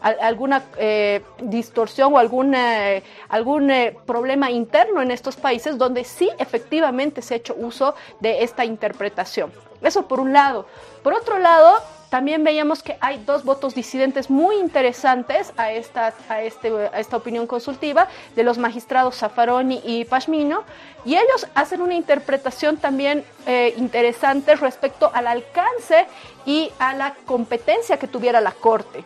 alguna 0.00 0.62
eh, 0.78 1.22
distorsión 1.42 2.14
o 2.14 2.18
alguna, 2.18 3.02
algún 3.28 3.72
problema 4.06 4.50
interno 4.50 5.02
en 5.02 5.10
estos 5.10 5.36
países 5.36 5.76
donde 5.76 6.04
sí 6.04 6.30
efectivamente 6.38 7.22
se 7.22 7.34
ha 7.34 7.36
hecho 7.36 7.54
uso 7.58 7.94
de 8.20 8.44
esta 8.44 8.64
interpretación. 8.64 9.52
Eso 9.82 10.06
por 10.06 10.20
un 10.20 10.32
lado. 10.32 10.66
Por 11.02 11.12
otro 11.12 11.38
lado, 11.38 11.76
también 12.14 12.44
veíamos 12.44 12.84
que 12.84 12.96
hay 13.00 13.20
dos 13.26 13.42
votos 13.42 13.74
disidentes 13.74 14.30
muy 14.30 14.54
interesantes 14.60 15.52
a 15.56 15.64
a 15.64 16.42
este, 16.42 16.68
a 16.92 17.00
esta 17.00 17.16
opinión 17.16 17.48
consultiva 17.48 18.06
de 18.36 18.44
los 18.44 18.56
magistrados 18.56 19.16
Zaffaroni 19.16 19.80
y 19.84 20.04
Pashmino, 20.04 20.62
y 21.04 21.16
ellos 21.16 21.48
hacen 21.56 21.82
una 21.82 21.94
interpretación 21.94 22.76
también 22.76 23.24
eh, 23.48 23.74
interesante 23.78 24.54
respecto 24.54 25.10
al 25.12 25.26
alcance 25.26 26.06
y 26.46 26.70
a 26.78 26.94
la 26.94 27.16
competencia 27.26 27.96
que 27.96 28.06
tuviera 28.06 28.40
la 28.40 28.52
Corte. 28.52 29.02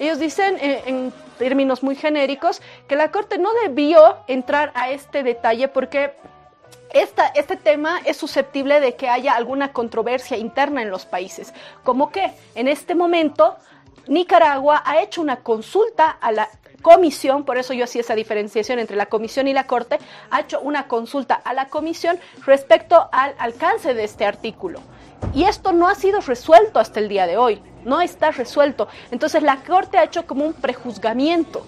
Ellos 0.00 0.18
dicen 0.18 0.56
eh, 0.60 0.82
en 0.86 1.12
términos 1.38 1.84
muy 1.84 1.94
genéricos 1.94 2.60
que 2.88 2.96
la 2.96 3.12
Corte 3.12 3.38
no 3.38 3.50
debió 3.62 4.16
entrar 4.26 4.72
a 4.74 4.90
este 4.90 5.22
detalle 5.22 5.68
porque 5.68 6.14
este 6.94 7.56
tema 7.56 8.00
es 8.04 8.16
susceptible 8.16 8.80
de 8.80 8.94
que 8.94 9.08
haya 9.08 9.34
alguna 9.34 9.72
controversia 9.72 10.36
interna 10.36 10.80
en 10.80 10.90
los 10.90 11.06
países, 11.06 11.52
como 11.82 12.10
que 12.10 12.32
en 12.54 12.68
este 12.68 12.94
momento 12.94 13.56
Nicaragua 14.06 14.82
ha 14.84 15.00
hecho 15.00 15.20
una 15.20 15.36
consulta 15.36 16.08
a 16.08 16.30
la 16.30 16.48
comisión, 16.82 17.44
por 17.44 17.56
eso 17.56 17.72
yo 17.72 17.84
hacía 17.84 18.02
esa 18.02 18.14
diferenciación 18.14 18.78
entre 18.78 18.96
la 18.96 19.06
comisión 19.06 19.48
y 19.48 19.54
la 19.54 19.66
corte, 19.66 19.98
ha 20.30 20.40
hecho 20.40 20.60
una 20.60 20.86
consulta 20.86 21.34
a 21.34 21.52
la 21.54 21.68
comisión 21.68 22.20
respecto 22.46 23.08
al 23.10 23.34
alcance 23.38 23.94
de 23.94 24.04
este 24.04 24.26
artículo. 24.26 24.80
Y 25.34 25.44
esto 25.44 25.72
no 25.72 25.88
ha 25.88 25.94
sido 25.94 26.20
resuelto 26.20 26.78
hasta 26.78 27.00
el 27.00 27.08
día 27.08 27.26
de 27.26 27.38
hoy, 27.38 27.62
no 27.84 28.02
está 28.02 28.30
resuelto. 28.30 28.88
Entonces 29.10 29.42
la 29.42 29.56
corte 29.56 29.96
ha 29.96 30.04
hecho 30.04 30.26
como 30.26 30.44
un 30.44 30.52
prejuzgamiento 30.52 31.66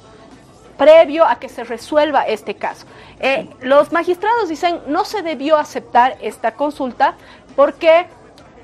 previo 0.77 1.25
a 1.25 1.39
que 1.39 1.49
se 1.49 1.65
resuelva 1.65 2.23
este 2.23 2.55
caso. 2.55 2.87
Eh, 3.21 3.49
los 3.61 3.93
magistrados 3.93 4.49
dicen 4.49 4.81
no 4.87 5.05
se 5.05 5.23
debió 5.23 5.57
aceptar 5.57 6.17
esta 6.21 6.53
consulta 6.53 7.17
porque 7.55 8.07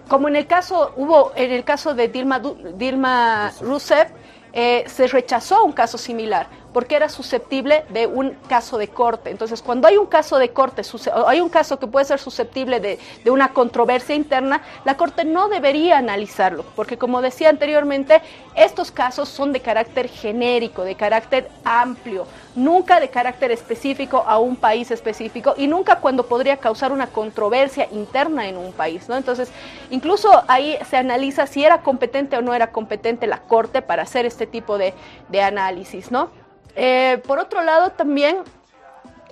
como 0.08 0.28
en 0.28 0.36
el 0.36 0.46
caso, 0.46 0.92
hubo 0.96 1.32
en 1.36 1.52
el 1.52 1.64
caso 1.64 1.94
de 1.94 2.08
Dilma, 2.08 2.42
Dilma 2.74 3.52
Rousseff, 3.60 4.10
eh, 4.52 4.84
se 4.86 5.06
rechazó 5.06 5.64
un 5.64 5.72
caso 5.72 5.96
similar 5.96 6.46
porque 6.72 6.96
era 6.96 7.08
susceptible 7.08 7.84
de 7.90 8.06
un 8.06 8.30
caso 8.48 8.78
de 8.78 8.88
corte. 8.88 9.30
Entonces, 9.30 9.62
cuando 9.62 9.88
hay 9.88 9.96
un 9.96 10.06
caso 10.06 10.38
de 10.38 10.50
corte, 10.50 10.82
hay 11.26 11.40
un 11.40 11.48
caso 11.48 11.78
que 11.78 11.86
puede 11.86 12.04
ser 12.04 12.18
susceptible 12.18 12.80
de, 12.80 12.98
una 13.30 13.52
controversia 13.52 14.14
interna, 14.14 14.62
la 14.84 14.96
Corte 14.96 15.24
no 15.24 15.48
debería 15.48 15.98
analizarlo, 15.98 16.64
porque 16.76 16.98
como 16.98 17.22
decía 17.22 17.48
anteriormente, 17.48 18.20
estos 18.54 18.90
casos 18.90 19.28
son 19.28 19.52
de 19.52 19.60
carácter 19.60 20.08
genérico, 20.08 20.84
de 20.84 20.94
carácter 20.94 21.48
amplio, 21.64 22.26
nunca 22.54 23.00
de 23.00 23.08
carácter 23.08 23.50
específico 23.50 24.24
a 24.26 24.38
un 24.38 24.56
país 24.56 24.90
específico 24.90 25.54
y 25.56 25.66
nunca 25.66 25.96
cuando 26.00 26.26
podría 26.26 26.58
causar 26.58 26.92
una 26.92 27.06
controversia 27.06 27.88
interna 27.90 28.48
en 28.48 28.58
un 28.58 28.72
país. 28.72 29.08
¿no? 29.08 29.16
Entonces, 29.16 29.50
incluso 29.90 30.42
ahí 30.48 30.76
se 30.90 30.98
analiza 30.98 31.46
si 31.46 31.64
era 31.64 31.80
competente 31.80 32.36
o 32.36 32.42
no 32.42 32.52
era 32.52 32.70
competente 32.70 33.26
la 33.26 33.38
Corte 33.38 33.80
para 33.80 34.02
hacer 34.02 34.26
este 34.26 34.46
tipo 34.46 34.76
de, 34.76 34.92
de 35.30 35.42
análisis. 35.42 36.10
¿no? 36.10 36.41
Eh, 36.76 37.20
por 37.26 37.38
otro 37.38 37.62
lado, 37.62 37.90
también 37.90 38.38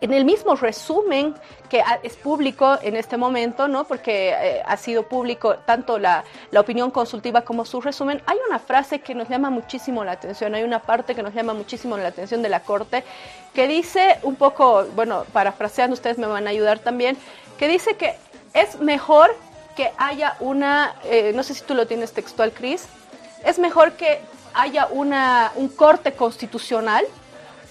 en 0.01 0.13
el 0.13 0.25
mismo 0.25 0.55
resumen 0.57 1.35
que 1.69 1.83
es 2.03 2.17
público 2.17 2.79
en 2.83 2.97
este 2.97 3.17
momento, 3.17 3.69
¿no? 3.69 3.85
porque 3.85 4.31
eh, 4.31 4.63
ha 4.67 4.77
sido 4.77 5.05
público 5.05 5.57
tanto 5.59 5.99
la, 5.99 6.25
opinión 6.57 6.91
consultiva 6.91 7.43
como 7.43 7.65
su 7.65 7.81
resumen, 7.81 8.21
hay 8.27 8.37
una 8.49 8.59
frase 8.59 9.01
que 9.01 9.15
nos 9.15 9.29
llama 9.29 9.51
muchísimo 9.51 10.05
la 10.05 10.13
atención, 10.13 10.55
hay 10.55 10.65
una 10.65 10.81
parte 10.81 11.15
que 11.15 11.23
nos 11.23 11.33
llama 11.33 11.55
muchísimo 11.55 11.97
la 11.97 12.09
atención 12.09 12.43
de 12.43 12.49
la 12.49 12.61
Corte, 12.61 13.05
que 13.55 13.69
dice 13.69 14.19
un 14.25 14.35
poco, 14.35 14.85
bueno, 14.97 15.25
parafraseando, 15.33 15.95
ustedes 15.95 16.19
me 16.19 16.27
van 16.27 16.47
a 16.49 16.51
ayudar 16.51 16.81
también, 16.81 17.17
que 17.57 17.69
dice 17.69 17.97
que 17.97 18.17
es 18.53 18.81
mejor 18.81 19.35
que 19.77 19.93
haya 19.97 20.37
una, 20.41 20.97
eh, 21.05 21.33
no 21.35 21.45
sé 21.45 21.55
si 21.55 21.63
tú 21.63 21.75
lo 21.75 21.87
tienes 21.87 22.13
textual, 22.13 22.53
Cris, 22.53 22.89
es 23.45 23.59
mejor 23.59 23.93
que 23.93 24.21
haya 24.55 24.89
una, 24.91 25.53
un 25.55 25.69
corte 25.69 26.13
constitucional 26.13 27.07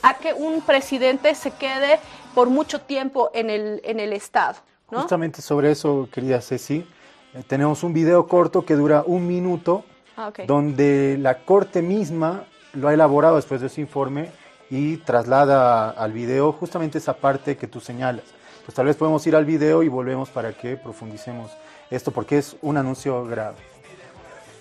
a 0.02 0.16
que 0.16 0.34
un 0.34 0.62
presidente 0.62 1.36
se 1.36 1.52
quede 1.52 2.00
por 2.34 2.50
mucho 2.50 2.82
tiempo 2.82 3.32
en 3.34 3.50
el, 3.50 3.82
en 3.84 4.00
el 4.00 4.14
Estado. 4.14 4.56
Justamente 4.88 5.42
sobre 5.42 5.72
eso, 5.72 6.10
querida 6.12 6.42
Ceci, 6.42 6.86
eh, 7.34 7.44
tenemos 7.48 7.84
un 7.84 7.94
video 7.94 8.28
corto 8.28 8.66
que 8.66 8.76
dura 8.76 9.04
un 9.06 9.28
minuto, 9.28 9.84
ah, 10.18 10.32
donde 10.48 11.18
la 11.20 11.40
Corte 11.40 11.82
misma 11.82 12.46
lo 12.74 12.88
ha 12.88 12.94
elaborado 12.94 13.36
después 13.36 13.62
de 13.62 13.68
ese 13.68 13.82
informe 13.82 14.32
y 14.70 14.98
traslada 14.98 15.90
al 15.90 16.12
video 16.12 16.52
justamente 16.52 16.98
esa 16.98 17.14
parte 17.14 17.58
que 17.58 17.68
tú 17.68 17.80
señalas. 17.80 18.26
Pues 18.66 18.76
tal 18.76 18.86
vez 18.86 18.96
podemos 18.96 19.26
ir 19.26 19.36
al 19.36 19.46
video 19.46 19.84
y 19.84 19.88
volvemos 19.88 20.30
para 20.30 20.54
que 20.54 20.78
profundicemos 20.78 21.52
esto, 21.90 22.12
porque 22.12 22.38
es 22.38 22.56
un 22.62 22.78
anuncio 22.78 23.26
grave. 23.26 23.58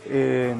Eh, 0.06 0.54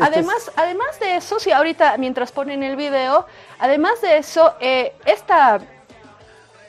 además, 0.00 0.50
además 0.56 0.98
de 1.00 1.16
eso, 1.16 1.38
si 1.38 1.50
ahorita 1.50 1.96
mientras 1.98 2.32
ponen 2.32 2.62
el 2.62 2.76
video, 2.76 3.26
además 3.58 4.00
de 4.00 4.18
eso, 4.18 4.54
eh, 4.60 4.94
esta, 5.04 5.60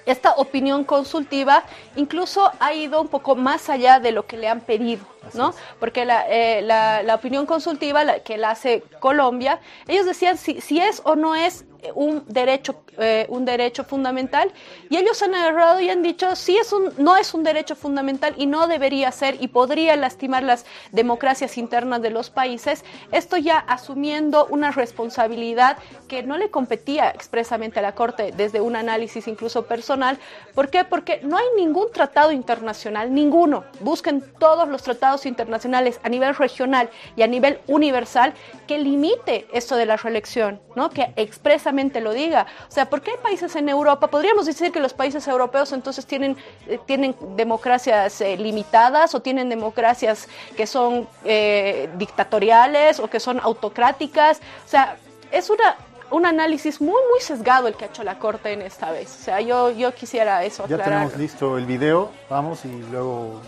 esta 0.05 0.35
opinión 0.35 0.83
consultiva 0.83 1.63
incluso 1.95 2.51
ha 2.59 2.73
ido 2.73 3.01
un 3.01 3.07
poco 3.07 3.35
más 3.35 3.69
allá 3.69 3.99
de 3.99 4.11
lo 4.11 4.25
que 4.25 4.37
le 4.37 4.47
han 4.47 4.61
pedido, 4.61 5.05
¿no? 5.33 5.53
Porque 5.79 6.05
la, 6.05 6.25
eh, 6.29 6.61
la, 6.61 7.03
la, 7.03 7.15
opinión 7.15 7.45
consultiva 7.45 8.03
la, 8.03 8.19
que 8.19 8.37
la 8.37 8.51
hace 8.51 8.83
Colombia, 8.99 9.59
ellos 9.87 10.05
decían 10.05 10.37
si, 10.37 10.61
si 10.61 10.79
es 10.79 11.01
o 11.05 11.15
no 11.15 11.35
es 11.35 11.65
un 11.93 12.23
derecho, 12.27 12.83
eh, 12.97 13.25
un 13.29 13.45
derecho 13.45 13.83
fundamental 13.83 14.51
y 14.89 14.97
ellos 14.97 15.21
han 15.21 15.35
agarrado 15.35 15.79
y 15.79 15.89
han 15.89 16.01
dicho 16.01 16.35
sí 16.35 16.57
es 16.57 16.73
un, 16.73 16.93
no 16.97 17.15
es 17.15 17.33
un 17.33 17.43
derecho 17.43 17.75
fundamental 17.75 18.33
y 18.37 18.47
no 18.47 18.67
debería 18.67 19.11
ser 19.11 19.37
y 19.39 19.47
podría 19.47 19.95
lastimar 19.95 20.43
las 20.43 20.65
democracias 20.91 21.57
internas 21.57 22.01
de 22.01 22.09
los 22.09 22.29
países, 22.29 22.83
esto 23.11 23.37
ya 23.37 23.59
asumiendo 23.59 24.47
una 24.49 24.71
responsabilidad 24.71 25.77
que 26.07 26.23
no 26.23 26.37
le 26.37 26.49
competía 26.49 27.09
expresamente 27.09 27.79
a 27.79 27.81
la 27.81 27.93
Corte 27.93 28.33
desde 28.35 28.61
un 28.61 28.75
análisis 28.75 29.27
incluso 29.27 29.65
personal. 29.65 30.17
¿Por 30.53 30.69
qué? 30.69 30.85
Porque 30.85 31.19
no 31.23 31.37
hay 31.37 31.45
ningún 31.55 31.91
tratado 31.91 32.31
internacional, 32.31 33.13
ninguno. 33.13 33.65
Busquen 33.81 34.23
todos 34.39 34.67
los 34.67 34.83
tratados 34.83 35.14
internacionales 35.23 35.99
a 36.03 36.09
nivel 36.09 36.35
regional 36.35 36.89
y 37.15 37.21
a 37.21 37.27
nivel 37.27 37.59
universal 37.67 38.33
que 38.67 38.77
limite 38.77 39.47
esto 39.53 39.75
de 39.75 39.85
la 39.85 39.95
reelección, 39.95 40.59
¿no? 40.75 40.89
que 40.89 41.13
expresamente 41.15 42.01
lo 42.01 42.11
diga. 42.11 42.47
O 42.67 42.71
sea, 42.71 42.89
¿por 42.89 43.01
qué 43.01 43.11
hay 43.11 43.17
países 43.17 43.55
en 43.55 43.69
Europa? 43.69 44.07
Podríamos 44.07 44.45
decir 44.45 44.71
que 44.71 44.79
los 44.79 44.93
países 44.93 45.27
europeos 45.27 45.71
entonces 45.71 46.05
tienen, 46.05 46.35
eh, 46.67 46.79
tienen 46.85 47.15
democracias 47.37 48.19
eh, 48.21 48.35
limitadas 48.37 49.15
o 49.15 49.21
tienen 49.21 49.49
democracias 49.49 50.27
que 50.57 50.67
son 50.67 51.07
eh, 51.23 51.89
dictatoriales 51.97 52.99
o 52.99 53.07
que 53.07 53.19
son 53.19 53.39
autocráticas. 53.39 54.41
O 54.65 54.69
sea, 54.69 54.97
es 55.31 55.49
una, 55.49 55.77
un 56.11 56.25
análisis 56.25 56.81
muy, 56.81 57.01
muy 57.11 57.19
sesgado 57.19 57.67
el 57.67 57.75
que 57.75 57.85
ha 57.85 57.87
hecho 57.87 58.03
la 58.03 58.19
Corte 58.19 58.51
en 58.53 58.61
esta 58.61 58.91
vez. 58.91 59.15
O 59.19 59.23
sea, 59.23 59.41
yo, 59.41 59.71
yo 59.71 59.93
quisiera 59.93 60.43
eso. 60.43 60.65
Ya 60.67 60.77
tenemos 60.77 61.15
listo 61.17 61.57
el 61.57 61.65
video, 61.65 62.11
vamos 62.29 62.65
y 62.65 62.83
luego 62.91 63.41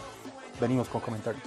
venimos 0.59 0.87
con 0.89 1.01
comentarios. 1.01 1.43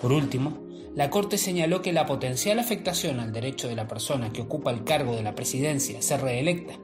Por 0.00 0.12
último, 0.12 0.58
la 0.94 1.10
Corte 1.10 1.38
señaló 1.38 1.82
que 1.82 1.92
la 1.92 2.06
potencial 2.06 2.58
afectación 2.58 3.18
al 3.18 3.32
derecho 3.32 3.68
de 3.68 3.74
la 3.74 3.88
persona 3.88 4.32
que 4.32 4.42
ocupa 4.42 4.70
el 4.70 4.84
cargo 4.84 5.16
de 5.16 5.22
la 5.22 5.34
presidencia 5.34 5.98
a 5.98 6.02
ser 6.02 6.20
reelecta, 6.20 6.74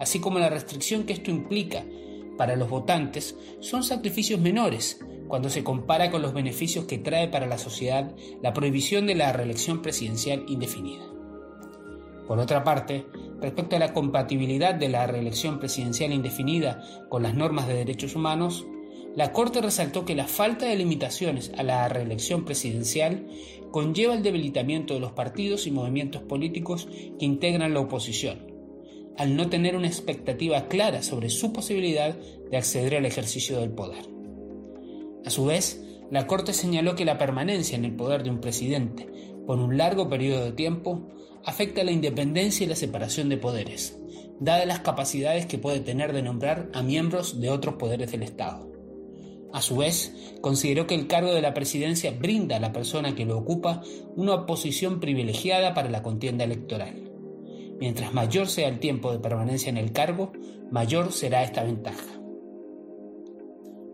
así 0.00 0.18
como 0.18 0.38
la 0.38 0.48
restricción 0.48 1.04
que 1.04 1.12
esto 1.12 1.30
implica 1.30 1.84
para 2.36 2.56
los 2.56 2.68
votantes, 2.68 3.36
son 3.60 3.82
sacrificios 3.84 4.40
menores 4.40 4.98
cuando 5.28 5.50
se 5.50 5.62
compara 5.62 6.10
con 6.10 6.22
los 6.22 6.34
beneficios 6.34 6.86
que 6.86 6.98
trae 6.98 7.28
para 7.28 7.46
la 7.46 7.58
sociedad 7.58 8.12
la 8.42 8.52
prohibición 8.52 9.06
de 9.06 9.14
la 9.14 9.32
reelección 9.32 9.82
presidencial 9.82 10.44
indefinida. 10.48 11.04
Por 12.26 12.38
otra 12.38 12.64
parte, 12.64 13.06
respecto 13.40 13.76
a 13.76 13.78
la 13.78 13.92
compatibilidad 13.92 14.74
de 14.74 14.88
la 14.88 15.06
reelección 15.06 15.58
presidencial 15.58 16.12
indefinida 16.12 16.82
con 17.08 17.22
las 17.22 17.34
normas 17.34 17.68
de 17.68 17.74
derechos 17.74 18.16
humanos, 18.16 18.66
la 19.16 19.32
Corte 19.32 19.60
resaltó 19.60 20.04
que 20.04 20.14
la 20.14 20.26
falta 20.26 20.66
de 20.66 20.76
limitaciones 20.76 21.50
a 21.56 21.62
la 21.62 21.88
reelección 21.88 22.44
presidencial 22.44 23.26
conlleva 23.70 24.14
el 24.14 24.22
debilitamiento 24.22 24.94
de 24.94 25.00
los 25.00 25.12
partidos 25.12 25.66
y 25.66 25.70
movimientos 25.70 26.22
políticos 26.22 26.88
que 27.18 27.24
integran 27.24 27.74
la 27.74 27.80
oposición, 27.80 28.52
al 29.16 29.36
no 29.36 29.48
tener 29.48 29.76
una 29.76 29.88
expectativa 29.88 30.68
clara 30.68 31.02
sobre 31.02 31.28
su 31.28 31.52
posibilidad 31.52 32.16
de 32.50 32.56
acceder 32.56 32.96
al 32.96 33.06
ejercicio 33.06 33.60
del 33.60 33.70
poder. 33.70 34.04
A 35.24 35.30
su 35.30 35.44
vez, 35.44 35.84
la 36.10 36.26
Corte 36.26 36.52
señaló 36.52 36.94
que 36.94 37.04
la 37.04 37.18
permanencia 37.18 37.76
en 37.76 37.84
el 37.84 37.94
poder 37.94 38.22
de 38.22 38.30
un 38.30 38.40
presidente 38.40 39.08
por 39.46 39.58
un 39.58 39.76
largo 39.76 40.08
periodo 40.08 40.44
de 40.44 40.52
tiempo 40.52 41.08
afecta 41.44 41.84
la 41.84 41.92
independencia 41.92 42.64
y 42.64 42.68
la 42.68 42.76
separación 42.76 43.28
de 43.28 43.36
poderes, 43.36 43.98
dadas 44.38 44.66
las 44.66 44.80
capacidades 44.80 45.46
que 45.46 45.58
puede 45.58 45.80
tener 45.80 46.12
de 46.12 46.22
nombrar 46.22 46.70
a 46.72 46.82
miembros 46.82 47.40
de 47.40 47.50
otros 47.50 47.74
poderes 47.74 48.12
del 48.12 48.22
Estado. 48.22 48.69
A 49.52 49.60
su 49.62 49.76
vez, 49.76 50.14
consideró 50.40 50.86
que 50.86 50.94
el 50.94 51.08
cargo 51.08 51.34
de 51.34 51.42
la 51.42 51.54
presidencia 51.54 52.12
brinda 52.12 52.56
a 52.56 52.60
la 52.60 52.72
persona 52.72 53.14
que 53.14 53.24
lo 53.24 53.36
ocupa 53.36 53.82
una 54.14 54.46
posición 54.46 55.00
privilegiada 55.00 55.74
para 55.74 55.90
la 55.90 56.02
contienda 56.02 56.44
electoral. 56.44 57.10
Mientras 57.80 58.14
mayor 58.14 58.46
sea 58.46 58.68
el 58.68 58.78
tiempo 58.78 59.10
de 59.10 59.18
permanencia 59.18 59.70
en 59.70 59.76
el 59.76 59.92
cargo, 59.92 60.32
mayor 60.70 61.12
será 61.12 61.42
esta 61.42 61.64
ventaja. 61.64 62.20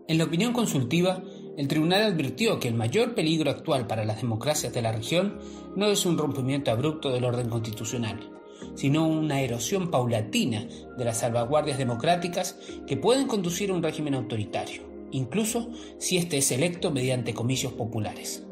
En 0.07 0.17
la 0.17 0.25
opinión 0.25 0.53
consultiva, 0.53 1.23
el 1.57 1.67
tribunal 1.67 2.03
advirtió 2.03 2.59
que 2.59 2.67
el 2.67 2.75
mayor 2.75 3.15
peligro 3.15 3.49
actual 3.49 3.87
para 3.87 4.05
las 4.05 4.21
democracias 4.21 4.73
de 4.73 4.81
la 4.81 4.91
región 4.91 5.39
no 5.75 5.87
es 5.87 6.05
un 6.05 6.17
rompimiento 6.17 6.69
abrupto 6.69 7.09
del 7.09 7.25
orden 7.25 7.49
constitucional, 7.49 8.29
sino 8.75 9.07
una 9.07 9.41
erosión 9.41 9.89
paulatina 9.89 10.67
de 10.97 11.05
las 11.05 11.21
salvaguardias 11.21 11.79
democráticas 11.79 12.59
que 12.85 12.95
pueden 12.95 13.27
conducir 13.27 13.71
a 13.71 13.73
un 13.73 13.83
régimen 13.83 14.13
autoritario 14.13 14.86
incluso 15.11 15.69
si 15.97 16.17
éste 16.17 16.37
es 16.37 16.51
electo 16.51 16.91
mediante 16.91 17.33
comicios 17.33 17.73
populares. 17.73 18.45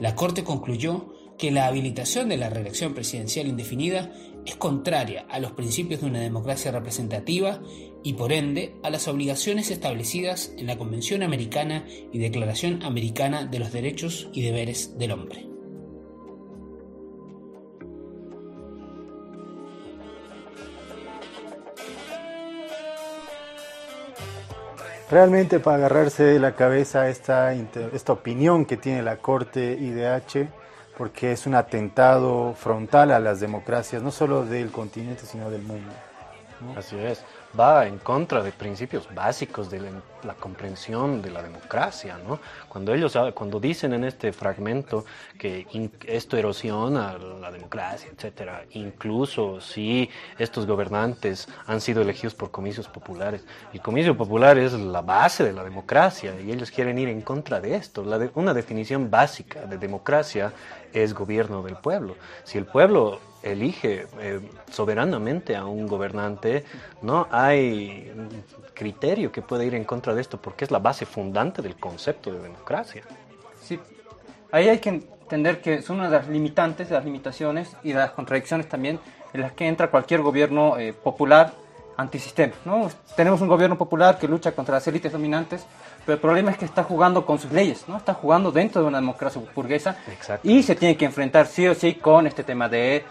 La 0.00 0.14
Corte 0.14 0.44
concluyó 0.44 1.14
que 1.38 1.50
la 1.50 1.66
habilitación 1.66 2.28
de 2.28 2.36
la 2.36 2.50
reelección 2.50 2.94
presidencial 2.94 3.46
indefinida 3.46 4.12
es 4.44 4.56
contraria 4.56 5.26
a 5.28 5.38
los 5.38 5.52
principios 5.52 6.00
de 6.00 6.06
una 6.06 6.20
democracia 6.20 6.72
representativa 6.72 7.62
y 8.02 8.14
por 8.14 8.32
ende 8.32 8.74
a 8.82 8.90
las 8.90 9.08
obligaciones 9.08 9.70
establecidas 9.70 10.52
en 10.56 10.66
la 10.66 10.78
Convención 10.78 11.22
Americana 11.22 11.86
y 12.12 12.18
Declaración 12.18 12.82
Americana 12.82 13.44
de 13.44 13.58
los 13.58 13.72
Derechos 13.72 14.28
y 14.32 14.42
Deberes 14.42 14.98
del 14.98 15.12
Hombre. 15.12 15.47
Realmente 25.10 25.58
para 25.58 25.78
agarrarse 25.78 26.22
de 26.22 26.38
la 26.38 26.54
cabeza 26.54 27.08
esta, 27.08 27.54
esta 27.54 28.12
opinión 28.12 28.66
que 28.66 28.76
tiene 28.76 29.02
la 29.02 29.16
Corte 29.16 29.72
IDH, 29.72 30.48
porque 30.98 31.32
es 31.32 31.46
un 31.46 31.54
atentado 31.54 32.52
frontal 32.54 33.12
a 33.12 33.18
las 33.18 33.40
democracias, 33.40 34.02
no 34.02 34.10
solo 34.10 34.44
del 34.44 34.70
continente, 34.70 35.24
sino 35.24 35.50
del 35.50 35.62
mundo. 35.62 35.90
Así 36.76 36.96
es. 36.98 37.24
va 37.58 37.86
en 37.86 37.98
contra 37.98 38.42
de 38.42 38.52
principios 38.52 39.08
básicos 39.14 39.70
de 39.70 39.80
la, 39.80 39.90
comprensión 40.34 41.22
de 41.22 41.30
la 41.30 41.42
democracia, 41.42 42.18
¿no? 42.26 42.40
Cuando 42.68 42.94
ellos, 42.94 43.16
cuando 43.34 43.60
dicen 43.60 43.92
en 43.92 44.04
este 44.04 44.32
fragmento 44.32 45.04
que 45.38 45.66
esto 46.06 46.36
erosiona 46.36 47.16
la 47.18 47.50
democracia, 47.50 48.10
etcétera, 48.14 48.64
incluso 48.72 49.60
si 49.60 50.08
estos 50.38 50.66
gobernantes 50.66 51.48
han 51.66 51.80
sido 51.80 52.02
elegidos 52.02 52.34
por 52.34 52.50
comicios 52.50 52.88
populares, 52.88 53.44
el 53.72 53.80
comicio 53.80 54.16
popular 54.16 54.58
es 54.58 54.72
la 54.72 55.02
base 55.02 55.44
de 55.44 55.52
la 55.52 55.64
democracia 55.64 56.34
y 56.40 56.50
ellos 56.52 56.70
quieren 56.70 56.98
ir 56.98 57.08
en 57.08 57.22
contra 57.22 57.60
de 57.60 57.74
esto. 57.74 58.04
una 58.34 58.54
definición 58.54 59.10
básica 59.10 59.66
de 59.66 59.78
democracia 59.78 60.52
es 60.92 61.14
gobierno 61.14 61.62
del 61.62 61.76
pueblo. 61.76 62.16
Si 62.44 62.58
el 62.58 62.66
pueblo 62.66 63.20
elige 63.42 64.06
eh, 64.20 64.40
soberanamente 64.70 65.56
a 65.56 65.64
un 65.64 65.86
gobernante, 65.86 66.64
no 67.02 67.28
hay 67.30 68.12
criterio 68.78 69.32
que 69.32 69.42
pueda 69.42 69.64
ir 69.64 69.74
en 69.74 69.84
contra 69.84 70.14
de 70.14 70.20
esto 70.20 70.38
porque 70.40 70.64
es 70.64 70.70
la 70.70 70.78
base 70.78 71.04
fundante 71.04 71.60
del 71.60 71.76
concepto 71.76 72.32
de 72.32 72.38
democracia. 72.38 73.02
Sí, 73.60 73.78
ahí 74.52 74.68
hay 74.68 74.78
que 74.78 74.90
entender 74.90 75.60
que 75.60 75.82
son 75.82 75.96
una 75.96 76.08
de 76.08 76.16
las 76.16 76.28
limitantes, 76.28 76.88
de 76.88 76.94
las 76.94 77.04
limitaciones 77.04 77.76
y 77.82 77.88
de 77.92 77.98
las 77.98 78.12
contradicciones 78.12 78.68
también 78.68 79.00
en 79.34 79.40
las 79.40 79.52
que 79.52 79.66
entra 79.66 79.90
cualquier 79.90 80.22
gobierno 80.22 80.78
eh, 80.78 80.92
popular 80.92 81.52
antisistema. 81.96 82.54
¿no? 82.64 82.88
Tenemos 83.16 83.40
un 83.40 83.48
gobierno 83.48 83.76
popular 83.76 84.18
que 84.18 84.28
lucha 84.28 84.52
contra 84.52 84.76
las 84.76 84.86
élites 84.86 85.10
dominantes, 85.10 85.66
pero 86.06 86.14
el 86.14 86.20
problema 86.20 86.52
es 86.52 86.56
que 86.56 86.64
está 86.64 86.84
jugando 86.84 87.26
con 87.26 87.40
sus 87.40 87.50
leyes, 87.50 87.84
¿no? 87.88 87.96
está 87.96 88.14
jugando 88.14 88.52
dentro 88.52 88.80
de 88.80 88.86
una 88.86 88.98
democracia 88.98 89.42
burguesa 89.54 89.96
y 90.44 90.62
se 90.62 90.76
tiene 90.76 90.96
que 90.96 91.04
enfrentar 91.04 91.48
sí 91.48 91.66
o 91.66 91.74
sí 91.74 91.94
con 91.94 92.28
este 92.28 92.44
tema 92.44 92.68
de 92.68 93.04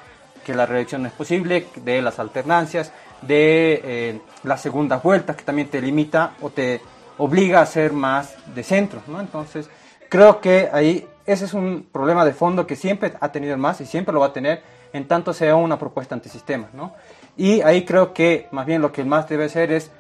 que 0.46 0.56
la 0.56 0.66
reelección 0.66 1.02
no 1.02 1.10
es 1.10 1.14
posible, 1.14 1.68
de 1.76 2.02
las 2.02 2.20
alternancias, 2.20 2.94
de 3.22 3.82
eh, 3.84 4.22
las 4.44 4.62
segundas 4.62 5.02
vueltas, 5.02 5.36
que 5.36 5.44
también 5.44 5.70
te 5.70 5.82
limita 5.82 6.34
o 6.42 6.50
te 6.50 6.82
obliga 7.18 7.62
a 7.62 7.66
ser 7.66 7.94
más 7.94 8.36
de 8.54 8.64
centro. 8.64 9.02
¿no? 9.08 9.20
Entonces, 9.20 9.70
creo 10.10 10.40
que 10.40 10.70
ahí 10.72 11.08
ese 11.26 11.46
es 11.46 11.54
un 11.54 11.88
problema 11.92 12.24
de 12.24 12.34
fondo 12.34 12.66
que 12.66 12.76
siempre 12.76 13.14
ha 13.20 13.32
tenido 13.32 13.54
el 13.54 13.60
MAS 13.60 13.82
y 13.82 13.86
siempre 13.86 14.14
lo 14.14 14.20
va 14.20 14.28
a 14.28 14.34
tener 14.34 14.64
en 14.94 15.08
tanto 15.08 15.34
sea 15.34 15.56
una 15.56 15.78
propuesta 15.78 16.16
antisistema. 16.16 16.70
¿no? 16.74 16.94
Y 17.36 17.62
ahí 17.62 17.86
creo 17.86 18.14
que 18.14 18.48
más 18.52 18.66
bien 18.66 18.82
lo 18.82 18.92
que 18.92 19.02
el 19.02 19.08
MAS 19.08 19.28
debe 19.28 19.46
hacer 19.46 19.72
es 19.72 19.92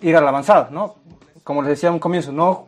ir 0.00 0.16
a 0.16 0.20
la 0.20 0.30
avanzada. 0.30 0.68
¿no? 0.70 0.96
Como 1.44 1.62
les 1.62 1.70
decía 1.70 1.88
en 1.88 1.94
un 1.94 2.00
comienzo, 2.00 2.32
no 2.32 2.66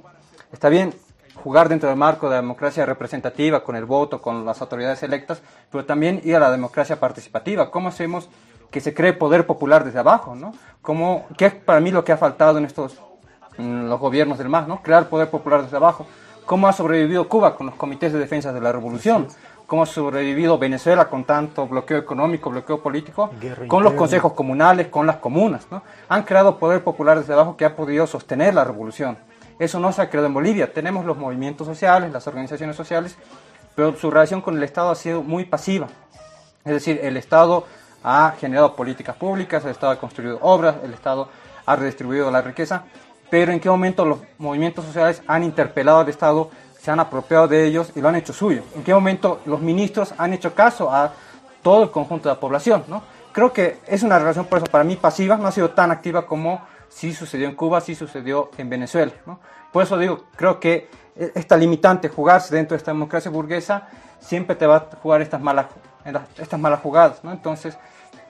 está 0.53 0.69
bien 0.69 0.95
jugar 1.43 1.69
dentro 1.69 1.89
del 1.89 1.99
marco 1.99 2.29
de 2.29 2.37
la 2.37 2.41
democracia 2.41 2.87
representativa, 2.87 3.65
con 3.65 3.75
el 3.75 3.85
voto, 3.85 4.23
con 4.23 4.45
las 4.45 4.61
autoridades 4.61 5.03
electas, 5.03 5.43
pero 5.71 5.85
también 5.85 6.21
ir 6.25 6.37
a 6.37 6.41
la 6.41 6.51
democracia 6.51 7.01
participativa. 7.01 7.71
¿Cómo 7.71 7.89
hacemos 7.89 8.29
que 8.73 8.81
se 8.81 8.95
cree 8.95 9.13
poder 9.13 9.47
popular 9.47 9.85
desde 9.85 10.01
abajo? 10.01 10.35
¿no? 10.35 10.53
¿Cómo, 10.81 11.27
¿Qué 11.37 11.47
es 11.47 11.55
para 11.55 11.79
mí 11.79 11.93
lo 11.93 12.05
que 12.05 12.11
ha 12.11 12.17
faltado 12.17 12.59
en 12.59 12.65
estos 12.65 12.99
los 13.59 14.01
gobiernos 14.01 14.39
del 14.39 14.49
MAS? 14.49 14.67
¿no? 14.67 14.83
Crear 14.83 15.09
poder 15.09 15.31
popular 15.31 15.63
desde 15.63 15.77
abajo. 15.77 16.07
¿Cómo 16.47 16.67
ha 16.67 16.73
sobrevivido 16.73 17.29
Cuba 17.29 17.55
con 17.55 17.67
los 17.67 17.77
comités 17.77 18.13
de 18.13 18.19
defensa 18.19 18.53
de 18.53 18.61
la 18.61 18.73
revolución? 18.73 19.29
¿Cómo 19.67 19.85
ha 19.85 19.87
sobrevivido 19.87 20.59
Venezuela 20.59 21.09
con 21.09 21.25
tanto 21.25 21.69
bloqueo 21.69 21.99
económico, 21.99 22.51
bloqueo 22.51 22.83
político? 22.83 23.31
con 23.69 23.85
los 23.85 23.93
consejos 23.93 24.33
comunales, 24.33 24.89
con 24.89 25.07
las 25.07 25.17
comunas. 25.17 25.67
¿no? 25.71 25.83
Han 26.09 26.25
creado 26.25 26.59
poder 26.59 26.83
popular 26.83 27.21
desde 27.21 27.35
abajo 27.35 27.57
que 27.57 27.65
ha 27.65 27.77
podido 27.77 28.07
sostener 28.07 28.55
la 28.55 28.65
revolución. 28.65 29.19
Eso 29.59 29.79
no 29.79 29.93
se 29.93 30.03
ha 30.03 30.09
creado 30.09 30.27
en 30.27 30.35
Bolivia. 30.35 30.73
Tenemos 30.73 31.05
los 31.05 31.17
movimientos 31.17 31.67
sociales, 31.67 32.11
las 32.11 32.27
organizaciones 32.27 32.75
sociales, 32.75 33.17
pero 33.75 33.95
su 33.97 34.11
relación 34.11 34.41
con 34.41 34.57
el 34.57 34.63
Estado 34.63 34.91
ha 34.91 34.95
sido 34.95 35.23
muy 35.23 35.45
pasiva. 35.45 35.89
Es 36.65 36.73
decir, 36.73 37.01
el 37.03 37.17
Estado 37.17 37.67
ha 38.03 38.35
generado 38.39 38.75
políticas 38.75 39.17
públicas, 39.17 39.65
el 39.65 39.71
Estado 39.71 39.93
ha 39.93 39.99
construido 39.99 40.39
obras, 40.43 40.77
el 40.83 40.95
Estado 40.95 41.29
ha 41.67 41.77
redistribuido 41.77 42.31
la 42.31 42.43
riqueza, 42.43 42.85
pero 43.31 43.53
en 43.53 43.61
qué 43.61 43.71
momento 43.71 44.05
los 44.05 44.19
movimientos 44.39 44.85
sociales 44.85 45.23
han 45.27 45.45
interpelado 45.45 46.01
al 46.01 46.09
Estado, 46.09 46.51
se 46.81 46.91
han 46.91 47.01
apropiado 47.01 47.49
de 47.49 47.65
ellos 47.65 47.93
y 47.95 48.01
lo 48.01 48.09
han 48.09 48.17
hecho 48.17 48.33
suyo. 48.33 48.63
En 48.75 48.83
qué 48.83 48.93
momento 48.93 49.41
los 49.47 49.61
ministros 49.61 50.15
han 50.19 50.33
hecho 50.33 50.55
caso 50.55 50.93
a 50.93 51.13
todo 51.63 51.85
el 51.85 51.91
conjunto 51.91 52.29
de 52.29 52.35
la 52.35 52.41
población. 52.41 52.85
¿no? 52.89 53.03
Creo 53.33 53.53
que 53.53 53.79
es 53.87 54.03
una 54.03 54.19
relación, 54.19 54.47
por 54.47 54.59
eso, 54.59 54.67
para 54.67 54.85
mí 54.85 54.97
pasiva, 54.97 55.37
no 55.37 55.47
ha 55.47 55.53
sido 55.53 55.71
tan 55.71 55.91
activa 55.91 56.27
como 56.27 56.61
sí 56.89 57.15
sucedió 57.15 57.49
en 57.49 57.55
Cuba, 57.55 57.81
sí 57.81 57.95
sucedió 57.95 58.51
en 58.59 58.69
Venezuela. 58.69 59.13
Por 59.73 59.83
eso 59.83 59.97
digo, 59.97 60.25
creo 60.37 60.61
que 60.61 60.91
esta 61.17 61.57
limitante, 61.57 62.09
jugarse 62.09 62.55
dentro 62.55 62.75
de 62.75 62.79
esta 62.79 62.91
democracia 62.91 63.31
burguesa, 63.31 63.89
siempre 64.21 64.57
te 64.57 64.67
va 64.67 64.77
a 64.77 64.97
jugar 65.03 65.23
estas 65.23 65.41
malas, 65.41 65.67
estas 66.39 66.61
malas 66.61 66.81
jugadas. 66.81 67.23
¿no? 67.23 67.33
Entonces, 67.33 67.77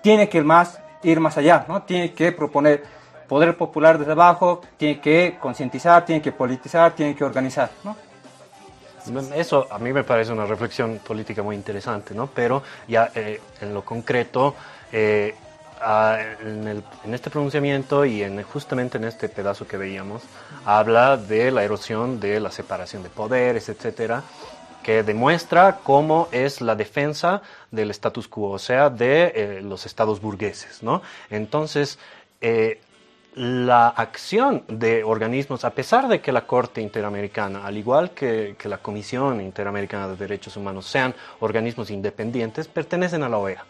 tiene 0.03 0.29
que 0.29 0.43
más 0.43 0.81
ir 1.03 1.21
más 1.21 1.37
allá, 1.37 1.65
¿no? 1.69 1.83
tiene 1.83 2.13
que 2.13 2.33
proponer 2.33 2.85
poder 3.29 3.57
popular 3.57 3.99
desde 3.99 4.13
abajo, 4.13 4.61
tiene 4.77 5.01
que 5.01 5.39
concientizar, 5.41 6.05
tiene 6.05 6.21
que 6.21 6.33
politizar, 6.33 6.93
tiene 6.93 7.17
que 7.17 7.25
organizar. 7.25 7.71
¿no? 7.83 7.97
Eso 9.35 9.67
a 9.71 9.79
mí 9.79 9.93
me 9.93 10.05
parece 10.05 10.33
una 10.33 10.45
reflexión 10.45 10.99
política 10.99 11.43
muy 11.43 11.57
interesante, 11.57 12.15
¿no? 12.15 12.27
pero 12.27 12.63
ya 12.87 13.11
eh, 13.15 13.41
en 13.61 13.73
lo 13.73 13.85
concreto, 13.85 14.55
eh, 14.93 15.35
en, 16.45 17.15
este 17.15 17.31
pronunciamiento 17.31 18.05
y 18.05 18.23
en, 18.23 18.43
justamente 18.43 18.99
en 18.99 19.05
este 19.05 19.29
pedazo 19.29 19.67
que 19.67 19.77
veíamos, 19.77 20.23
habla 20.65 21.17
de 21.17 21.51
la 21.51 21.65
erosión 21.65 22.21
de 22.21 22.39
la 22.39 22.51
separación 22.51 23.03
de 23.03 23.09
poderes, 23.09 23.69
etcétera, 23.69 24.23
que 24.83 25.03
demuestra 25.03 25.79
cómo 25.83 26.29
es 26.33 26.61
la 26.61 26.75
defensa 26.75 27.43
del 27.71 27.91
status 27.91 28.29
quo, 28.29 28.51
o 28.51 28.59
sea, 28.59 28.91
de 28.91 29.33
eh, 29.35 29.61
los 29.63 29.87
estados 29.87 30.21
burgueses, 30.21 30.83
¿no? 30.83 31.03
Entonces, 31.31 31.99
eh, 32.41 32.81
la 33.35 33.89
acción 33.89 34.65
de 34.69 35.05
organismos, 35.05 35.65
a 35.65 35.71
pesar 35.71 36.09
de 36.09 36.21
que 36.21 36.33
la 36.33 36.47
Corte 36.47 36.83
Interamericana, 36.83 37.65
al 37.65 37.79
igual 37.79 38.11
que, 38.11 38.57
que 38.59 38.69
la 38.69 38.79
Comisión 38.79 39.41
Interamericana 39.41 40.09
de 40.09 40.17
Derechos 40.17 40.57
Humanos, 40.57 40.87
sean 40.87 41.15
organismos 41.41 41.91
independientes, 41.91 42.69
pertenecen 42.69 43.23
a 43.23 43.29
la 43.29 43.39
OEA. 43.39 43.65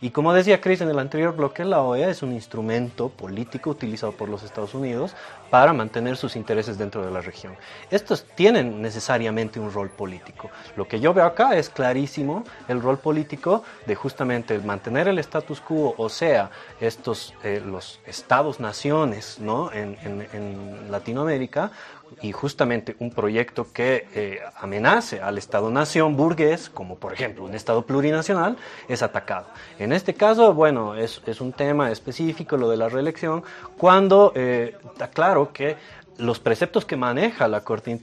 Y 0.00 0.10
como 0.10 0.32
decía 0.32 0.60
Chris 0.60 0.80
en 0.80 0.88
el 0.88 0.98
anterior 0.98 1.34
bloque, 1.34 1.64
la 1.64 1.82
OEA 1.82 2.08
es 2.08 2.22
un 2.22 2.32
instrumento 2.32 3.08
político 3.08 3.70
utilizado 3.70 4.12
por 4.12 4.28
los 4.28 4.44
Estados 4.44 4.74
Unidos 4.74 5.16
para 5.50 5.72
mantener 5.72 6.16
sus 6.16 6.36
intereses 6.36 6.78
dentro 6.78 7.04
de 7.04 7.10
la 7.10 7.20
región. 7.20 7.56
Estos 7.90 8.24
tienen 8.36 8.80
necesariamente 8.80 9.58
un 9.58 9.72
rol 9.72 9.90
político. 9.90 10.50
Lo 10.76 10.86
que 10.86 11.00
yo 11.00 11.12
veo 11.14 11.24
acá 11.24 11.56
es 11.56 11.68
clarísimo 11.68 12.44
el 12.68 12.80
rol 12.80 12.98
político 12.98 13.64
de 13.86 13.96
justamente 13.96 14.58
mantener 14.60 15.08
el 15.08 15.18
status 15.18 15.60
quo, 15.60 15.94
o 15.96 16.08
sea, 16.08 16.50
estos, 16.80 17.34
eh, 17.42 17.60
los 17.64 17.98
estados-naciones 18.06 19.40
¿no? 19.40 19.72
en, 19.72 19.96
en 20.04 20.90
Latinoamérica, 20.92 21.72
y 22.22 22.32
justamente 22.32 22.96
un 22.98 23.10
proyecto 23.10 23.72
que 23.72 24.06
eh, 24.14 24.40
amenace 24.56 25.20
al 25.20 25.38
Estado-nación 25.38 26.16
burgués, 26.16 26.68
como 26.68 26.96
por 26.96 27.12
ejemplo 27.12 27.44
un 27.44 27.54
Estado 27.54 27.82
plurinacional, 27.82 28.56
es 28.88 29.02
atacado. 29.02 29.46
En 29.78 29.92
este 29.92 30.14
caso, 30.14 30.54
bueno, 30.54 30.94
es, 30.94 31.22
es 31.26 31.40
un 31.40 31.52
tema 31.52 31.90
específico 31.90 32.56
lo 32.56 32.68
de 32.68 32.76
la 32.76 32.88
reelección, 32.88 33.42
cuando 33.76 34.32
eh, 34.34 34.76
está 34.92 35.08
claro 35.08 35.52
que 35.52 35.76
los 36.18 36.40
preceptos 36.40 36.84
que 36.84 36.96
maneja 36.96 37.46
la 37.48 37.62
Corte 37.62 37.96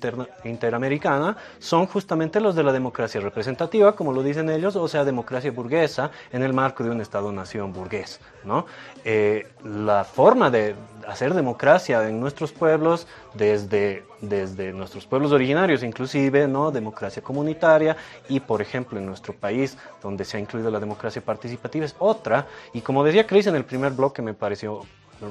Interamericana 0.43 1.37
son 1.59 1.85
justamente 1.85 2.39
los 2.39 2.55
de 2.55 2.63
la 2.63 2.71
democracia 2.71 3.19
representativa, 3.19 3.95
como 3.95 4.13
lo 4.13 4.23
dicen 4.23 4.49
ellos, 4.49 4.75
o 4.77 4.87
sea, 4.87 5.03
democracia 5.03 5.51
burguesa 5.51 6.11
en 6.31 6.41
el 6.41 6.53
marco 6.53 6.83
de 6.83 6.91
un 6.91 7.01
Estado-nación 7.01 7.73
burgués. 7.73 8.21
¿no? 8.45 8.65
Eh, 9.03 9.47
la 9.63 10.05
forma 10.05 10.49
de 10.49 10.75
hacer 11.07 11.33
democracia 11.33 12.07
en 12.07 12.19
nuestros 12.19 12.53
pueblos, 12.53 13.05
desde, 13.33 14.05
desde 14.21 14.71
nuestros 14.71 15.05
pueblos 15.05 15.33
originarios 15.33 15.83
inclusive, 15.83 16.47
¿no? 16.47 16.71
democracia 16.71 17.21
comunitaria, 17.21 17.97
y 18.29 18.39
por 18.39 18.61
ejemplo 18.61 18.97
en 18.97 19.05
nuestro 19.05 19.33
país, 19.33 19.77
donde 20.01 20.23
se 20.23 20.37
ha 20.37 20.39
incluido 20.39 20.71
la 20.71 20.79
democracia 20.79 21.21
participativa, 21.21 21.85
es 21.85 21.95
otra. 21.99 22.47
Y 22.73 22.79
como 22.79 23.03
decía 23.03 23.27
Chris 23.27 23.47
en 23.47 23.55
el 23.55 23.65
primer 23.65 23.91
bloque, 23.91 24.21
me 24.21 24.33
pareció 24.33 24.81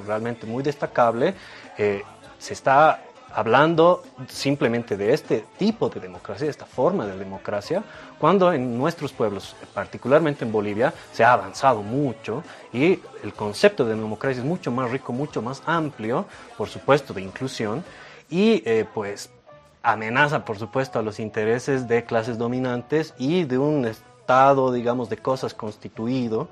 realmente 0.06 0.46
muy 0.46 0.62
destacable. 0.62 1.34
Eh, 1.78 2.02
se 2.44 2.52
está 2.52 3.00
hablando 3.34 4.02
simplemente 4.28 4.98
de 4.98 5.14
este 5.14 5.46
tipo 5.56 5.88
de 5.88 5.98
democracia, 5.98 6.44
de 6.44 6.50
esta 6.50 6.66
forma 6.66 7.06
de 7.06 7.16
democracia, 7.16 7.82
cuando 8.18 8.52
en 8.52 8.76
nuestros 8.76 9.14
pueblos, 9.14 9.56
particularmente 9.72 10.44
en 10.44 10.52
Bolivia, 10.52 10.92
se 11.10 11.24
ha 11.24 11.32
avanzado 11.32 11.80
mucho 11.80 12.42
y 12.70 13.00
el 13.22 13.32
concepto 13.34 13.86
de 13.86 13.94
democracia 13.94 14.42
es 14.42 14.46
mucho 14.46 14.70
más 14.70 14.90
rico, 14.90 15.14
mucho 15.14 15.40
más 15.40 15.62
amplio, 15.64 16.26
por 16.58 16.68
supuesto, 16.68 17.14
de 17.14 17.22
inclusión, 17.22 17.82
y 18.28 18.62
eh, 18.66 18.84
pues 18.92 19.30
amenaza, 19.82 20.44
por 20.44 20.58
supuesto, 20.58 20.98
a 20.98 21.02
los 21.02 21.18
intereses 21.18 21.88
de 21.88 22.04
clases 22.04 22.36
dominantes 22.36 23.14
y 23.16 23.44
de 23.44 23.56
un 23.56 23.86
estado, 23.86 24.70
digamos, 24.70 25.08
de 25.08 25.16
cosas 25.16 25.54
constituido, 25.54 26.48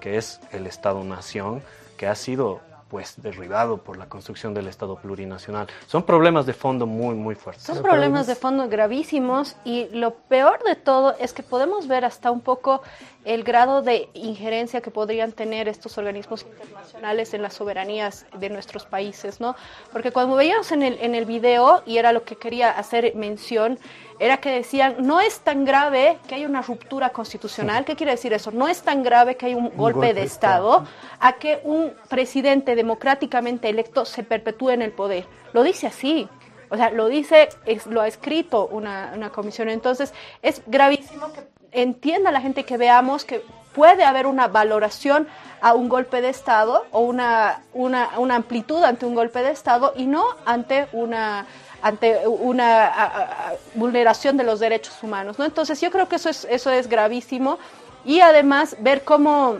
que 0.00 0.16
es 0.16 0.40
el 0.52 0.66
Estado-nación, 0.66 1.62
que 1.98 2.06
ha 2.06 2.14
sido 2.14 2.62
pues 2.88 3.14
derribado 3.20 3.78
por 3.78 3.96
la 3.96 4.06
construcción 4.06 4.54
del 4.54 4.68
Estado 4.68 4.96
plurinacional. 4.96 5.66
Son 5.86 6.02
problemas 6.02 6.46
de 6.46 6.52
fondo 6.52 6.86
muy, 6.86 7.14
muy 7.14 7.34
fuertes. 7.34 7.64
Son 7.64 7.82
problemas 7.82 8.26
de 8.26 8.34
fondo 8.34 8.68
gravísimos 8.68 9.56
y 9.64 9.88
lo 9.90 10.14
peor 10.14 10.62
de 10.64 10.76
todo 10.76 11.14
es 11.18 11.32
que 11.32 11.42
podemos 11.42 11.88
ver 11.88 12.04
hasta 12.04 12.30
un 12.30 12.40
poco 12.40 12.82
el 13.24 13.42
grado 13.42 13.82
de 13.82 14.10
injerencia 14.12 14.80
que 14.80 14.90
podrían 14.90 15.32
tener 15.32 15.66
estos 15.66 15.96
organismos 15.96 16.42
internacionales 16.42 17.32
en 17.32 17.42
las 17.42 17.54
soberanías 17.54 18.26
de 18.38 18.50
nuestros 18.50 18.84
países, 18.84 19.40
¿no? 19.40 19.56
Porque 19.92 20.12
cuando 20.12 20.36
veíamos 20.36 20.72
en 20.72 20.82
el, 20.82 20.98
en 21.00 21.14
el 21.14 21.24
video, 21.24 21.82
y 21.86 21.96
era 21.96 22.12
lo 22.12 22.24
que 22.24 22.36
quería 22.36 22.70
hacer 22.70 23.14
mención, 23.14 23.78
era 24.18 24.38
que 24.38 24.50
decían, 24.50 24.96
no 25.00 25.20
es 25.20 25.40
tan 25.40 25.64
grave 25.64 26.18
que 26.28 26.36
haya 26.36 26.46
una 26.46 26.62
ruptura 26.62 27.10
constitucional. 27.10 27.84
¿Qué 27.84 27.96
quiere 27.96 28.12
decir 28.12 28.32
eso? 28.32 28.50
No 28.50 28.68
es 28.68 28.82
tan 28.82 29.02
grave 29.02 29.36
que 29.36 29.46
haya 29.46 29.56
un, 29.56 29.70
golpe, 29.76 30.14
de 30.14 30.22
Estado 30.22 30.86
a 31.20 31.32
que 31.34 31.60
un 31.64 31.92
presidente 32.08 32.76
democráticamente 32.76 33.68
electo 33.68 34.04
se 34.04 34.22
perpetúe 34.22 34.70
en 34.70 34.82
el 34.82 34.92
poder. 34.92 35.26
Lo 35.52 35.62
dice 35.62 35.86
así. 35.86 36.28
O 36.70 36.76
sea, 36.76 36.90
lo 36.90 37.08
dice, 37.08 37.48
es, 37.66 37.86
lo 37.86 38.00
ha 38.00 38.08
escrito 38.08 38.66
una, 38.66 39.12
una 39.14 39.30
comisión. 39.30 39.68
Entonces, 39.68 40.12
es 40.42 40.62
gravísimo 40.66 41.32
que 41.32 41.40
entienda 41.72 42.30
la 42.30 42.40
gente 42.40 42.64
que 42.64 42.76
veamos 42.76 43.24
que 43.24 43.44
puede 43.74 44.04
haber 44.04 44.26
una 44.26 44.48
valoración 44.48 45.26
a 45.60 45.74
un 45.74 45.88
golpe 45.88 46.20
de 46.20 46.28
Estado 46.28 46.86
o 46.92 47.00
una, 47.00 47.62
una, 47.74 48.10
una 48.18 48.36
amplitud 48.36 48.82
ante 48.82 49.04
un 49.04 49.14
golpe 49.14 49.42
de 49.42 49.50
Estado 49.50 49.92
y 49.96 50.06
no 50.06 50.24
ante 50.46 50.86
una 50.92 51.46
ante 51.84 52.26
una 52.26 53.52
vulneración 53.74 54.38
de 54.38 54.44
los 54.44 54.58
derechos 54.58 55.02
humanos. 55.02 55.38
¿no? 55.38 55.44
Entonces 55.44 55.78
yo 55.82 55.90
creo 55.90 56.08
que 56.08 56.16
eso 56.16 56.30
es, 56.30 56.46
eso 56.50 56.70
es 56.70 56.88
gravísimo 56.88 57.58
y 58.06 58.20
además 58.20 58.74
ver 58.80 59.04
cómo, 59.04 59.58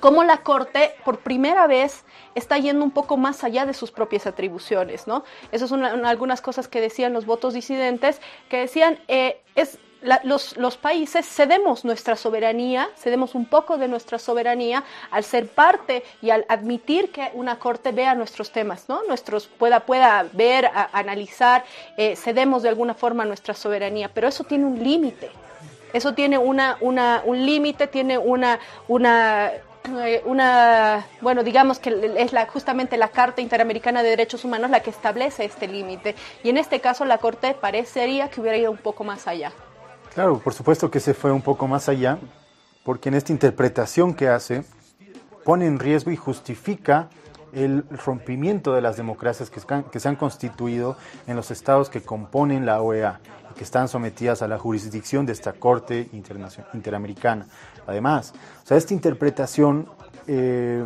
cómo 0.00 0.24
la 0.24 0.38
Corte 0.38 0.94
por 1.04 1.18
primera 1.18 1.66
vez 1.66 2.06
está 2.34 2.56
yendo 2.56 2.82
un 2.82 2.90
poco 2.90 3.18
más 3.18 3.44
allá 3.44 3.66
de 3.66 3.74
sus 3.74 3.90
propias 3.90 4.26
atribuciones. 4.26 5.06
¿no? 5.06 5.22
Esas 5.52 5.68
son 5.68 5.84
algunas 5.84 6.40
cosas 6.40 6.66
que 6.66 6.80
decían 6.80 7.12
los 7.12 7.26
votos 7.26 7.52
disidentes, 7.52 8.22
que 8.48 8.60
decían, 8.60 8.98
eh, 9.08 9.42
es 9.54 9.78
los, 10.24 10.56
los, 10.56 10.76
países 10.76 11.26
cedemos 11.26 11.84
nuestra 11.84 12.16
soberanía, 12.16 12.90
cedemos 12.96 13.34
un 13.34 13.46
poco 13.46 13.78
de 13.78 13.88
nuestra 13.88 14.18
soberanía 14.18 14.84
al 15.10 15.24
ser 15.24 15.48
parte 15.48 16.04
y 16.20 16.30
al 16.30 16.44
admitir 16.48 17.10
que 17.10 17.30
una 17.34 17.58
corte 17.58 17.92
vea 17.92 18.14
nuestros 18.14 18.50
temas, 18.50 18.88
¿no? 18.88 19.02
Nuestros, 19.04 19.46
pueda, 19.46 19.80
pueda 19.80 20.26
ver, 20.32 20.70
analizar, 20.92 21.64
eh, 21.96 22.16
cedemos 22.16 22.62
de 22.62 22.68
alguna 22.68 22.94
forma 22.94 23.24
nuestra 23.24 23.54
soberanía, 23.54 24.10
pero 24.12 24.28
eso 24.28 24.44
tiene 24.44 24.64
un 24.64 24.82
límite. 24.82 25.30
Eso 25.92 26.12
tiene 26.12 26.38
una, 26.38 26.76
una, 26.80 27.22
un 27.24 27.46
límite, 27.46 27.86
tiene 27.86 28.18
una, 28.18 28.58
una 28.88 29.52
eh, 30.02 30.22
una, 30.24 31.06
bueno, 31.20 31.44
digamos 31.44 31.78
que 31.78 32.14
es 32.16 32.32
la, 32.32 32.46
justamente 32.46 32.96
la 32.96 33.08
Carta 33.08 33.42
Interamericana 33.42 34.02
de 34.02 34.08
Derechos 34.10 34.44
Humanos 34.44 34.70
la 34.70 34.80
que 34.80 34.90
establece 34.90 35.44
este 35.44 35.68
límite. 35.68 36.14
Y 36.42 36.48
en 36.48 36.56
este 36.56 36.80
caso 36.80 37.04
la 37.04 37.18
Corte 37.18 37.54
parecería 37.54 38.30
que 38.30 38.40
hubiera 38.40 38.56
ido 38.56 38.70
un 38.70 38.78
poco 38.78 39.04
más 39.04 39.28
allá. 39.28 39.52
Claro, 40.14 40.38
por 40.38 40.54
supuesto 40.54 40.92
que 40.92 41.00
se 41.00 41.12
fue 41.12 41.32
un 41.32 41.42
poco 41.42 41.66
más 41.66 41.88
allá, 41.88 42.18
porque 42.84 43.08
en 43.08 43.16
esta 43.16 43.32
interpretación 43.32 44.14
que 44.14 44.28
hace 44.28 44.64
pone 45.44 45.66
en 45.66 45.80
riesgo 45.80 46.12
y 46.12 46.16
justifica 46.16 47.08
el 47.52 47.84
rompimiento 48.04 48.74
de 48.74 48.80
las 48.80 48.96
democracias 48.96 49.50
que, 49.50 49.60
se 49.98 50.08
han 50.08 50.16
constituido 50.16 50.96
en 51.26 51.34
los 51.34 51.50
estados 51.50 51.88
que 51.90 52.02
componen 52.02 52.64
la 52.64 52.80
OEA 52.80 53.20
y 53.50 53.54
que 53.54 53.64
están 53.64 53.88
sometidas 53.88 54.40
a 54.42 54.48
la 54.48 54.58
jurisdicción 54.58 55.26
de 55.26 55.32
esta 55.32 55.52
Corte 55.52 56.08
Interamericana. 56.12 57.46
Además, 57.86 58.34
o 58.62 58.66
sea, 58.66 58.76
esta 58.76 58.94
interpretación 58.94 59.88
eh, 60.28 60.84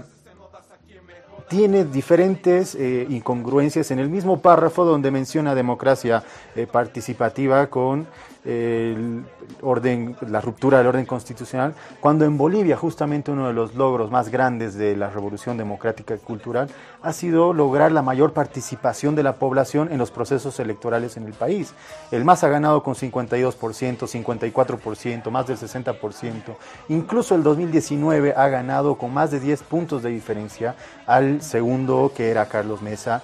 tiene 1.49 1.85
diferentes 1.85 2.75
eh, 2.75 3.07
incongruencias 3.09 3.91
en 3.91 3.99
el 3.99 4.09
mismo 4.09 4.41
párrafo 4.41 4.85
donde 4.85 5.11
menciona 5.11 5.55
democracia 5.55 6.23
eh, 6.55 6.67
participativa 6.67 7.69
con 7.69 8.07
el 8.49 9.25
orden, 9.61 10.17
la 10.27 10.41
ruptura 10.41 10.79
del 10.79 10.87
orden 10.87 11.05
constitucional, 11.05 11.75
cuando 12.01 12.25
en 12.25 12.39
Bolivia 12.39 12.79
justamente 12.79 13.31
uno 13.31 13.47
de 13.47 13.53
los 13.53 13.75
logros 13.75 14.11
más 14.11 14.31
grandes 14.31 14.75
de 14.75 14.97
la 14.97 15.11
revolución 15.11 15.59
democrática 15.59 16.15
y 16.15 16.19
cultural 16.19 16.71
ha 17.03 17.13
sido 17.13 17.53
lograr 17.53 17.93
la 17.93 18.01
mayor 18.01 18.33
participación 18.33 19.15
de 19.15 19.23
la 19.23 19.35
población 19.35 19.93
en 19.93 19.99
los 19.99 20.11
procesos 20.11 20.59
electorales 20.61 21.19
en 21.19 21.25
el 21.25 21.35
país. 21.35 21.75
El 22.11 22.25
MAS 22.25 22.43
ha 22.43 22.49
ganado 22.49 22.83
con 22.83 22.95
52%, 22.95 23.55
54%, 23.55 25.31
más 25.31 25.47
del 25.47 25.59
60%. 25.59 26.57
Incluso 26.89 27.35
el 27.35 27.43
2019 27.43 28.33
ha 28.35 28.49
ganado 28.49 28.97
con 28.97 29.13
más 29.13 29.31
de 29.31 29.41
10 29.41 29.63
puntos 29.65 30.03
de 30.03 30.11
diferencia 30.11 30.75
al 31.07 31.43
segundo 31.43 32.13
que 32.17 32.31
era 32.31 32.47
Carlos 32.47 32.81
Mesa 32.81 33.23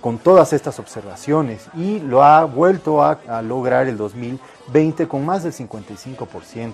con 0.00 0.18
todas 0.18 0.52
estas 0.52 0.78
observaciones 0.78 1.68
y 1.74 2.00
lo 2.00 2.22
ha 2.22 2.44
vuelto 2.44 3.02
a, 3.02 3.42
lograr 3.42 3.86
el 3.88 3.96
2020 3.96 5.08
con 5.08 5.24
más 5.24 5.42
del 5.42 5.52
55%. 5.52 6.72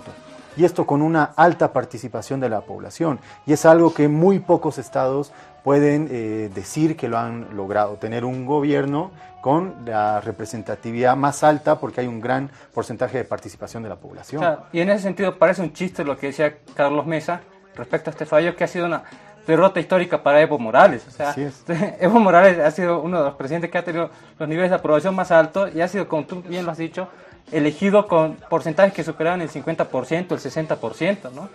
Y 0.56 0.64
esto 0.64 0.86
con 0.86 1.02
una 1.02 1.24
alta 1.36 1.72
participación 1.72 2.40
de 2.40 2.48
la 2.48 2.62
población. 2.62 3.20
Y 3.46 3.52
es 3.52 3.64
algo 3.64 3.94
que 3.94 4.08
muy 4.08 4.40
pocos 4.40 4.78
estados 4.78 5.32
pueden 5.62 6.08
eh, 6.10 6.50
decir 6.52 6.96
que 6.96 7.06
lo 7.06 7.18
han 7.18 7.56
logrado, 7.56 7.94
tener 7.94 8.24
un 8.24 8.44
gobierno 8.44 9.12
con 9.40 9.76
la 9.84 10.20
representatividad 10.20 11.16
más 11.16 11.44
alta 11.44 11.78
porque 11.78 12.00
hay 12.00 12.06
un 12.08 12.20
gran 12.20 12.50
porcentaje 12.74 13.18
de 13.18 13.24
participación 13.24 13.82
de 13.82 13.88
la 13.88 13.96
población. 13.96 14.42
y 14.72 14.80
en 14.80 14.90
ese 14.90 15.04
sentido 15.04 15.38
parece 15.38 15.62
un 15.62 15.72
chiste 15.72 16.04
lo 16.04 16.16
que 16.16 16.28
decía 16.28 16.58
Carlos 16.74 17.06
Mesa 17.06 17.42
respecto 17.76 18.10
a 18.10 18.12
este 18.12 18.26
fallo, 18.26 18.56
que 18.56 18.64
ha 18.64 18.66
sido 18.66 18.86
una 18.86 19.04
derrota 19.48 19.80
histórica 19.80 20.22
para 20.22 20.40
Evo 20.40 20.58
Morales. 20.58 21.06
O 21.08 21.10
sea, 21.10 21.34
Evo 22.00 22.20
Morales 22.20 22.58
ha 22.58 22.70
sido 22.70 23.00
uno 23.00 23.18
de 23.18 23.24
los 23.24 23.34
presidentes 23.34 23.70
que 23.70 23.78
ha 23.78 23.84
tenido 23.84 24.10
los 24.38 24.48
niveles 24.48 24.70
de 24.70 24.76
aprobación 24.76 25.14
más 25.14 25.30
altos 25.30 25.74
y 25.74 25.80
ha 25.80 25.88
sido, 25.88 26.06
como 26.06 26.24
tú 26.24 26.42
bien 26.42 26.66
lo 26.66 26.72
has 26.72 26.78
dicho, 26.78 27.08
elegido 27.50 28.06
con 28.06 28.36
porcentajes 28.50 28.92
que 28.92 29.02
superaban 29.02 29.40
el 29.40 29.50
50%, 29.50 30.12
el 30.12 30.26
60%. 30.26 31.32
¿no? 31.32 31.48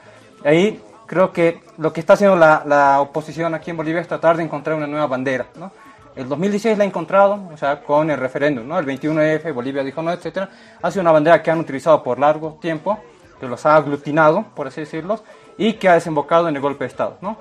Ahí 0.44 0.82
creo 1.06 1.32
que 1.32 1.62
lo 1.78 1.94
que 1.94 2.00
está 2.00 2.14
haciendo 2.14 2.36
la, 2.36 2.64
la, 2.66 3.00
oposición 3.00 3.54
aquí 3.54 3.70
en 3.70 3.78
Bolivia 3.78 4.02
es 4.02 4.08
tratar 4.08 4.38
de 4.38 4.44
encontrar 4.44 4.76
una 4.76 4.88
nueva 4.88 5.06
bandera. 5.06 5.46
¿no? 5.56 5.72
El 6.16 6.28
2016 6.28 6.78
la 6.78 6.84
ha 6.84 6.88
encontrado, 6.88 7.48
o 7.54 7.58
sea, 7.58 7.82
con 7.82 8.10
el 8.10 8.18
referéndum, 8.18 8.68
¿no? 8.68 8.78
El 8.78 8.86
21F, 8.86 9.52
Bolivia 9.52 9.84
dijo 9.84 10.02
no, 10.04 10.12
etcétera. 10.12 10.48
Ha 10.82 10.92
sido 10.92 11.02
una 11.02 11.12
bandera 11.12 11.42
que 11.42 11.50
han 11.50 11.60
utilizado 11.60 12.04
por 12.04 12.20
largo 12.20 12.60
tiempo, 12.62 13.00
que 13.40 13.48
los 13.48 13.66
ha 13.66 13.76
aglutinado, 13.76 14.46
por 14.56 14.68
así 14.68 14.82
decirlo, 14.82 15.20
y 15.58 15.74
que 15.74 15.90
ha 15.90 15.96
desembocado 15.96 16.48
en 16.48 16.56
el 16.56 16.62
golpe 16.62 16.84
de 16.84 16.90
Estado, 16.90 17.18
¿no? 17.22 17.38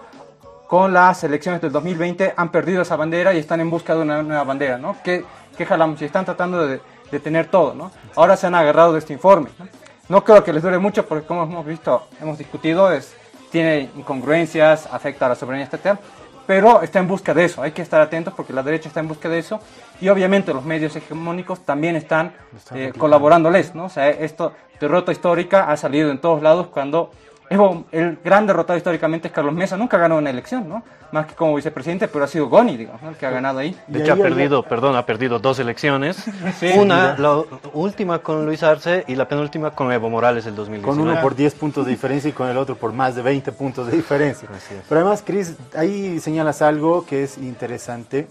Con 0.72 0.94
las 0.94 1.22
elecciones 1.22 1.60
del 1.60 1.70
2020 1.70 2.32
han 2.34 2.50
perdido 2.50 2.80
esa 2.80 2.96
bandera 2.96 3.34
y 3.34 3.38
están 3.38 3.60
en 3.60 3.68
busca 3.68 3.94
de 3.94 4.00
una 4.00 4.22
nueva 4.22 4.42
bandera, 4.42 4.78
¿no? 4.78 4.96
¿Qué, 5.04 5.22
qué 5.54 5.66
jalamos? 5.66 6.00
Y 6.00 6.06
están 6.06 6.24
tratando 6.24 6.66
de, 6.66 6.80
de, 7.10 7.20
tener 7.20 7.48
todo, 7.48 7.74
¿no? 7.74 7.90
Ahora 8.16 8.38
se 8.38 8.46
han 8.46 8.54
agarrado 8.54 8.94
de 8.94 9.00
este 9.00 9.12
informe, 9.12 9.50
¿no? 9.58 9.68
No 10.08 10.24
creo 10.24 10.42
que 10.42 10.50
les 10.50 10.62
dure 10.62 10.78
mucho 10.78 11.06
porque 11.06 11.26
como 11.26 11.42
hemos 11.42 11.66
visto, 11.66 12.08
hemos 12.22 12.38
discutido, 12.38 12.90
es, 12.90 13.14
tiene 13.50 13.90
incongruencias, 13.96 14.88
afecta 14.90 15.26
a 15.26 15.28
la 15.28 15.34
soberanía 15.34 15.64
estatal, 15.64 15.98
pero 16.46 16.80
está 16.80 17.00
en 17.00 17.06
busca 17.06 17.34
de 17.34 17.44
eso, 17.44 17.60
hay 17.62 17.72
que 17.72 17.82
estar 17.82 18.00
atentos 18.00 18.32
porque 18.32 18.54
la 18.54 18.62
derecha 18.62 18.88
está 18.88 19.00
en 19.00 19.08
busca 19.08 19.28
de 19.28 19.40
eso 19.40 19.60
y 20.00 20.08
obviamente 20.08 20.54
los 20.54 20.64
medios 20.64 20.96
hegemónicos 20.96 21.66
también 21.66 21.96
están, 21.96 22.32
eh, 22.74 22.94
colaborándoles, 22.96 23.74
¿no? 23.74 23.84
O 23.84 23.90
sea, 23.90 24.08
esto, 24.08 24.54
derrota 24.80 25.12
histórica 25.12 25.70
ha 25.70 25.76
salido 25.76 26.10
en 26.10 26.18
todos 26.18 26.42
lados 26.42 26.68
cuando 26.68 27.10
el 27.92 28.18
gran 28.24 28.46
derrotado 28.46 28.76
históricamente 28.76 29.28
es 29.28 29.34
Carlos 29.34 29.54
Mesa, 29.54 29.76
nunca 29.76 29.98
ganó 29.98 30.16
una 30.16 30.30
elección, 30.30 30.68
¿no? 30.68 30.82
Más 31.12 31.26
que 31.26 31.34
como 31.34 31.54
vicepresidente, 31.54 32.08
pero 32.08 32.24
ha 32.24 32.28
sido 32.28 32.48
Goni, 32.48 32.76
digamos, 32.76 33.02
el 33.02 33.16
que 33.16 33.26
ha 33.26 33.30
ganado 33.30 33.58
ahí. 33.58 33.76
De 33.86 34.00
hecho, 34.00 34.14
ha 34.14 34.16
perdido, 34.16 34.62
perdón, 34.62 34.96
ha 34.96 35.04
perdido 35.04 35.38
dos 35.38 35.58
elecciones. 35.58 36.24
Una, 36.76 37.16
la 37.18 37.42
última 37.74 38.20
con 38.20 38.46
Luis 38.46 38.62
Arce 38.62 39.04
y 39.06 39.14
la 39.14 39.28
penúltima 39.28 39.72
con 39.72 39.92
Evo 39.92 40.08
Morales 40.08 40.46
el 40.46 40.54
2019. 40.54 40.98
Con 40.98 41.08
uno 41.08 41.20
por 41.20 41.34
10 41.34 41.54
puntos 41.54 41.84
de 41.84 41.90
diferencia 41.92 42.30
y 42.30 42.32
con 42.32 42.48
el 42.48 42.56
otro 42.56 42.76
por 42.76 42.92
más 42.92 43.14
de 43.14 43.22
20 43.22 43.52
puntos 43.52 43.86
de 43.86 43.96
diferencia. 43.96 44.48
Pero 44.88 45.00
además, 45.00 45.22
Cris, 45.24 45.54
ahí 45.76 46.18
señalas 46.20 46.62
algo 46.62 47.04
que 47.04 47.24
es 47.24 47.36
interesante, 47.38 48.28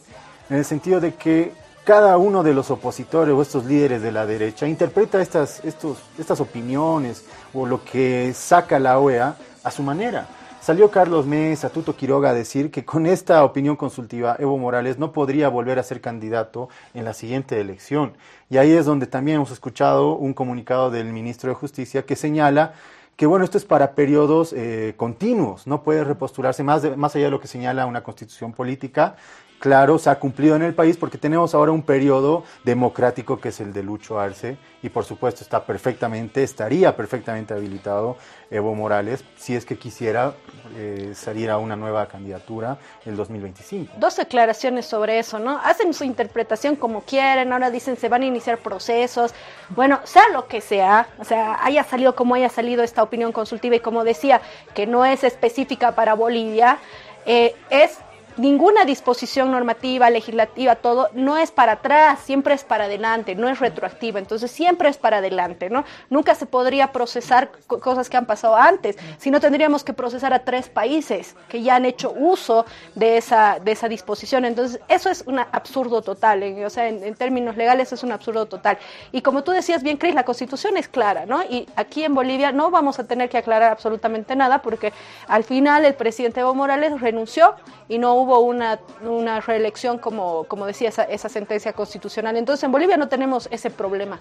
en 0.50 0.58
el 0.58 0.66
sentido 0.66 1.00
de 1.00 1.14
que 1.14 1.52
cada 1.84 2.18
uno 2.18 2.44
de 2.44 2.54
los 2.54 2.70
opositores 2.70 3.34
o 3.34 3.42
estos 3.42 3.66
líderes 3.66 4.02
de 4.02 4.12
la 4.12 4.26
derecha 4.26 4.68
interpreta 4.68 5.22
estas, 5.22 5.64
estos, 5.66 5.98
estas 6.18 6.40
opiniones 6.40 7.26
o 7.54 7.66
lo 7.66 7.84
que 7.84 8.34
saca 8.34 8.80
la 8.80 9.00
OEA 9.00 9.36
a 9.64 9.72
su 9.72 9.82
manera. 9.84 10.28
Salió 10.62 10.92
Carlos 10.92 11.26
Mesa, 11.26 11.72
Tuto 11.72 11.96
Quiroga 11.96 12.30
a 12.30 12.34
decir 12.36 12.70
que 12.70 12.86
con 12.86 13.08
esta 13.08 13.44
opinión 13.44 13.76
consultiva 13.76 14.36
Evo 14.38 14.60
Morales 14.60 15.00
no 15.00 15.12
podría 15.12 15.50
volver 15.50 15.80
a 15.80 15.84
ser 15.84 16.02
candidato 16.02 16.70
en 16.94 17.04
la 17.04 17.16
siguiente 17.16 17.60
elección. 17.60 18.14
Y 18.48 18.58
ahí 18.58 18.72
es 18.72 18.86
donde 18.86 19.08
también 19.08 19.38
hemos 19.38 19.50
escuchado 19.50 20.14
un 20.14 20.36
comunicado 20.36 20.92
del 20.92 21.12
ministro 21.12 21.50
de 21.50 21.56
Justicia 21.56 22.06
que 22.06 22.16
señala 22.16 22.74
que 23.16 23.26
bueno, 23.26 23.44
esto 23.44 23.58
es 23.58 23.66
para 23.66 23.94
periodos 23.94 24.54
eh, 24.54 24.94
continuos, 24.98 25.68
no 25.68 25.84
puede 25.84 26.04
repostularse 26.04 26.64
más, 26.64 26.96
más 26.96 27.16
allá 27.16 27.26
de 27.26 27.32
lo 27.32 27.40
que 27.40 27.48
señala 27.48 27.86
una 27.86 28.04
constitución 28.04 28.54
política 28.54 29.16
claro, 29.62 30.00
se 30.00 30.10
ha 30.10 30.20
cumplido 30.20 30.56
en 30.56 30.64
el 30.64 30.74
país 30.74 30.98
porque 30.98 31.20
tenemos 31.20 31.54
ahora 31.54 31.72
un 31.72 31.84
periodo 31.84 32.44
democrático 32.66 33.40
que 33.40 33.50
es 33.50 33.60
el 33.60 33.72
de 33.72 33.84
Lucho 33.84 34.20
Arce 34.20 34.58
y 34.82 34.90
por 34.90 35.06
supuesto 35.06 35.44
está 35.44 35.64
perfectamente, 35.64 36.42
estaría 36.42 36.96
perfectamente 36.96 37.54
habilitado 37.54 38.18
Evo 38.50 38.74
Morales 38.74 39.24
si 39.38 39.56
es 39.56 39.64
que 39.64 39.78
quisiera 39.78 40.34
eh, 40.76 41.12
salir 41.14 41.52
a 41.52 41.60
una 41.60 41.76
nueva 41.76 42.08
candidatura 42.08 42.80
el 43.06 43.16
2025. 43.16 43.94
Dos 43.98 44.18
declaraciones 44.18 44.88
sobre 44.88 45.20
eso, 45.20 45.38
¿no? 45.38 45.60
Hacen 45.64 45.94
su 45.94 46.04
interpretación 46.06 46.76
como 46.76 47.02
quieren, 47.02 47.54
ahora 47.54 47.70
dicen 47.70 47.98
se 47.98 48.10
van 48.10 48.24
a 48.24 48.26
iniciar 48.26 48.58
procesos. 48.58 49.36
Bueno, 49.70 50.00
sea 50.06 50.28
lo 50.30 50.48
que 50.48 50.60
sea, 50.60 51.08
o 51.20 51.24
sea, 51.24 51.64
haya 51.64 51.84
salido 51.84 52.16
como 52.16 52.34
haya 52.34 52.50
salido 52.50 52.82
esta 52.82 53.04
opinión 53.04 53.32
consultiva 53.32 53.76
y 53.76 53.80
como 53.80 54.04
decía, 54.04 54.42
que 54.74 54.88
no 54.88 55.06
es 55.06 55.24
específica 55.24 55.94
para 55.94 56.16
Bolivia, 56.16 56.80
eh, 57.28 57.54
es 57.70 58.00
ninguna 58.38 58.86
disposición 58.86 59.52
normativa, 59.52 60.10
legislativa, 60.10 60.76
todo, 60.76 61.10
no 61.14 61.38
es 61.38 61.52
para 61.52 61.74
atrás, 61.74 62.20
siempre 62.24 62.54
es 62.54 62.64
para 62.64 62.86
adelante, 62.86 63.36
no 63.36 63.50
es 63.50 63.60
retroactiva, 63.60 64.20
entonces 64.20 64.52
siempre 64.52 64.90
es 64.90 64.98
para 64.98 65.18
adelante, 65.18 65.70
¿no? 65.70 65.84
Nunca 66.10 66.36
se 66.36 66.46
podría 66.46 66.92
procesar 66.92 67.52
cosas 67.68 68.10
que 68.10 68.18
han 68.18 68.26
pasado 68.26 68.56
antes, 68.56 68.98
si 69.18 69.32
no 69.32 69.40
tendríamos 69.40 69.84
que 69.84 69.94
procesar 69.94 70.34
a 70.34 70.40
tres 70.40 70.70
países 70.70 71.36
que 71.50 71.62
ya 71.62 71.76
han 71.76 71.86
hecho 71.86 72.14
uso 72.18 72.66
de 72.96 73.18
esa, 73.18 73.60
de 73.60 73.72
esa 73.72 73.88
disposición, 73.88 74.46
entonces 74.46 74.80
eso 74.88 75.10
es 75.10 75.24
un 75.26 75.40
absurdo 75.40 76.02
total, 76.02 76.44
o 76.66 76.70
sea, 76.70 76.88
en, 76.88 77.16
términos 77.16 77.58
legales 77.58 77.92
es 77.92 78.04
un 78.04 78.12
absurdo 78.12 78.46
total. 78.46 78.78
Y 79.12 79.22
como 79.22 79.44
tú 79.44 79.52
decías 79.52 79.84
bien, 79.84 79.98
Cris, 79.98 80.16
la 80.16 80.24
constitución 80.24 80.78
es 80.78 80.88
clara, 80.88 81.26
¿no? 81.26 81.44
Y 81.44 81.68
aquí 81.76 82.04
en 82.04 82.16
Bolivia 82.16 82.52
no 82.52 82.72
vamos 82.72 83.00
a 83.00 83.06
tener 83.06 83.30
que 83.30 83.38
aclarar 83.38 83.72
absolutamente 83.72 84.36
nada 84.36 84.62
porque 84.62 84.94
al 85.28 85.44
final 85.44 85.86
el 85.86 85.94
presidente 85.94 86.40
Evo 86.40 86.56
Morales 86.56 87.00
renunció 87.00 87.56
y 87.90 87.98
no 87.98 88.16
hubo 88.22 88.40
una, 88.40 88.80
una 89.04 89.40
reelección, 89.42 89.98
como, 89.98 90.46
como 90.46 90.66
decía 90.66 90.90
esa, 90.90 91.04
esa 91.04 91.30
sentencia 91.30 91.74
constitucional. 91.74 92.36
Entonces, 92.38 92.64
en 92.64 92.72
Bolivia 92.72 92.98
no 92.98 93.08
tenemos 93.08 93.48
ese 93.52 93.70
problema. 93.70 94.20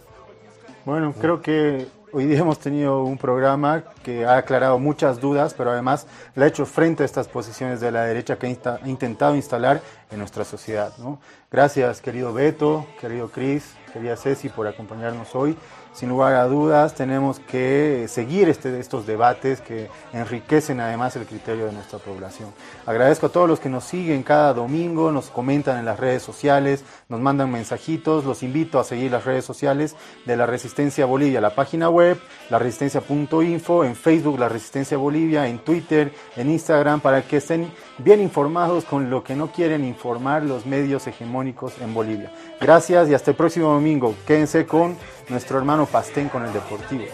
Bueno, 0.85 1.15
creo 1.21 1.43
que 1.43 1.87
hoy 2.13 2.25
día 2.25 2.39
hemos 2.39 2.59
tenido 2.59 3.05
un 3.05 3.19
programa 3.19 3.85
que 4.03 4.25
ha 4.25 4.39
aclarado 4.39 4.79
muchas 4.79 5.21
dudas, 5.21 5.55
pero 5.55 5.71
además 5.71 6.07
le 6.35 6.45
ha 6.45 6.49
hecho 6.49 6.67
frente 6.67 7.03
a 7.03 7.07
estas 7.07 7.29
posiciones 7.29 7.81
de 7.81 7.93
la 7.93 8.05
derecha 8.05 8.39
que 8.39 8.47
ha 8.47 8.89
intentado 8.89 9.37
instalar 9.37 9.83
en 10.11 10.19
nuestra 10.19 10.45
sociedad. 10.45 10.93
¿no? 10.99 11.21
Gracias, 11.51 12.01
querido 12.01 12.33
Beto, 12.33 12.87
querido 13.01 13.29
Cris, 13.31 13.75
querida 13.93 14.17
Ceci, 14.17 14.49
por 14.49 14.67
acompañarnos 14.67 15.35
hoy 15.35 15.57
sin 15.93 16.09
lugar 16.09 16.35
a 16.35 16.45
dudas 16.45 16.95
tenemos 16.95 17.41
que 17.41 18.07
seguir 18.09 18.49
este, 18.49 18.79
estos 18.79 19.07
debates 19.07 19.61
que 19.61 19.89
enriquecen 20.13 20.81
además 20.81 21.17
el 21.17 21.27
criterio 21.27 21.67
de 21.67 21.73
nuestra 21.73 21.99
población. 21.99 22.51
Agradezco 22.87 23.27
a 23.27 23.29
todos 23.31 23.49
los 23.49 23.61
que 23.61 23.69
nos 23.69 23.85
siguen 23.85 24.23
cada 24.23 24.55
domingo, 24.55 25.11
nos 25.11 25.31
comentan 25.31 25.79
en 25.79 25.85
las 25.85 25.99
redes 25.99 26.23
sociales, 26.23 26.85
nos 27.09 27.21
mandan 27.21 27.51
mensajitos, 27.51 28.25
los 28.25 28.43
invito 28.43 28.79
a 28.79 28.85
seguir 28.85 29.11
las 29.11 29.25
redes 29.25 29.45
sociales 29.45 29.97
de 30.27 30.37
la 30.37 30.47
Resistencia 30.47 31.07
Bolivia, 31.07 31.41
la 31.41 31.55
página 31.55 31.91
web, 31.91 32.19
la 32.51 32.59
resistencia.info, 32.59 33.85
en 33.85 33.97
Facebook 33.97 34.39
la 34.39 34.49
Resistencia 34.49 34.97
Bolivia, 34.97 35.49
en 35.49 35.59
Twitter, 35.59 36.13
en 36.37 36.51
Instagram, 36.51 37.01
para 37.01 37.23
que 37.23 37.39
estén 37.39 37.71
bien 37.99 38.21
informados 38.21 38.85
con 38.85 39.11
lo 39.11 39.23
que 39.25 39.35
no 39.35 39.53
quieren 39.53 39.85
informar 39.85 40.43
los 40.43 40.67
medios 40.67 41.07
hegemónicos 41.07 41.75
en 41.81 41.93
Bolivia. 41.95 42.33
Gracias 42.61 43.09
y 43.09 43.15
hasta 43.15 43.33
el 43.33 43.37
próximo 43.37 43.73
domingo. 43.73 44.15
Quédense 44.27 44.67
con 44.67 44.97
nuestro 45.29 45.59
hermano 45.81 45.87
Pastén 45.87 46.29
con 46.29 46.45
el 46.45 46.53
Deportivo. 46.53 47.05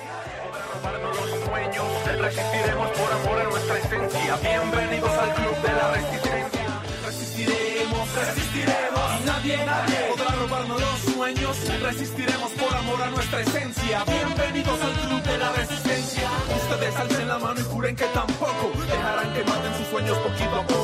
Resistiremos 2.19 2.91
por 2.91 3.13
amor 3.13 3.41
a 3.41 3.45
nuestra 3.45 3.79
esencia. 3.79 4.37
Bienvenidos 4.43 5.11
al 5.11 5.35
club 5.35 5.57
de 5.63 5.73
la 5.73 5.91
resistencia. 5.93 6.67
Resistiremos, 7.05 8.15
resistiremos. 8.15 9.25
Nadie, 9.25 9.65
nadie 9.65 9.97
podrá 10.09 10.31
robarnos 10.31 10.81
los 10.81 11.15
sueños. 11.15 11.57
Resistiremos 11.83 12.51
por 12.53 12.75
amor 12.75 13.03
a 13.03 13.11
nuestra 13.11 13.41
esencia. 13.41 14.05
Bienvenidos 14.05 14.81
al 14.81 14.93
club 15.07 15.23
de 15.23 15.39
la 15.39 15.53
resistencia. 15.53 16.29
Ustedes 16.57 16.97
alcen 16.97 17.29
la 17.29 17.39
mano 17.39 17.61
y 17.61 17.65
juren 17.65 17.95
que 17.95 18.07
tampoco 18.07 18.73
dejarán 18.89 19.33
que 19.35 19.45
maten 19.45 19.75
sus 19.79 19.87
sueños 19.89 20.19
poquito 20.19 20.57
a 20.57 20.67
poco. 20.67 20.76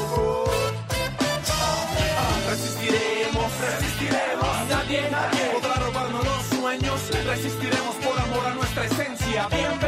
A 9.42 9.48
nuestra 9.48 9.58
esencia. 9.58 9.72
Bienvenidos 9.72 9.81